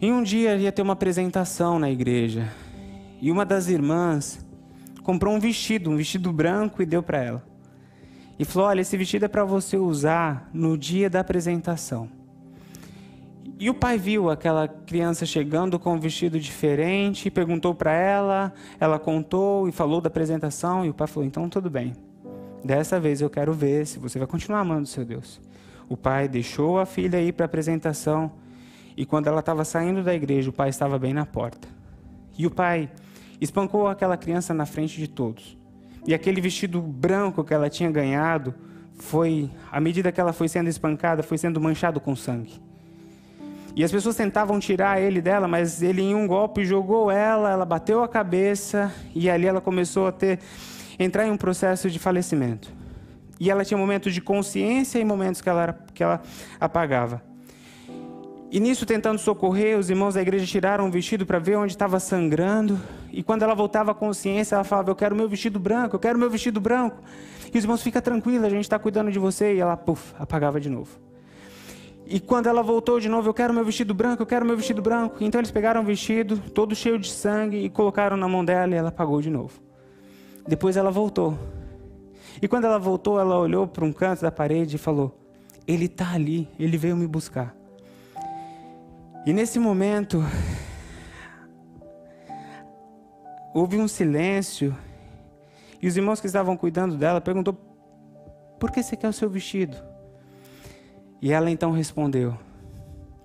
E 0.00 0.10
um 0.10 0.22
dia 0.22 0.56
ia 0.56 0.72
ter 0.72 0.82
uma 0.82 0.92
apresentação 0.92 1.78
na 1.78 1.90
igreja. 1.90 2.52
E 3.20 3.30
uma 3.30 3.44
das 3.44 3.68
irmãs 3.68 4.44
comprou 5.02 5.34
um 5.34 5.40
vestido, 5.40 5.90
um 5.90 5.96
vestido 5.96 6.32
branco 6.32 6.82
e 6.82 6.86
deu 6.86 7.02
para 7.02 7.22
ela. 7.22 7.42
E 8.38 8.44
falou: 8.44 8.68
Olha, 8.68 8.80
esse 8.80 8.96
vestido 8.96 9.24
é 9.24 9.28
para 9.28 9.44
você 9.44 9.76
usar 9.76 10.50
no 10.52 10.76
dia 10.76 11.08
da 11.08 11.20
apresentação. 11.20 12.08
E 13.58 13.70
o 13.70 13.74
pai 13.74 13.96
viu 13.96 14.30
aquela 14.30 14.66
criança 14.66 15.24
chegando 15.24 15.78
com 15.78 15.94
um 15.94 16.00
vestido 16.00 16.40
diferente, 16.40 17.30
perguntou 17.30 17.72
para 17.74 17.92
ela, 17.92 18.52
ela 18.80 18.98
contou 18.98 19.68
e 19.68 19.72
falou 19.72 20.00
da 20.00 20.08
apresentação, 20.08 20.84
e 20.84 20.90
o 20.90 20.94
pai 20.94 21.06
falou: 21.06 21.26
Então 21.26 21.48
tudo 21.48 21.70
bem, 21.70 21.92
dessa 22.64 22.98
vez 22.98 23.20
eu 23.20 23.30
quero 23.30 23.52
ver 23.52 23.86
se 23.86 23.98
você 23.98 24.18
vai 24.18 24.26
continuar 24.26 24.60
amando 24.60 24.88
seu 24.88 25.04
Deus. 25.04 25.40
O 25.88 25.96
pai 25.96 26.26
deixou 26.26 26.80
a 26.80 26.86
filha 26.86 27.20
ir 27.20 27.32
para 27.32 27.44
a 27.44 27.46
apresentação, 27.46 28.32
e 28.96 29.04
quando 29.04 29.26
ela 29.26 29.40
estava 29.40 29.64
saindo 29.64 30.02
da 30.02 30.14
igreja, 30.14 30.50
o 30.50 30.52
pai 30.52 30.68
estava 30.68 30.98
bem 30.98 31.12
na 31.12 31.26
porta. 31.26 31.68
E 32.38 32.46
o 32.46 32.50
pai 32.50 32.90
espancou 33.40 33.88
aquela 33.88 34.16
criança 34.16 34.54
na 34.54 34.66
frente 34.66 34.98
de 34.98 35.08
todos. 35.08 35.58
E 36.06 36.14
aquele 36.14 36.40
vestido 36.40 36.80
branco 36.80 37.42
que 37.42 37.54
ela 37.54 37.68
tinha 37.68 37.90
ganhado 37.90 38.54
foi, 38.98 39.50
à 39.72 39.80
medida 39.80 40.12
que 40.12 40.20
ela 40.20 40.32
foi 40.32 40.48
sendo 40.48 40.68
espancada, 40.68 41.22
foi 41.22 41.38
sendo 41.38 41.60
manchado 41.60 42.00
com 42.00 42.14
sangue. 42.14 42.60
E 43.76 43.82
as 43.82 43.90
pessoas 43.90 44.14
tentavam 44.14 44.60
tirar 44.60 45.00
ele 45.00 45.20
dela, 45.20 45.48
mas 45.48 45.82
ele 45.82 46.00
em 46.00 46.14
um 46.14 46.28
golpe 46.28 46.64
jogou 46.64 47.10
ela, 47.10 47.50
ela 47.50 47.64
bateu 47.64 48.04
a 48.04 48.08
cabeça 48.08 48.92
e 49.14 49.28
ali 49.28 49.46
ela 49.46 49.60
começou 49.60 50.06
a 50.06 50.12
ter 50.12 50.38
entrar 50.96 51.26
em 51.26 51.30
um 51.32 51.36
processo 51.36 51.90
de 51.90 51.98
falecimento. 51.98 52.72
E 53.40 53.50
ela 53.50 53.64
tinha 53.64 53.76
momentos 53.76 54.14
de 54.14 54.20
consciência 54.20 55.00
e 55.00 55.04
momentos 55.04 55.40
que 55.40 55.48
ela, 55.48 55.76
que 55.92 56.04
ela 56.04 56.22
apagava. 56.60 57.33
E 58.54 58.60
nisso, 58.60 58.86
tentando 58.86 59.18
socorrer, 59.18 59.76
os 59.76 59.90
irmãos 59.90 60.14
da 60.14 60.22
igreja 60.22 60.46
tiraram 60.46 60.86
o 60.86 60.88
vestido 60.88 61.26
para 61.26 61.40
ver 61.40 61.56
onde 61.56 61.72
estava 61.72 61.98
sangrando. 61.98 62.80
E 63.10 63.20
quando 63.20 63.42
ela 63.42 63.52
voltava 63.52 63.90
à 63.90 63.94
consciência, 63.94 64.54
ela 64.54 64.62
falava: 64.62 64.92
Eu 64.92 64.94
quero 64.94 65.16
meu 65.16 65.28
vestido 65.28 65.58
branco, 65.58 65.96
eu 65.96 65.98
quero 65.98 66.16
meu 66.16 66.30
vestido 66.30 66.60
branco. 66.60 67.02
E 67.52 67.58
os 67.58 67.64
irmãos, 67.64 67.82
fica 67.82 68.00
tranquila, 68.00 68.46
a 68.46 68.50
gente 68.50 68.62
está 68.62 68.78
cuidando 68.78 69.10
de 69.10 69.18
você. 69.18 69.56
E 69.56 69.58
ela, 69.58 69.76
puf, 69.76 70.14
apagava 70.20 70.60
de 70.60 70.70
novo. 70.70 71.00
E 72.06 72.20
quando 72.20 72.46
ela 72.46 72.62
voltou 72.62 73.00
de 73.00 73.08
novo, 73.08 73.28
eu 73.28 73.34
quero 73.34 73.52
meu 73.52 73.64
vestido 73.64 73.92
branco, 73.92 74.22
eu 74.22 74.26
quero 74.26 74.46
meu 74.46 74.56
vestido 74.56 74.80
branco. 74.80 75.16
Então 75.20 75.40
eles 75.40 75.50
pegaram 75.50 75.80
o 75.80 75.84
vestido, 75.84 76.38
todo 76.38 76.76
cheio 76.76 76.96
de 76.96 77.10
sangue, 77.10 77.56
e 77.56 77.68
colocaram 77.68 78.16
na 78.16 78.28
mão 78.28 78.44
dela 78.44 78.72
e 78.72 78.76
ela 78.76 78.90
apagou 78.90 79.20
de 79.20 79.30
novo. 79.30 79.60
Depois 80.46 80.76
ela 80.76 80.92
voltou. 80.92 81.36
E 82.40 82.46
quando 82.46 82.66
ela 82.66 82.78
voltou, 82.78 83.18
ela 83.18 83.36
olhou 83.36 83.66
para 83.66 83.84
um 83.84 83.92
canto 83.92 84.22
da 84.22 84.30
parede 84.30 84.76
e 84.76 84.78
falou: 84.78 85.12
Ele 85.66 85.86
está 85.86 86.12
ali, 86.12 86.48
ele 86.56 86.78
veio 86.78 86.96
me 86.96 87.08
buscar. 87.08 87.63
E 89.26 89.32
nesse 89.32 89.58
momento, 89.58 90.22
houve 93.54 93.78
um 93.78 93.88
silêncio. 93.88 94.76
E 95.80 95.86
os 95.86 95.96
irmãos 95.96 96.20
que 96.20 96.26
estavam 96.26 96.56
cuidando 96.56 96.96
dela 96.96 97.20
perguntou: 97.20 97.54
Por 98.58 98.70
que 98.70 98.82
você 98.82 98.96
quer 98.96 99.08
o 99.08 99.12
seu 99.12 99.30
vestido? 99.30 99.76
E 101.22 101.32
ela 101.32 101.50
então 101.50 101.70
respondeu: 101.70 102.36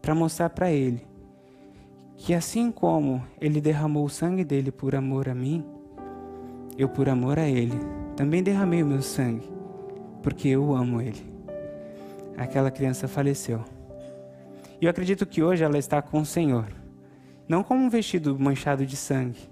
Para 0.01 0.15
mostrar 0.15 0.49
para 0.49 0.71
ele 0.71 1.05
que 2.15 2.33
assim 2.33 2.71
como 2.71 3.23
ele 3.39 3.59
derramou 3.59 4.05
o 4.05 4.09
sangue 4.09 4.43
dele 4.43 4.71
por 4.71 4.95
amor 4.95 5.27
a 5.27 5.35
mim, 5.35 5.65
eu 6.77 6.87
por 6.87 7.09
amor 7.09 7.39
a 7.39 7.47
ele 7.47 7.77
também 8.15 8.43
derramei 8.43 8.83
o 8.83 8.85
meu 8.85 9.01
sangue, 9.01 9.49
porque 10.21 10.47
eu 10.47 10.73
amo 10.73 11.01
ele. 11.01 11.29
Aquela 12.37 12.71
criança 12.71 13.07
faleceu. 13.07 13.63
E 14.81 14.85
eu 14.85 14.89
acredito 14.89 15.25
que 15.25 15.43
hoje 15.43 15.63
ela 15.63 15.77
está 15.77 16.01
com 16.01 16.21
o 16.21 16.25
Senhor, 16.25 16.67
não 17.47 17.63
com 17.63 17.75
um 17.75 17.89
vestido 17.89 18.39
manchado 18.39 18.85
de 18.85 18.95
sangue, 18.95 19.49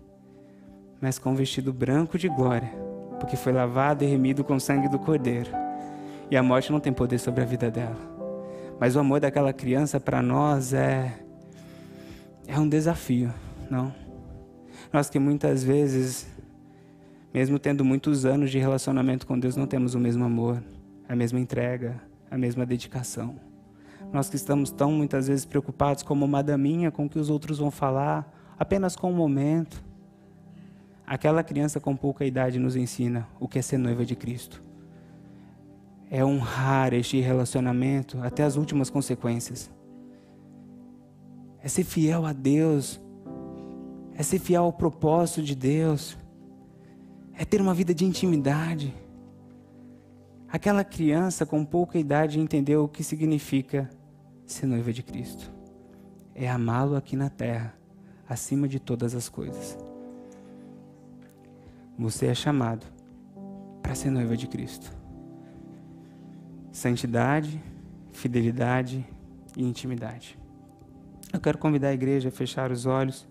mas 1.02 1.20
com 1.20 1.32
um 1.32 1.36
vestido 1.36 1.74
branco 1.74 2.18
de 2.18 2.30
glória, 2.30 2.72
porque 3.20 3.36
foi 3.36 3.52
lavado 3.52 4.04
e 4.04 4.08
remido 4.08 4.44
com 4.44 4.56
o 4.56 4.60
sangue 4.60 4.88
do 4.88 4.98
Cordeiro. 4.98 5.50
E 6.32 6.38
a 6.38 6.44
morte 6.44 6.72
não 6.72 6.80
tem 6.80 6.94
poder 6.94 7.18
sobre 7.20 7.42
a 7.42 7.46
vida 7.46 7.70
dela. 7.70 7.98
Mas 8.80 8.96
o 8.96 9.00
amor 9.00 9.20
daquela 9.20 9.52
criança 9.52 10.00
para 10.00 10.22
nós 10.22 10.74
é 10.74 11.14
é 12.48 12.58
um 12.58 12.68
desafio, 12.68 13.34
não? 13.70 13.94
Nós 14.92 15.10
que 15.10 15.20
muitas 15.20 15.64
vezes, 15.64 16.26
mesmo 17.34 17.60
tendo 17.60 17.84
muitos 17.84 18.26
anos 18.26 18.50
de 18.50 18.58
relacionamento 18.58 19.28
com 19.28 19.38
Deus, 19.38 19.58
não 19.58 19.68
temos 19.68 19.94
o 19.94 20.00
mesmo 20.00 20.24
amor, 20.24 20.64
a 21.10 21.16
mesma 21.16 21.40
entrega, 21.40 22.02
a 22.32 22.38
mesma 22.38 22.66
dedicação. 22.66 23.47
Nós 24.12 24.30
que 24.30 24.36
estamos 24.36 24.72
tão 24.72 24.92
muitas 24.92 25.28
vezes 25.28 25.46
preocupados 25.46 26.04
como 26.04 26.26
uma 26.26 26.42
daminha 26.42 26.92
com 26.92 27.06
o 27.06 27.10
que 27.10 27.20
os 27.20 27.30
outros 27.30 27.60
vão 27.60 27.72
falar, 27.72 28.32
apenas 28.58 28.96
com 28.96 29.12
o 29.12 29.16
momento. 29.16 29.84
Aquela 31.06 31.44
criança 31.44 31.80
com 31.80 31.96
pouca 31.96 32.26
idade 32.26 32.60
nos 32.60 32.76
ensina 32.76 33.28
o 33.40 33.48
que 33.48 33.60
é 33.60 33.62
ser 33.62 33.78
noiva 33.78 34.06
de 34.06 34.16
Cristo 34.16 34.68
é 36.10 36.24
honrar 36.24 36.94
este 36.94 37.20
relacionamento 37.20 38.20
até 38.22 38.44
as 38.44 38.56
últimas 38.56 38.90
consequências. 38.90 39.70
É 41.62 41.68
ser 41.68 41.84
fiel 41.84 42.26
a 42.26 42.34
Deus. 42.34 43.00
É 44.14 44.24
ser 44.24 44.40
fiel 44.40 44.64
ao 44.64 44.74
propósito 44.74 45.44
de 45.44 45.56
Deus. 45.56 46.18
É 47.34 47.44
ter 47.44 47.62
uma 47.62 47.74
vida 47.74 47.94
de 47.94 48.06
intimidade. 48.06 48.94
Aquela 50.50 50.84
criança 50.84 51.46
com 51.46 51.66
pouca 51.66 52.00
idade 52.00 52.40
entendeu 52.40 52.86
o 52.86 52.88
que 52.88 53.04
significa 53.04 53.90
ser 54.48 54.66
noiva 54.66 54.92
de 54.92 55.04
Cristo. 55.04 55.52
É 56.34 56.50
amá-lo 56.50 56.96
aqui 56.96 57.16
na 57.16 57.30
terra, 57.30 57.76
acima 58.28 58.68
de 58.68 58.80
todas 58.80 59.14
as 59.14 59.30
coisas. 59.30 59.78
Você 62.00 62.26
é 62.26 62.34
chamado 62.34 62.86
para 63.84 63.94
ser 63.94 64.10
noiva 64.10 64.36
de 64.36 64.48
Cristo 64.48 64.98
santidade, 66.78 67.60
fidelidade 68.12 69.04
e 69.58 69.64
intimidade. 69.64 70.38
Eu 71.34 71.40
quero 71.40 71.58
convidar 71.58 71.88
a 71.88 71.94
igreja 71.94 72.30
a 72.30 72.32
fechar 72.32 72.72
os 72.72 72.86
olhos. 72.86 73.28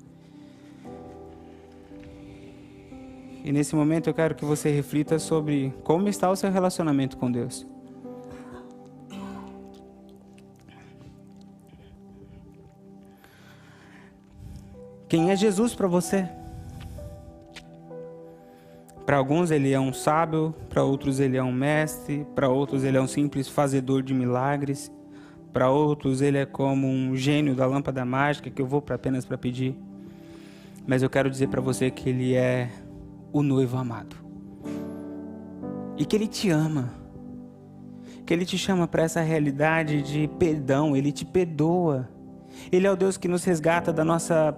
E 3.44 3.52
nesse 3.52 3.76
momento 3.76 4.10
eu 4.10 4.14
quero 4.14 4.34
que 4.34 4.44
você 4.44 4.70
reflita 4.70 5.20
sobre 5.20 5.72
como 5.84 6.08
está 6.08 6.28
o 6.28 6.34
seu 6.34 6.50
relacionamento 6.50 7.16
com 7.16 7.30
Deus. 7.30 7.64
Quem 15.08 15.30
é 15.30 15.36
Jesus 15.36 15.72
para 15.72 15.86
você? 15.86 16.28
Para 19.04 19.18
alguns 19.18 19.52
ele 19.52 19.72
é 19.72 19.78
um 19.78 19.92
sábio, 19.92 20.52
para 20.68 20.82
outros 20.82 21.20
ele 21.20 21.36
é 21.36 21.42
um 21.42 21.52
mestre, 21.52 22.26
para 22.34 22.48
outros 22.48 22.82
ele 22.82 22.96
é 22.96 23.00
um 23.00 23.06
simples 23.06 23.46
fazedor 23.48 24.02
de 24.02 24.12
milagres, 24.12 24.90
para 25.52 25.70
outros 25.70 26.20
ele 26.20 26.38
é 26.38 26.44
como 26.44 26.88
um 26.88 27.14
gênio 27.14 27.54
da 27.54 27.64
lâmpada 27.66 28.04
mágica 28.04 28.50
que 28.50 28.60
eu 28.60 28.66
vou 28.66 28.82
apenas 28.90 29.24
para 29.24 29.38
pedir. 29.38 29.76
Mas 30.84 31.04
eu 31.04 31.08
quero 31.08 31.30
dizer 31.30 31.48
para 31.48 31.60
você 31.60 31.88
que 31.88 32.08
ele 32.08 32.34
é 32.34 32.68
o 33.32 33.44
noivo 33.44 33.76
amado. 33.76 34.16
E 35.96 36.04
que 36.04 36.16
ele 36.16 36.26
te 36.26 36.50
ama. 36.50 36.92
Que 38.26 38.34
ele 38.34 38.44
te 38.44 38.58
chama 38.58 38.88
para 38.88 39.04
essa 39.04 39.20
realidade 39.20 40.02
de 40.02 40.26
perdão, 40.36 40.96
ele 40.96 41.12
te 41.12 41.24
perdoa. 41.24 42.08
Ele 42.72 42.88
é 42.88 42.90
o 42.90 42.96
Deus 42.96 43.16
que 43.16 43.28
nos 43.28 43.44
resgata 43.44 43.92
da 43.92 44.04
nossa 44.04 44.52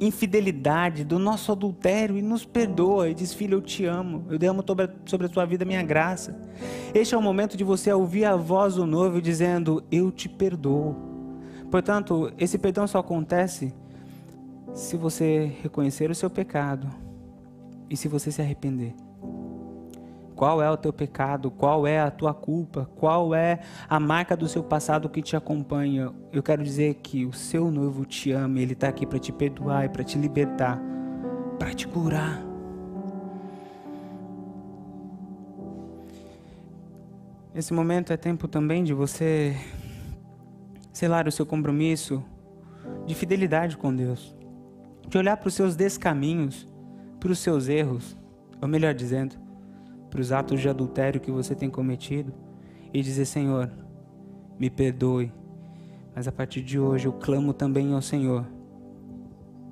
infidelidade, 0.00 1.04
do 1.04 1.18
nosso 1.18 1.52
adultério 1.52 2.16
e 2.16 2.22
nos 2.22 2.44
perdoa 2.44 3.08
e 3.08 3.14
diz: 3.14 3.32
Filho, 3.34 3.56
eu 3.56 3.60
te 3.60 3.84
amo, 3.84 4.24
eu 4.30 4.38
derramo 4.38 4.64
sobre 5.06 5.26
a 5.26 5.28
tua 5.28 5.44
vida 5.44 5.64
minha 5.64 5.82
graça. 5.82 6.40
Este 6.94 7.14
é 7.14 7.18
o 7.18 7.22
momento 7.22 7.56
de 7.56 7.64
você 7.64 7.92
ouvir 7.92 8.24
a 8.24 8.36
voz 8.36 8.74
do 8.74 8.86
noivo 8.86 9.20
dizendo: 9.20 9.82
Eu 9.90 10.10
te 10.10 10.28
perdoo. 10.28 10.96
Portanto, 11.70 12.32
esse 12.38 12.58
perdão 12.58 12.86
só 12.86 12.98
acontece 12.98 13.74
se 14.72 14.96
você 14.96 15.52
reconhecer 15.62 16.10
o 16.10 16.14
seu 16.14 16.30
pecado 16.30 16.88
e 17.90 17.96
se 17.96 18.08
você 18.08 18.30
se 18.30 18.40
arrepender. 18.40 18.94
Qual 20.38 20.62
é 20.62 20.70
o 20.70 20.76
teu 20.76 20.92
pecado? 20.92 21.50
Qual 21.50 21.84
é 21.84 21.98
a 21.98 22.12
tua 22.12 22.32
culpa? 22.32 22.88
Qual 22.94 23.34
é 23.34 23.58
a 23.88 23.98
marca 23.98 24.36
do 24.36 24.46
seu 24.46 24.62
passado 24.62 25.08
que 25.08 25.20
te 25.20 25.34
acompanha? 25.34 26.12
Eu 26.32 26.44
quero 26.44 26.62
dizer 26.62 26.94
que 27.02 27.26
o 27.26 27.32
seu 27.32 27.72
noivo 27.72 28.04
te 28.04 28.30
ama, 28.30 28.60
ele 28.60 28.74
está 28.74 28.86
aqui 28.86 29.04
para 29.04 29.18
te 29.18 29.32
perdoar 29.32 29.86
e 29.86 29.88
para 29.88 30.04
te 30.04 30.16
libertar, 30.16 30.80
para 31.58 31.74
te 31.74 31.88
curar. 31.88 32.40
Esse 37.52 37.72
momento 37.74 38.12
é 38.12 38.16
tempo 38.16 38.46
também 38.46 38.84
de 38.84 38.94
você 38.94 39.56
selar 40.92 41.26
o 41.26 41.32
seu 41.32 41.44
compromisso 41.44 42.22
de 43.06 43.14
fidelidade 43.16 43.76
com 43.76 43.92
Deus, 43.92 44.36
de 45.08 45.18
olhar 45.18 45.36
para 45.36 45.48
os 45.48 45.54
seus 45.54 45.74
descaminhos, 45.74 46.64
para 47.18 47.32
os 47.32 47.40
seus 47.40 47.68
erros, 47.68 48.16
ou 48.62 48.68
melhor 48.68 48.94
dizendo, 48.94 49.47
para 50.18 50.22
os 50.22 50.32
atos 50.32 50.60
de 50.60 50.68
adultério 50.68 51.20
que 51.20 51.30
você 51.30 51.54
tem 51.54 51.70
cometido 51.70 52.34
e 52.92 53.00
dizer: 53.00 53.24
Senhor, 53.24 53.70
me 54.58 54.68
perdoe, 54.68 55.32
mas 56.12 56.26
a 56.26 56.32
partir 56.32 56.60
de 56.60 56.76
hoje 56.76 57.06
eu 57.06 57.12
clamo 57.12 57.52
também 57.52 57.94
ao 57.94 58.02
Senhor 58.02 58.44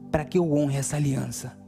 para 0.08 0.24
que 0.24 0.38
eu 0.38 0.52
honre 0.52 0.76
essa 0.76 0.96
aliança. 0.96 1.58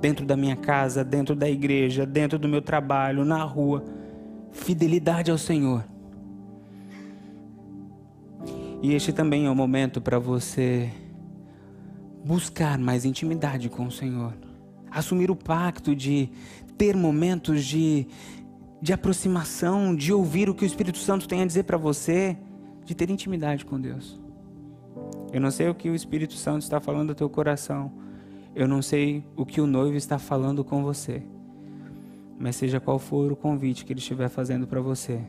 dentro 0.00 0.26
da 0.26 0.36
minha 0.36 0.54
casa, 0.54 1.02
dentro 1.02 1.34
da 1.34 1.48
igreja, 1.48 2.04
dentro 2.04 2.38
do 2.38 2.46
meu 2.46 2.60
trabalho, 2.60 3.24
na 3.24 3.42
rua. 3.42 3.82
Fidelidade 4.52 5.30
ao 5.30 5.38
Senhor. 5.38 5.82
E 8.82 8.92
este 8.92 9.14
também 9.14 9.46
é 9.46 9.50
o 9.50 9.54
momento 9.54 10.02
para 10.02 10.18
você 10.18 10.90
buscar 12.22 12.78
mais 12.78 13.06
intimidade 13.06 13.70
com 13.70 13.86
o 13.86 13.90
Senhor. 13.90 14.34
Assumir 14.90 15.30
o 15.30 15.36
pacto 15.36 15.96
de 15.96 16.28
ter 16.76 16.96
momentos 16.96 17.64
de, 17.64 18.06
de 18.80 18.92
aproximação, 18.92 19.94
de 19.94 20.12
ouvir 20.12 20.48
o 20.48 20.54
que 20.54 20.64
o 20.64 20.66
Espírito 20.66 20.98
Santo 20.98 21.28
tem 21.28 21.42
a 21.42 21.46
dizer 21.46 21.64
para 21.64 21.76
você, 21.76 22.36
de 22.84 22.94
ter 22.94 23.10
intimidade 23.10 23.64
com 23.64 23.80
Deus. 23.80 24.20
Eu 25.32 25.40
não 25.40 25.50
sei 25.50 25.68
o 25.68 25.74
que 25.74 25.90
o 25.90 25.94
Espírito 25.94 26.34
Santo 26.34 26.62
está 26.62 26.80
falando 26.80 27.10
ao 27.10 27.14
teu 27.14 27.28
coração. 27.28 27.92
Eu 28.54 28.68
não 28.68 28.80
sei 28.80 29.24
o 29.36 29.44
que 29.44 29.60
o 29.60 29.66
noivo 29.66 29.96
está 29.96 30.18
falando 30.18 30.64
com 30.64 30.82
você. 30.82 31.22
Mas 32.38 32.56
seja 32.56 32.78
qual 32.78 32.98
for 32.98 33.32
o 33.32 33.36
convite 33.36 33.84
que 33.84 33.92
ele 33.92 34.00
estiver 34.00 34.28
fazendo 34.28 34.66
para 34.66 34.80
você, 34.80 35.20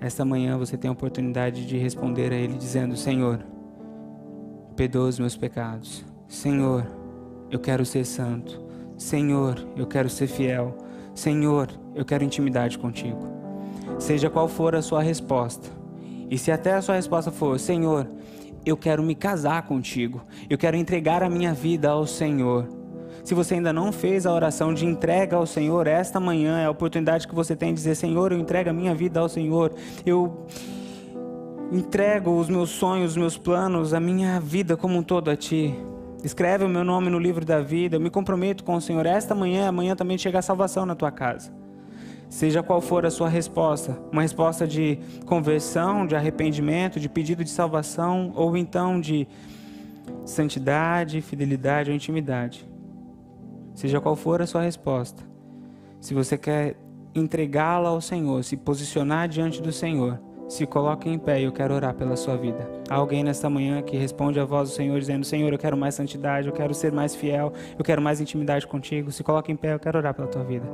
esta 0.00 0.24
manhã 0.24 0.58
você 0.58 0.76
tem 0.76 0.88
a 0.88 0.92
oportunidade 0.92 1.64
de 1.64 1.78
responder 1.78 2.32
a 2.32 2.36
ele 2.36 2.54
dizendo: 2.54 2.96
Senhor, 2.96 3.38
perdoa 4.74 5.08
os 5.08 5.18
meus 5.18 5.36
pecados. 5.36 6.04
Senhor, 6.26 6.86
eu 7.50 7.60
quero 7.60 7.86
ser 7.86 8.04
santo. 8.04 8.61
Senhor, 9.02 9.58
eu 9.76 9.84
quero 9.84 10.08
ser 10.08 10.28
fiel. 10.28 10.78
Senhor, 11.12 11.68
eu 11.94 12.04
quero 12.04 12.22
intimidade 12.22 12.78
contigo. 12.78 13.26
Seja 13.98 14.30
qual 14.30 14.46
for 14.46 14.76
a 14.76 14.80
sua 14.80 15.02
resposta, 15.02 15.68
e 16.30 16.38
se 16.38 16.52
até 16.52 16.74
a 16.74 16.80
sua 16.80 16.94
resposta 16.94 17.30
for: 17.30 17.58
Senhor, 17.58 18.06
eu 18.64 18.76
quero 18.76 19.02
me 19.02 19.14
casar 19.14 19.62
contigo, 19.66 20.22
eu 20.48 20.56
quero 20.56 20.76
entregar 20.76 21.22
a 21.22 21.28
minha 21.28 21.52
vida 21.52 21.90
ao 21.90 22.06
Senhor. 22.06 22.68
Se 23.24 23.34
você 23.34 23.54
ainda 23.54 23.72
não 23.72 23.92
fez 23.92 24.24
a 24.24 24.32
oração 24.32 24.72
de 24.72 24.86
entrega 24.86 25.36
ao 25.36 25.46
Senhor, 25.46 25.86
esta 25.88 26.20
manhã 26.20 26.60
é 26.60 26.66
a 26.66 26.70
oportunidade 26.70 27.26
que 27.26 27.34
você 27.34 27.56
tem 27.56 27.70
de 27.70 27.74
dizer: 27.74 27.96
Senhor, 27.96 28.30
eu 28.30 28.38
entrego 28.38 28.70
a 28.70 28.72
minha 28.72 28.94
vida 28.94 29.18
ao 29.18 29.28
Senhor. 29.28 29.74
Eu 30.06 30.46
entrego 31.72 32.38
os 32.38 32.48
meus 32.48 32.70
sonhos, 32.70 33.10
os 33.10 33.16
meus 33.16 33.36
planos, 33.36 33.92
a 33.92 34.00
minha 34.00 34.38
vida 34.38 34.76
como 34.76 34.96
um 34.96 35.02
todo 35.02 35.28
a 35.28 35.36
Ti. 35.36 35.74
Escreve 36.24 36.64
o 36.64 36.68
meu 36.68 36.84
nome 36.84 37.10
no 37.10 37.18
livro 37.18 37.44
da 37.44 37.60
vida. 37.60 37.96
Eu 37.96 38.00
me 38.00 38.08
comprometo 38.08 38.62
com 38.62 38.76
o 38.76 38.80
Senhor. 38.80 39.04
Esta 39.06 39.34
manhã, 39.34 39.68
amanhã 39.68 39.96
também 39.96 40.16
chega 40.16 40.38
a 40.38 40.42
salvação 40.42 40.86
na 40.86 40.94
tua 40.94 41.10
casa. 41.10 41.52
Seja 42.28 42.62
qual 42.62 42.80
for 42.80 43.04
a 43.04 43.10
sua 43.10 43.28
resposta, 43.28 43.98
uma 44.10 44.22
resposta 44.22 44.66
de 44.66 44.98
conversão, 45.26 46.06
de 46.06 46.16
arrependimento, 46.16 46.98
de 46.98 47.06
pedido 47.08 47.44
de 47.44 47.50
salvação, 47.50 48.32
ou 48.34 48.56
então 48.56 48.98
de 48.98 49.28
santidade, 50.24 51.20
fidelidade 51.20 51.90
ou 51.90 51.96
intimidade. 51.96 52.66
Seja 53.74 54.00
qual 54.00 54.16
for 54.16 54.40
a 54.40 54.46
sua 54.46 54.62
resposta, 54.62 55.22
se 56.00 56.14
você 56.14 56.38
quer 56.38 56.76
entregá-la 57.14 57.90
ao 57.90 58.00
Senhor, 58.00 58.42
se 58.44 58.56
posicionar 58.56 59.28
diante 59.28 59.60
do 59.60 59.70
Senhor, 59.70 60.18
se 60.52 60.66
coloque 60.66 61.08
em 61.08 61.18
pé 61.18 61.40
eu 61.40 61.50
quero 61.50 61.72
orar 61.72 61.94
pela 61.94 62.14
sua 62.14 62.36
vida. 62.36 62.68
Há 62.90 62.96
alguém 62.96 63.24
nesta 63.24 63.48
manhã 63.48 63.80
que 63.80 63.96
responde 63.96 64.38
à 64.38 64.44
voz 64.44 64.68
do 64.68 64.74
Senhor 64.74 65.00
dizendo: 65.00 65.24
Senhor, 65.24 65.50
eu 65.50 65.58
quero 65.58 65.78
mais 65.78 65.94
santidade, 65.94 66.46
eu 66.46 66.52
quero 66.52 66.74
ser 66.74 66.92
mais 66.92 67.14
fiel, 67.16 67.54
eu 67.78 67.82
quero 67.82 68.02
mais 68.02 68.20
intimidade 68.20 68.66
contigo. 68.66 69.10
Se 69.10 69.24
coloque 69.24 69.50
em 69.50 69.56
pé, 69.56 69.72
eu 69.72 69.78
quero 69.78 69.96
orar 69.96 70.12
pela 70.12 70.28
tua 70.28 70.44
vida. 70.44 70.66